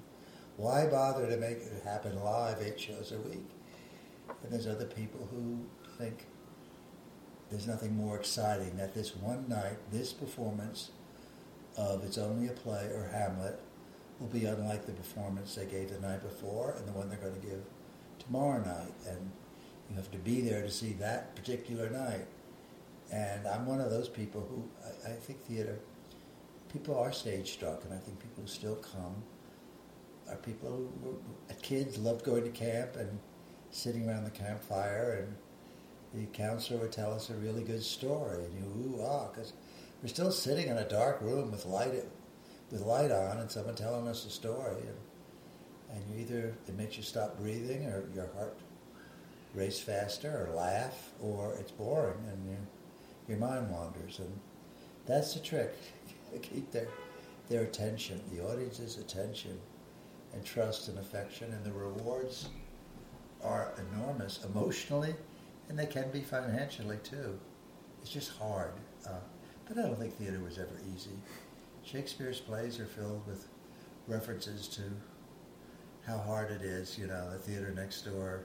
Why 0.56 0.86
bother 0.86 1.28
to 1.28 1.36
make 1.36 1.58
it 1.58 1.82
happen 1.84 2.20
live 2.22 2.60
eight 2.62 2.80
shows 2.80 3.12
a 3.12 3.18
week? 3.28 3.48
And 4.42 4.52
there's 4.52 4.66
other 4.66 4.86
people 4.86 5.28
who 5.30 5.58
think 5.98 6.26
there's 7.50 7.66
nothing 7.66 7.96
more 7.96 8.16
exciting 8.16 8.76
that 8.76 8.94
this 8.94 9.14
one 9.14 9.48
night, 9.48 9.78
this 9.92 10.12
performance 10.12 10.90
of 11.76 12.04
It's 12.04 12.18
Only 12.18 12.48
a 12.48 12.52
Play 12.52 12.86
or 12.86 13.10
Hamlet 13.12 13.60
will 14.20 14.28
be 14.28 14.44
unlike 14.44 14.86
the 14.86 14.92
performance 14.92 15.54
they 15.54 15.64
gave 15.64 15.90
the 15.90 15.98
night 16.06 16.22
before 16.22 16.74
and 16.76 16.86
the 16.86 16.92
one 16.92 17.08
they're 17.08 17.18
going 17.18 17.34
to 17.34 17.46
give 17.46 17.62
tomorrow 18.18 18.62
night. 18.62 18.92
And 19.08 19.30
you 19.88 19.96
have 19.96 20.10
to 20.12 20.18
be 20.18 20.42
there 20.42 20.62
to 20.62 20.70
see 20.70 20.92
that 20.94 21.34
particular 21.34 21.88
night. 21.88 22.26
And 23.10 23.46
I'm 23.48 23.66
one 23.66 23.80
of 23.80 23.90
those 23.90 24.08
people 24.08 24.46
who 24.48 24.62
I, 24.86 25.12
I 25.12 25.14
think 25.14 25.40
theater, 25.40 25.78
people 26.72 26.96
are 26.96 27.10
stage 27.12 27.50
struck, 27.52 27.84
and 27.84 27.92
I 27.92 27.96
think 27.96 28.20
people 28.20 28.42
who 28.42 28.48
still 28.48 28.76
come 28.76 29.16
are 30.28 30.36
people 30.36 30.88
who, 31.02 31.18
kids 31.60 31.98
loved 31.98 32.24
going 32.24 32.44
to 32.44 32.50
camp 32.50 32.96
and 32.96 33.18
sitting 33.70 34.08
around 34.08 34.24
the 34.24 34.30
campfire, 34.30 35.26
and 35.26 36.22
the 36.22 36.26
counselor 36.36 36.80
would 36.80 36.92
tell 36.92 37.12
us 37.12 37.30
a 37.30 37.34
really 37.34 37.62
good 37.62 37.82
story, 37.82 38.44
and 38.44 38.54
you 38.54 38.64
ooh 38.64 39.02
ah, 39.02 39.26
because 39.32 39.52
we're 40.02 40.08
still 40.08 40.30
sitting 40.30 40.68
in 40.68 40.78
a 40.78 40.88
dark 40.88 41.20
room 41.20 41.50
with 41.50 41.66
light 41.66 42.04
with 42.70 42.82
light 42.82 43.10
on, 43.10 43.38
and 43.38 43.50
someone 43.50 43.74
telling 43.74 44.08
us 44.08 44.24
a 44.26 44.30
story, 44.30 44.82
and 44.82 44.96
and 45.92 46.02
you 46.14 46.20
either 46.20 46.54
it 46.68 46.76
makes 46.76 46.96
you 46.96 47.02
stop 47.02 47.38
breathing, 47.38 47.86
or 47.86 48.04
your 48.14 48.28
heart 48.36 48.56
race 49.54 49.80
faster, 49.80 50.46
or 50.48 50.54
laugh, 50.54 51.10
or 51.20 51.54
it's 51.58 51.72
boring, 51.72 52.18
and 52.30 52.48
you, 52.48 52.56
your 53.28 53.38
mind 53.38 53.70
wanders, 53.70 54.20
and 54.20 54.38
that's 55.06 55.34
the 55.34 55.40
trick. 55.40 55.74
Keep 56.42 56.70
their 56.70 56.88
their 57.48 57.62
attention, 57.62 58.22
the 58.32 58.44
audience's 58.44 58.98
attention, 58.98 59.58
and 60.32 60.44
trust 60.44 60.88
and 60.88 60.98
affection, 60.98 61.52
and 61.52 61.64
the 61.64 61.72
rewards 61.72 62.48
are 63.42 63.72
enormous 63.92 64.44
emotionally, 64.44 65.14
and 65.68 65.78
they 65.78 65.86
can 65.86 66.10
be 66.10 66.20
financially 66.20 66.98
too. 67.02 67.38
It's 68.02 68.10
just 68.10 68.30
hard. 68.38 68.72
Uh, 69.06 69.18
but 69.66 69.78
I 69.78 69.82
don't 69.82 69.98
think 69.98 70.16
theater 70.16 70.40
was 70.40 70.58
ever 70.58 70.80
easy. 70.94 71.10
Shakespeare's 71.90 72.40
plays 72.40 72.78
are 72.78 72.86
filled 72.86 73.26
with 73.26 73.48
references 74.06 74.68
to 74.68 74.82
how 76.06 76.18
hard 76.18 76.52
it 76.52 76.62
is. 76.62 76.96
You 76.96 77.08
know, 77.08 77.30
the 77.32 77.38
theater 77.38 77.72
next 77.74 78.02
door 78.02 78.44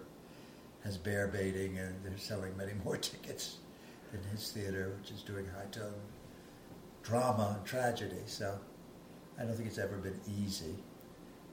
has 0.84 0.98
bear 0.98 1.28
baiting, 1.28 1.78
and 1.78 1.94
they're 2.04 2.18
selling 2.18 2.58
many 2.58 2.74
more 2.84 2.98
tickets 2.98 3.58
than 4.12 4.24
his 4.32 4.52
theater, 4.52 4.96
which 5.00 5.12
is 5.12 5.22
doing 5.22 5.46
high 5.46 5.70
tone 5.72 5.94
drama 7.04 7.56
and 7.58 7.66
tragedy. 7.68 8.24
So 8.26 8.58
I 9.40 9.44
don't 9.44 9.56
think 9.56 9.68
it's 9.68 9.78
ever 9.78 9.98
been 9.98 10.20
easy. 10.44 10.76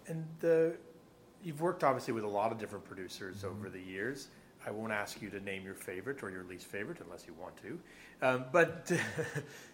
And 0.06 0.26
the 0.40 0.76
you've 1.44 1.60
worked 1.60 1.84
obviously 1.84 2.14
with 2.14 2.24
a 2.24 2.28
lot 2.28 2.52
of 2.52 2.58
different 2.58 2.84
producers 2.84 3.44
over 3.44 3.68
the 3.68 3.80
years. 3.80 4.28
I 4.64 4.70
won't 4.70 4.92
ask 4.92 5.20
you 5.20 5.28
to 5.30 5.40
name 5.40 5.64
your 5.64 5.74
favorite 5.74 6.22
or 6.22 6.30
your 6.30 6.44
least 6.44 6.66
favorite 6.66 6.98
unless 7.04 7.26
you 7.26 7.34
want 7.34 7.54
to. 7.58 7.80
Um, 8.26 8.44
but 8.52 8.90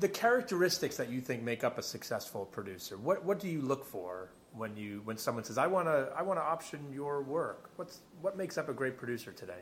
the 0.00 0.08
characteristics 0.08 0.96
that 0.96 1.10
you 1.10 1.20
think 1.20 1.42
make 1.42 1.64
up 1.64 1.78
a 1.78 1.82
successful 1.82 2.44
producer, 2.46 2.96
what 2.96 3.24
what 3.24 3.40
do 3.40 3.48
you 3.48 3.60
look 3.60 3.84
for 3.84 4.30
when 4.52 4.76
you 4.76 5.00
when 5.04 5.16
someone 5.16 5.44
says, 5.44 5.58
"I 5.58 5.66
want 5.66 5.88
to 5.88 6.12
I 6.16 6.22
want 6.22 6.38
to 6.38 6.44
option 6.44 6.80
your 6.92 7.22
work"? 7.22 7.70
What's 7.76 8.00
what 8.20 8.36
makes 8.36 8.58
up 8.58 8.68
a 8.68 8.72
great 8.72 8.96
producer 8.96 9.32
today? 9.32 9.60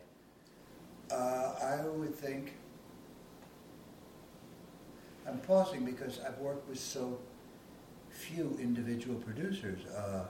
Uh, 1.11 1.55
I 1.62 1.87
would 1.87 2.14
think. 2.14 2.55
I'm 5.27 5.39
pausing 5.39 5.85
because 5.85 6.20
I've 6.20 6.39
worked 6.39 6.68
with 6.68 6.79
so 6.79 7.18
few 8.11 8.57
individual 8.61 9.16
producers. 9.16 9.85
Uh, 9.87 10.27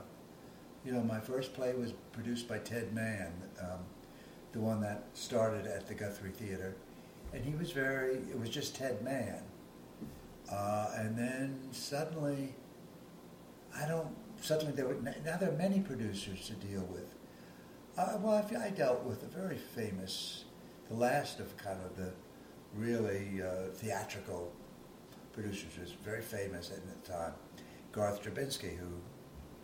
you 0.83 0.91
know, 0.91 1.01
my 1.01 1.19
first 1.19 1.53
play 1.53 1.73
was 1.73 1.91
produced 2.11 2.47
by 2.47 2.57
Ted 2.59 2.93
Mann, 2.93 3.31
um, 3.61 3.79
the 4.53 4.59
one 4.59 4.81
that 4.81 5.03
started 5.13 5.67
at 5.67 5.87
the 5.87 5.93
Guthrie 5.93 6.31
Theater, 6.31 6.75
and 7.33 7.43
he 7.43 7.53
was 7.55 7.71
very. 7.71 8.15
It 8.15 8.39
was 8.39 8.49
just 8.49 8.75
Ted 8.75 9.03
Mann, 9.03 9.41
uh, 10.51 10.91
and 10.95 11.17
then 11.17 11.59
suddenly, 11.71 12.55
I 13.75 13.87
don't. 13.87 14.15
Suddenly, 14.41 14.73
there 14.73 14.87
were 14.87 14.95
now 14.95 15.37
there 15.37 15.49
are 15.49 15.57
many 15.57 15.79
producers 15.79 16.47
to 16.47 16.53
deal 16.67 16.87
with. 16.91 17.15
Uh, 17.97 18.17
well, 18.19 18.45
I, 18.51 18.65
I 18.67 18.69
dealt 18.69 19.03
with 19.03 19.23
a 19.23 19.27
very 19.27 19.57
famous, 19.57 20.45
the 20.87 20.95
last 20.95 21.39
of 21.39 21.57
kind 21.57 21.79
of 21.83 21.97
the 21.97 22.11
really 22.75 23.41
uh, 23.41 23.71
theatrical 23.73 24.53
producers 25.33 25.77
was 25.79 25.91
very 26.03 26.21
famous 26.21 26.71
at 26.71 26.81
the 26.85 27.11
time, 27.11 27.33
Garth 27.91 28.23
Drabinsky, 28.23 28.77
who, 28.77 28.87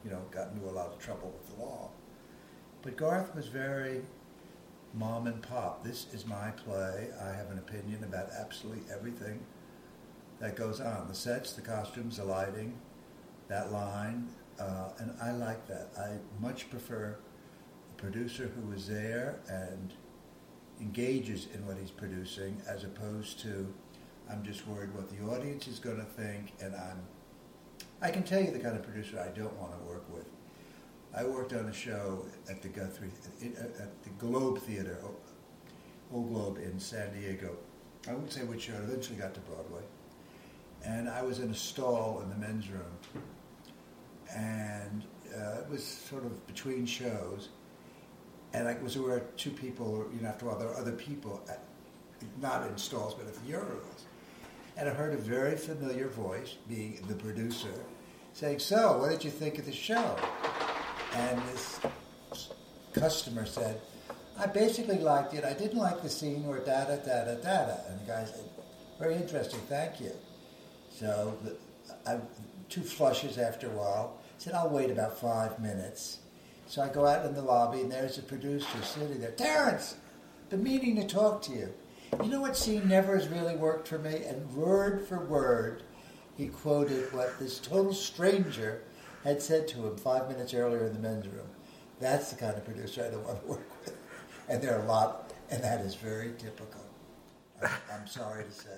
you 0.04 0.12
know, 0.12 0.22
got 0.32 0.52
into 0.52 0.68
a 0.68 0.72
lot 0.72 0.88
of 0.88 1.00
trouble 1.00 1.32
with 1.38 1.56
the 1.56 1.64
law. 1.64 1.90
But 2.82 2.98
Garth 2.98 3.36
was 3.36 3.48
very 3.48 4.02
mom 4.94 5.28
and 5.28 5.42
pop. 5.42 5.84
This 5.84 6.08
is 6.14 6.26
my 6.26 6.52
play. 6.52 7.10
I 7.22 7.34
have 7.34 7.52
an 7.52 7.60
opinion 7.60 8.04
about 8.04 8.30
absolutely 8.40 8.84
everything 8.92 9.40
that 10.44 10.58
goes 10.58 10.82
on. 10.82 11.08
The 11.08 11.16
sets, 11.16 11.54
the 11.54 11.62
costumes, 11.62 12.18
the 12.18 12.26
lighting, 12.26 12.78
that 13.48 13.72
line. 13.72 14.28
Uh, 14.60 14.90
and 15.00 15.14
I 15.22 15.32
like 15.32 15.66
that. 15.68 15.88
I 15.98 16.18
much 16.42 16.70
prefer 16.70 17.18
a 17.90 18.02
producer 18.02 18.52
who 18.54 18.74
is 18.74 18.86
there 18.86 19.40
and 19.48 19.94
engages 20.82 21.48
in 21.54 21.66
what 21.66 21.78
he's 21.78 21.92
producing 21.92 22.62
as 22.68 22.84
opposed 22.84 23.40
to 23.40 23.74
I'm 24.30 24.44
just 24.44 24.68
worried 24.68 24.94
what 24.94 25.10
the 25.10 25.24
audience 25.34 25.68
is 25.68 25.80
going 25.80 25.98
to 25.98 26.04
think 26.04 26.54
and 26.60 26.76
I'm 26.76 27.00
I 28.02 28.12
can 28.12 28.24
tell 28.24 28.42
you 28.42 28.52
the 28.52 28.60
kind 28.60 28.76
of 28.76 28.84
producer 28.84 29.20
I 29.20 29.30
don't 29.38 29.56
want 29.58 29.72
to 29.72 29.86
work 29.86 30.04
with. 30.14 30.26
I 31.16 31.24
worked 31.24 31.54
on 31.54 31.68
a 31.68 31.74
show 31.74 32.26
at 32.50 32.62
the 32.62 32.68
Guthrie 32.68 33.12
at 33.42 34.04
the 34.04 34.10
Globe 34.18 34.60
Theater, 34.60 34.98
Old 36.12 36.30
Globe 36.30 36.58
in 36.58 36.80
San 36.80 37.14
Diego. 37.14 37.56
I 38.10 38.14
won't 38.14 38.32
say 38.32 38.44
which 38.44 38.64
show. 38.64 38.74
It 38.74 38.84
eventually 38.84 39.18
got 39.18 39.34
to 39.36 39.40
Broadway, 39.42 39.84
and 40.84 41.10
I 41.10 41.22
was 41.22 41.40
in 41.40 41.50
a 41.50 41.56
stall 41.56 42.22
in 42.22 42.30
the 42.30 42.36
men's 42.36 42.70
room, 42.70 43.24
and 44.36 45.04
uh, 45.36 45.62
it 45.62 45.70
was 45.70 45.84
sort 45.84 46.26
of 46.26 46.46
between 46.48 46.86
shows, 46.86 47.50
and 48.54 48.68
I 48.68 48.78
was 48.82 48.96
aware 48.96 49.22
two 49.38 49.52
people. 49.52 50.08
You 50.14 50.22
know, 50.22 50.30
after 50.30 50.46
a 50.46 50.50
while, 50.50 50.60
there 50.60 50.68
were 50.68 50.78
other 50.78 50.92
people, 50.92 51.42
at, 51.50 51.64
not 52.42 52.68
in 52.68 52.78
stalls, 52.78 53.14
but 53.14 53.28
at 53.28 53.34
the 53.36 53.52
urinals, 53.52 54.04
and 54.78 54.90
I 54.90 54.94
heard 54.94 55.14
a 55.14 55.18
very 55.18 55.56
familiar 55.56 56.08
voice, 56.08 56.56
being 56.68 57.04
the 57.08 57.16
producer, 57.16 57.74
saying, 58.34 58.60
"So, 58.60 58.98
what 58.98 59.10
did 59.12 59.24
you 59.24 59.32
think 59.32 59.60
of 59.60 59.66
the 59.66 59.72
show?" 59.72 60.16
And 61.16 61.40
this 61.50 61.80
customer 62.94 63.46
said, 63.46 63.80
I 64.38 64.48
basically 64.48 64.98
liked 64.98 65.34
it. 65.34 65.44
I 65.44 65.54
didn't 65.54 65.78
like 65.78 66.02
the 66.02 66.10
scene 66.10 66.46
where 66.48 66.60
da 66.60 66.86
da 66.86 66.96
da 66.96 67.26
da 67.26 67.36
da. 67.36 67.76
And 67.90 68.00
the 68.00 68.06
guy 68.08 68.26
said, 68.26 68.44
Very 69.00 69.16
interesting. 69.16 69.60
Thank 69.70 70.02
you. 70.02 70.12
So 71.04 71.38
I, 72.08 72.18
two 72.70 72.82
flushes 72.82 73.38
after 73.38 73.68
a 73.68 73.72
while. 73.72 74.18
I 74.22 74.24
said, 74.38 74.54
I'll 74.54 74.70
wait 74.70 74.90
about 74.90 75.20
five 75.20 75.60
minutes. 75.60 76.20
So 76.66 76.82
I 76.82 76.88
go 76.88 77.06
out 77.06 77.26
in 77.26 77.36
the 77.36 77.42
lobby, 77.42 77.82
and 77.82 77.92
there's 77.92 78.16
the 78.16 78.22
producer 78.22 78.82
sitting 78.82 79.20
there. 79.20 79.32
Terrence, 79.32 79.96
been 80.50 80.64
meaning 80.64 80.96
to 80.96 81.06
talk 81.06 81.42
to 81.44 81.52
you. 81.52 81.74
You 82.24 82.30
know 82.30 82.40
what 82.40 82.56
scene 82.56 82.88
never 82.88 83.18
has 83.18 83.28
really 83.28 83.58
worked 83.58 83.90
for 83.90 84.00
me? 84.00 84.24
And 84.24 84.50
word 84.56 85.06
for 85.06 85.26
word, 85.26 85.84
he 86.38 86.48
quoted 86.48 87.12
what 87.12 87.38
this 87.38 87.60
total 87.60 87.94
stranger 87.94 88.82
had 89.26 89.42
said 89.42 89.68
to 89.70 89.86
him 89.86 89.98
five 89.98 90.30
minutes 90.30 90.54
earlier 90.54 90.86
in 90.86 90.94
the 90.94 91.00
men's 91.00 91.28
room. 91.28 91.48
That's 92.00 92.30
the 92.32 92.38
kind 92.38 92.56
of 92.56 92.64
producer 92.64 93.04
I 93.06 93.12
don't 93.12 93.26
want 93.26 93.42
to 93.42 93.48
work 93.48 93.70
with. 93.84 93.98
And 94.48 94.62
there 94.62 94.80
are 94.80 94.84
a 94.84 94.88
lot, 94.88 95.34
and 95.50 95.62
that 95.64 95.82
is 95.82 95.96
very 95.96 96.32
typical. 96.38 96.82
I'm 97.62 98.08
sorry 98.08 98.46
to 98.46 98.52
say. 98.52 98.70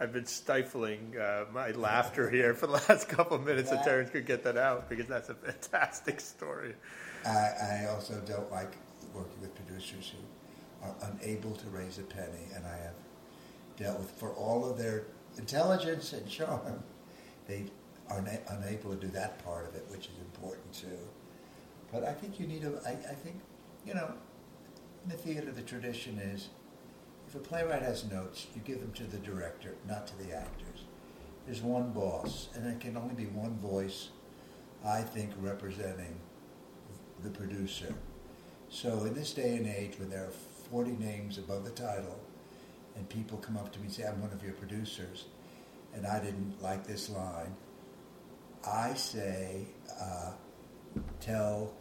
I've 0.00 0.12
been 0.12 0.26
stifling 0.26 1.14
uh, 1.16 1.44
my 1.52 1.70
laughter 1.70 2.28
here 2.28 2.54
for 2.54 2.66
the 2.66 2.72
last 2.72 3.08
couple 3.08 3.36
of 3.36 3.44
minutes, 3.44 3.70
so 3.70 3.80
Terrence 3.84 4.10
could 4.10 4.26
get 4.26 4.42
that 4.44 4.56
out 4.56 4.88
because 4.88 5.06
that's 5.06 5.28
a 5.28 5.34
fantastic 5.34 6.20
story. 6.20 6.74
I, 7.24 7.28
I 7.28 7.86
also 7.90 8.20
don't 8.26 8.50
like 8.50 8.72
working 9.14 9.40
with 9.40 9.54
producers 9.54 10.12
who 10.12 10.86
are 10.86 10.94
unable 11.12 11.52
to 11.54 11.66
raise 11.68 11.98
a 11.98 12.02
penny, 12.02 12.48
and 12.54 12.66
I 12.66 12.76
have 12.76 12.94
dealt 13.76 13.98
with, 13.98 14.10
for 14.10 14.30
all 14.30 14.68
of 14.68 14.76
their 14.76 15.04
intelligence 15.38 16.12
and 16.12 16.28
charm, 16.28 16.82
they 17.46 17.64
are 18.08 18.20
na- 18.20 18.56
unable 18.58 18.90
to 18.90 18.96
do 18.96 19.08
that 19.08 19.42
part 19.44 19.68
of 19.68 19.74
it, 19.76 19.84
which 19.88 20.06
is 20.06 20.18
important 20.18 20.72
too. 20.72 20.98
But 21.92 22.04
I 22.04 22.12
think 22.12 22.40
you 22.40 22.46
need 22.46 22.64
a, 22.64 22.80
I, 22.84 22.90
I 22.90 23.14
think, 23.14 23.36
you 23.86 23.94
know, 23.94 24.12
in 25.04 25.10
the 25.10 25.16
theater, 25.16 25.52
the 25.52 25.62
tradition 25.62 26.18
is 26.18 26.48
if 27.34 27.40
a 27.40 27.48
playwright 27.48 27.82
has 27.82 28.04
notes, 28.04 28.46
you 28.54 28.60
give 28.64 28.80
them 28.80 28.92
to 28.92 29.02
the 29.04 29.18
director, 29.18 29.74
not 29.88 30.06
to 30.06 30.16
the 30.18 30.32
actors. 30.32 30.84
There's 31.46 31.62
one 31.62 31.90
boss, 31.90 32.48
and 32.54 32.64
it 32.64 32.78
can 32.78 32.96
only 32.96 33.14
be 33.14 33.26
one 33.26 33.58
voice, 33.58 34.10
I 34.86 35.00
think, 35.00 35.32
representing 35.40 36.20
the 37.24 37.30
producer. 37.30 37.92
So 38.68 39.04
in 39.04 39.14
this 39.14 39.32
day 39.32 39.56
and 39.56 39.66
age, 39.66 39.98
when 39.98 40.10
there 40.10 40.24
are 40.24 40.32
40 40.70 40.92
names 40.92 41.38
above 41.38 41.64
the 41.64 41.72
title, 41.72 42.20
and 42.94 43.08
people 43.08 43.38
come 43.38 43.56
up 43.56 43.72
to 43.72 43.80
me 43.80 43.86
and 43.86 43.94
say, 43.94 44.04
I'm 44.04 44.20
one 44.20 44.32
of 44.32 44.44
your 44.44 44.52
producers, 44.52 45.24
and 45.92 46.06
I 46.06 46.20
didn't 46.20 46.62
like 46.62 46.86
this 46.86 47.10
line, 47.10 47.56
I 48.64 48.94
say, 48.94 49.66
uh, 50.00 50.30
tell 51.20 51.74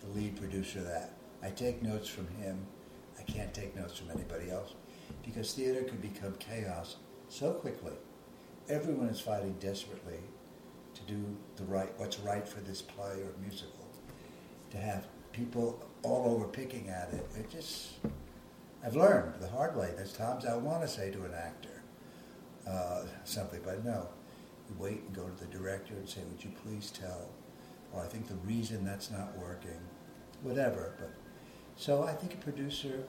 the 0.00 0.06
lead 0.18 0.38
producer 0.38 0.80
that. 0.80 1.12
I 1.42 1.50
take 1.50 1.82
notes 1.82 2.08
from 2.08 2.28
him. 2.28 2.66
I 3.18 3.22
can't 3.24 3.52
take 3.52 3.76
notes 3.76 3.98
from 3.98 4.10
anybody 4.10 4.50
else 4.50 4.72
because 5.24 5.52
theater 5.52 5.82
can 5.82 5.98
become 5.98 6.34
chaos 6.38 6.96
so 7.28 7.52
quickly. 7.52 7.92
Everyone 8.68 9.08
is 9.08 9.20
fighting 9.20 9.56
desperately 9.60 10.20
to 10.94 11.02
do 11.02 11.24
the 11.56 11.64
right, 11.64 11.92
what's 11.98 12.18
right 12.20 12.46
for 12.48 12.60
this 12.60 12.82
play 12.82 13.22
or 13.22 13.32
musical. 13.40 13.86
To 14.70 14.78
have 14.78 15.06
people 15.32 15.86
all 16.02 16.32
over 16.34 16.46
picking 16.48 16.88
at 16.88 17.12
it, 17.12 17.26
it 17.38 17.50
just, 17.50 17.94
I've 18.84 18.96
learned 18.96 19.34
the 19.40 19.48
hard 19.48 19.76
way. 19.76 19.92
There's 19.96 20.12
times 20.12 20.44
I 20.44 20.56
want 20.56 20.82
to 20.82 20.88
say 20.88 21.10
to 21.10 21.24
an 21.24 21.34
actor 21.34 21.82
uh, 22.68 23.02
something, 23.24 23.60
but 23.64 23.84
no. 23.84 24.08
You 24.68 24.76
wait 24.78 25.02
and 25.02 25.14
go 25.14 25.28
to 25.28 25.44
the 25.44 25.50
director 25.56 25.94
and 25.94 26.08
say, 26.08 26.22
would 26.28 26.42
you 26.42 26.50
please 26.64 26.90
tell? 26.90 27.28
Or 27.92 28.02
I 28.02 28.06
think 28.06 28.26
the 28.26 28.34
reason 28.36 28.84
that's 28.84 29.10
not 29.10 29.36
working, 29.38 29.78
whatever. 30.42 30.94
But 30.98 31.12
so 31.76 32.02
I 32.02 32.12
think 32.12 32.34
a 32.34 32.38
producer, 32.38 33.04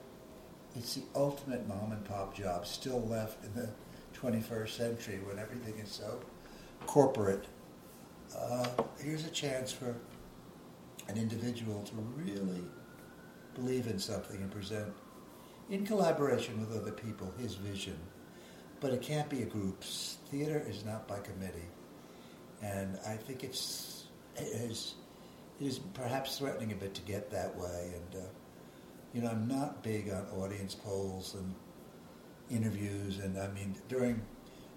it's 0.76 0.94
the 0.94 1.02
ultimate 1.14 1.66
mom 1.66 1.92
and 1.92 2.04
pop 2.04 2.34
job 2.34 2.66
still 2.66 3.00
left 3.06 3.44
in 3.44 3.54
the 3.54 3.68
21st 4.14 4.68
century 4.68 5.20
when 5.24 5.38
everything 5.38 5.74
is 5.78 5.90
so 5.90 6.20
corporate. 6.86 7.44
Uh, 8.36 8.66
here's 9.00 9.24
a 9.24 9.30
chance 9.30 9.72
for 9.72 9.94
an 11.08 11.16
individual 11.16 11.82
to 11.82 11.94
really 12.16 12.62
believe 13.54 13.86
in 13.86 13.98
something 13.98 14.36
and 14.36 14.50
present, 14.50 14.92
in 15.70 15.86
collaboration 15.86 16.60
with 16.60 16.76
other 16.76 16.92
people, 16.92 17.32
his 17.38 17.54
vision. 17.54 17.98
But 18.80 18.92
it 18.92 19.02
can't 19.02 19.28
be 19.28 19.42
a 19.42 19.46
group. 19.46 19.82
Theater 20.30 20.62
is 20.68 20.84
not 20.84 21.08
by 21.08 21.18
committee, 21.20 21.68
and 22.62 22.96
I 23.06 23.14
think 23.14 23.42
it's 23.42 24.04
it 24.36 24.70
is, 24.70 24.94
it 25.60 25.66
is 25.66 25.78
perhaps 25.94 26.38
threatening 26.38 26.72
a 26.72 26.76
bit 26.76 26.94
to 26.94 27.02
get 27.02 27.30
that 27.30 27.56
way. 27.56 27.92
And 27.94 28.22
uh, 28.22 28.26
you 29.12 29.22
know, 29.22 29.28
I'm 29.28 29.48
not 29.48 29.82
big 29.82 30.10
on 30.10 30.26
audience 30.36 30.74
polls 30.74 31.34
and 31.34 31.54
interviews. 32.50 33.18
And 33.18 33.38
I 33.38 33.48
mean, 33.48 33.74
during 33.88 34.22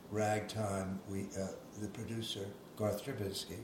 Ragtime, 0.09 0.99
we 1.09 1.27
uh, 1.39 1.47
the 1.81 1.87
producer 1.87 2.45
Garth 2.77 3.05
Drabinsky 3.05 3.59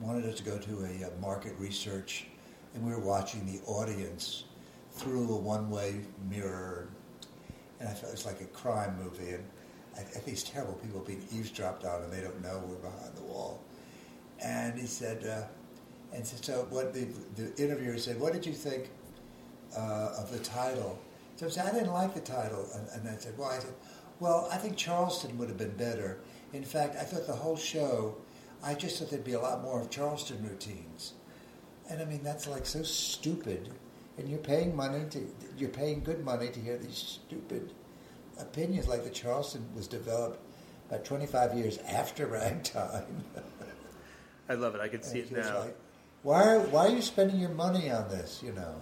wanted 0.00 0.24
us 0.24 0.36
to 0.36 0.42
go 0.42 0.58
to 0.58 0.84
a, 0.84 1.06
uh 1.06 1.10
market 1.20 1.52
research, 1.58 2.26
and 2.74 2.84
we 2.84 2.92
were 2.92 3.00
watching 3.00 3.44
the 3.44 3.60
audience 3.66 4.44
through 4.92 5.28
a 5.32 5.36
one-way 5.36 6.00
mirror, 6.28 6.88
and 7.78 7.88
I 7.88 7.92
felt 7.92 8.12
it 8.12 8.16
was 8.16 8.26
like 8.26 8.40
a 8.40 8.46
crime 8.46 8.98
movie. 9.02 9.32
And 9.32 9.44
I, 9.96 10.00
I 10.00 10.22
it's 10.26 10.42
terrible 10.42 10.74
people 10.74 11.00
being 11.00 11.26
eavesdropped 11.32 11.84
on, 11.84 12.02
and 12.02 12.12
they 12.12 12.20
don't 12.20 12.40
know 12.42 12.62
we're 12.66 12.76
behind 12.76 13.14
the 13.16 13.22
wall. 13.22 13.62
And 14.42 14.78
he 14.78 14.86
said, 14.86 15.26
uh, 15.26 16.16
and 16.16 16.26
so, 16.26 16.36
so 16.40 16.66
what 16.70 16.94
the, 16.94 17.06
the 17.36 17.54
interviewer 17.62 17.98
said, 17.98 18.18
what 18.18 18.32
did 18.32 18.46
you 18.46 18.54
think 18.54 18.90
uh, 19.76 20.14
of 20.18 20.30
the 20.32 20.38
title? 20.40 20.98
So 21.36 21.46
I 21.46 21.48
said, 21.48 21.66
I 21.66 21.72
didn't 21.72 21.92
like 21.92 22.14
the 22.14 22.20
title. 22.20 22.68
And, 22.74 22.88
and 23.06 23.08
I 23.08 23.18
said, 23.18 23.36
"Well, 23.38 23.48
I 23.48 23.58
said, 23.58 23.72
well, 24.18 24.48
I 24.52 24.56
think 24.58 24.76
Charleston 24.76 25.38
would 25.38 25.48
have 25.48 25.56
been 25.58 25.76
better. 25.76 26.18
In 26.52 26.62
fact, 26.64 26.96
I 26.96 27.04
thought 27.04 27.26
the 27.26 27.32
whole 27.34 27.56
show, 27.56 28.16
I 28.62 28.74
just 28.74 28.98
thought 28.98 29.10
there'd 29.10 29.24
be 29.24 29.32
a 29.32 29.40
lot 29.40 29.62
more 29.62 29.80
of 29.80 29.88
Charleston 29.90 30.42
routines. 30.46 31.14
And 31.88 32.02
I 32.02 32.04
mean, 32.04 32.22
that's 32.22 32.46
like 32.46 32.66
so 32.66 32.82
stupid. 32.82 33.70
And 34.18 34.28
you're 34.28 34.38
paying 34.38 34.76
money 34.76 35.04
to, 35.10 35.26
you're 35.56 35.70
paying 35.70 36.02
good 36.02 36.22
money 36.24 36.48
to 36.50 36.60
hear 36.60 36.76
these 36.76 37.18
stupid 37.24 37.72
opinions 38.38 38.86
like 38.88 39.04
the 39.04 39.10
Charleston 39.10 39.64
was 39.74 39.86
developed 39.86 40.40
about 40.88 41.04
25 41.04 41.54
years 41.54 41.78
after 41.88 42.26
ragtime. 42.26 43.24
I 44.48 44.54
love 44.54 44.74
it. 44.74 44.80
I 44.80 44.88
can 44.88 45.02
see 45.02 45.20
it 45.20 45.28
And 45.30 45.38
it's 45.38 45.48
now. 45.48 45.60
like, 45.60 45.76
why, 46.22 46.44
are, 46.44 46.60
why 46.60 46.86
are 46.88 46.90
you 46.90 47.00
spending 47.00 47.38
your 47.40 47.50
money 47.50 47.90
on 47.90 48.08
this, 48.10 48.42
you 48.44 48.52
know? 48.52 48.74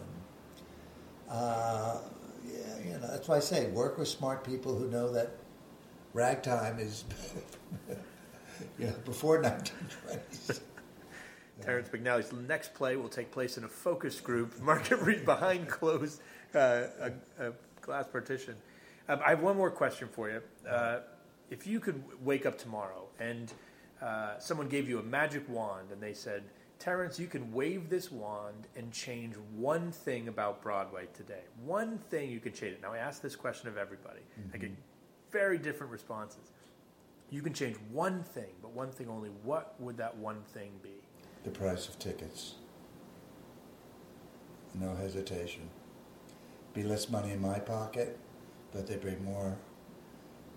Uh, 1.30 1.98
yeah, 2.46 2.84
you 2.84 2.90
know, 2.92 2.98
that's 3.00 3.28
why 3.28 3.36
I 3.36 3.40
say 3.40 3.66
work 3.68 3.98
with 3.98 4.08
smart 4.08 4.44
people 4.44 4.74
who 4.74 4.88
know 4.88 5.12
that 5.12 5.30
ragtime 6.14 6.78
is 6.78 7.04
you 8.78 8.86
know, 8.86 8.94
before 9.04 9.42
1920s. 9.42 10.60
Terrence 11.60 11.88
McNally's 11.88 12.32
next 12.32 12.72
play 12.74 12.96
will 12.96 13.08
take 13.08 13.30
place 13.30 13.58
in 13.58 13.64
a 13.64 13.68
focus 13.68 14.20
group, 14.20 14.58
market 14.62 15.00
read 15.00 15.24
behind 15.24 15.68
closed 15.68 16.20
uh, 16.54 16.84
a, 17.00 17.12
a 17.40 17.52
glass 17.80 18.06
partition. 18.06 18.54
Um, 19.08 19.20
I 19.24 19.30
have 19.30 19.42
one 19.42 19.56
more 19.56 19.70
question 19.70 20.08
for 20.10 20.30
you. 20.30 20.42
Uh, 20.68 21.00
if 21.50 21.66
you 21.66 21.80
could 21.80 22.02
wake 22.22 22.46
up 22.46 22.58
tomorrow 22.58 23.08
and 23.18 23.52
uh, 24.02 24.38
someone 24.38 24.68
gave 24.68 24.88
you 24.88 24.98
a 24.98 25.02
magic 25.02 25.48
wand 25.48 25.90
and 25.90 26.00
they 26.00 26.12
said, 26.12 26.44
Terrence, 26.78 27.18
you 27.18 27.26
can 27.26 27.52
wave 27.52 27.90
this 27.90 28.12
wand 28.12 28.68
and 28.76 28.92
change 28.92 29.34
one 29.56 29.90
thing 29.90 30.28
about 30.28 30.62
Broadway 30.62 31.06
today. 31.12 31.42
One 31.64 31.98
thing 31.98 32.30
you 32.30 32.38
can 32.38 32.52
change 32.52 32.74
it. 32.74 32.82
Now, 32.82 32.92
I 32.92 32.98
asked 32.98 33.20
this 33.20 33.34
question 33.34 33.68
of 33.68 33.76
everybody. 33.76 34.20
I 34.54 34.58
get 34.58 34.70
very 35.32 35.58
different 35.58 35.92
responses. 35.92 36.52
You 37.30 37.42
can 37.42 37.52
change 37.52 37.76
one 37.90 38.22
thing, 38.22 38.52
but 38.62 38.70
one 38.72 38.90
thing 38.90 39.08
only. 39.08 39.30
What 39.42 39.74
would 39.80 39.96
that 39.96 40.16
one 40.16 40.42
thing 40.54 40.70
be? 40.82 40.94
The 41.42 41.50
price 41.50 41.88
of 41.88 41.98
tickets. 41.98 42.54
No 44.74 44.94
hesitation. 44.94 45.68
Be 46.74 46.84
less 46.84 47.08
money 47.10 47.32
in 47.32 47.40
my 47.40 47.58
pocket, 47.58 48.18
but 48.72 48.86
they 48.86 48.96
bring 48.96 49.22
more 49.24 49.58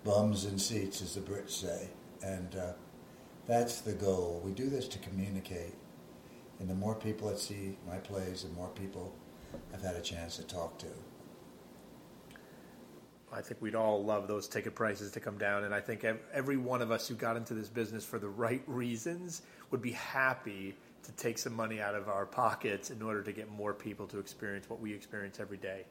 bums 0.04 0.44
in 0.44 0.58
seats, 0.58 1.02
as 1.02 1.14
the 1.14 1.20
Brits 1.20 1.50
say. 1.50 1.88
And 2.22 2.54
uh, 2.54 2.72
that's 3.46 3.80
the 3.80 3.92
goal. 3.92 4.40
We 4.44 4.52
do 4.52 4.70
this 4.70 4.86
to 4.88 4.98
communicate. 4.98 5.74
And 6.62 6.70
the 6.70 6.76
more 6.76 6.94
people 6.94 7.28
that 7.28 7.40
see 7.40 7.76
my 7.88 7.96
plays, 7.96 8.44
the 8.44 8.48
more 8.50 8.68
people 8.68 9.12
I've 9.74 9.82
had 9.82 9.96
a 9.96 10.00
chance 10.00 10.36
to 10.36 10.44
talk 10.44 10.78
to. 10.78 10.86
I 13.32 13.40
think 13.40 13.60
we'd 13.60 13.74
all 13.74 14.04
love 14.04 14.28
those 14.28 14.46
ticket 14.46 14.76
prices 14.76 15.10
to 15.10 15.20
come 15.20 15.38
down, 15.38 15.64
and 15.64 15.74
I 15.74 15.80
think 15.80 16.06
every 16.32 16.56
one 16.56 16.80
of 16.80 16.92
us 16.92 17.08
who 17.08 17.16
got 17.16 17.36
into 17.36 17.54
this 17.54 17.68
business 17.68 18.04
for 18.04 18.20
the 18.20 18.28
right 18.28 18.62
reasons 18.68 19.42
would 19.72 19.82
be 19.82 19.90
happy 19.90 20.76
to 21.02 21.12
take 21.12 21.36
some 21.36 21.52
money 21.52 21.80
out 21.80 21.96
of 21.96 22.08
our 22.08 22.26
pockets 22.26 22.92
in 22.92 23.02
order 23.02 23.24
to 23.24 23.32
get 23.32 23.50
more 23.50 23.74
people 23.74 24.06
to 24.06 24.20
experience 24.20 24.70
what 24.70 24.78
we 24.78 24.94
experience 24.94 25.40
every 25.40 25.56
day. 25.56 25.84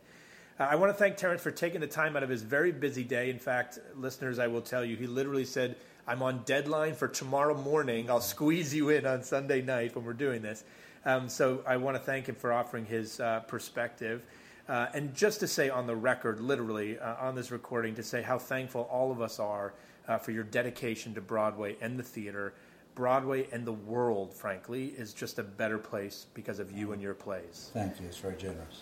Uh, 0.58 0.68
I 0.72 0.76
want 0.76 0.90
to 0.90 0.98
thank 0.98 1.18
Terrence 1.18 1.42
for 1.42 1.52
taking 1.52 1.82
the 1.82 1.88
time 1.88 2.16
out 2.16 2.24
of 2.24 2.30
his 2.30 2.44
very 2.44 2.72
busy 2.72 3.04
day. 3.04 3.30
In 3.30 3.40
fact, 3.40 3.78
listeners, 3.98 4.40
I 4.40 4.48
will 4.48 4.62
tell 4.62 4.86
you, 4.86 4.96
he 4.96 5.08
literally 5.08 5.44
said, 5.44 5.76
I'm 6.08 6.24
on 6.24 6.42
deadline 6.46 6.96
for 6.96 7.08
tomorrow 7.08 7.56
morning. 7.56 8.10
I'll 8.10 8.22
squeeze 8.22 8.74
you 8.74 8.90
in 8.90 9.06
on 9.06 9.24
Sunday 9.24 9.62
night 9.62 9.96
when 9.96 10.04
we're 10.04 10.14
doing 10.14 10.42
this. 10.42 10.64
Um, 11.06 11.30
so 11.30 11.64
I 11.66 11.78
want 11.78 11.96
to 11.96 12.04
thank 12.04 12.28
him 12.28 12.36
for 12.36 12.52
offering 12.52 12.86
his 12.86 13.20
uh, 13.20 13.42
perspective. 13.42 14.24
Uh, 14.68 14.88
and 14.94 15.14
just 15.14 15.40
to 15.42 15.48
say 15.48 15.70
on 15.70 15.88
the 15.88 15.96
record, 15.96 16.40
literally 16.40 16.98
uh, 17.00 17.16
on 17.20 17.36
this 17.36 17.52
recording, 17.52 17.96
to 17.96 18.04
say 18.04 18.22
how 18.22 18.38
thankful 18.38 18.88
all 18.92 19.12
of 19.12 19.22
us 19.22 19.40
are 19.40 19.74
uh, 20.08 20.18
for 20.18 20.32
your 20.32 20.44
dedication 20.44 21.14
to 21.14 21.22
Broadway 21.22 21.76
and 21.82 21.98
the 21.98 22.04
theater. 22.04 22.54
Broadway 22.96 23.48
and 23.52 23.66
the 23.66 23.74
world, 23.74 24.34
frankly, 24.34 24.88
is 24.98 25.14
just 25.14 25.40
a 25.40 25.44
better 25.44 25.78
place 25.78 26.28
because 26.34 26.60
of 26.60 26.72
you 26.72 26.94
and 26.94 27.02
your 27.02 27.14
plays. 27.14 27.72
Thank 27.74 28.00
you. 28.00 28.08
It's 28.08 28.18
very 28.18 28.36
generous. 28.36 28.82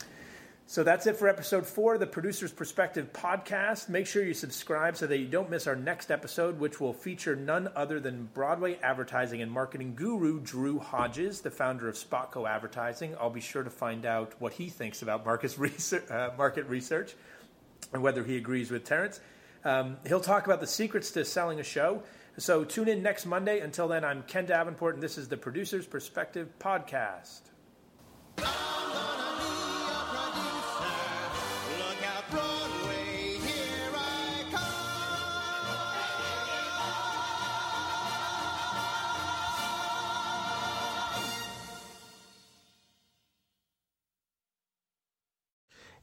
So 0.70 0.84
that's 0.84 1.08
it 1.08 1.16
for 1.16 1.28
episode 1.28 1.66
four 1.66 1.96
of 1.96 2.00
the 2.00 2.06
Producer's 2.06 2.52
Perspective 2.52 3.12
podcast. 3.12 3.90
Make 3.90 4.06
sure 4.06 4.24
you 4.24 4.36
subscribe 4.36 4.96
so 4.96 5.08
that 5.08 5.18
you 5.18 5.26
don't 5.26 5.50
miss 5.50 5.66
our 5.66 5.76
next 5.76 6.12
episode, 6.12 6.60
which 6.60 6.80
will 6.80 6.94
feature 6.94 7.36
none 7.36 7.72
other 7.76 8.00
than 8.00 8.30
Broadway 8.36 8.78
advertising 8.84 9.42
and 9.42 9.52
marketing 9.52 9.96
guru 9.96 10.40
Drew 10.40 10.78
Hodges, 10.78 11.42
the 11.42 11.50
founder 11.50 11.90
of 11.90 11.96
Spotco 11.96 12.48
Advertising. 12.48 13.16
I'll 13.20 13.32
be 13.32 13.42
sure 13.42 13.64
to 13.64 13.72
find 13.72 14.06
out 14.06 14.34
what 14.38 14.54
he 14.54 14.70
thinks 14.70 15.02
about 15.02 15.26
market 15.26 15.56
research, 15.58 16.08
uh, 16.12 16.34
market 16.38 16.68
research 16.68 17.16
and 17.92 18.04
whether 18.04 18.24
he 18.24 18.38
agrees 18.38 18.70
with 18.70 18.84
Terrence. 18.84 19.20
Um, 19.66 19.98
he'll 20.06 20.20
talk 20.20 20.46
about 20.46 20.60
the 20.60 20.68
secrets 20.68 21.10
to 21.14 21.26
selling 21.26 21.60
a 21.60 21.64
show. 21.64 22.04
So 22.38 22.64
tune 22.64 22.90
in 22.90 23.02
next 23.02 23.26
Monday. 23.26 23.62
Until 23.62 23.88
then, 23.88 24.06
I'm 24.06 24.22
Ken 24.22 24.46
Davenport, 24.46 24.94
and 24.94 25.02
this 25.02 25.18
is 25.18 25.30
the 25.30 25.38
Producer's 25.38 25.88
Perspective 25.88 26.48
podcast. 26.60 27.40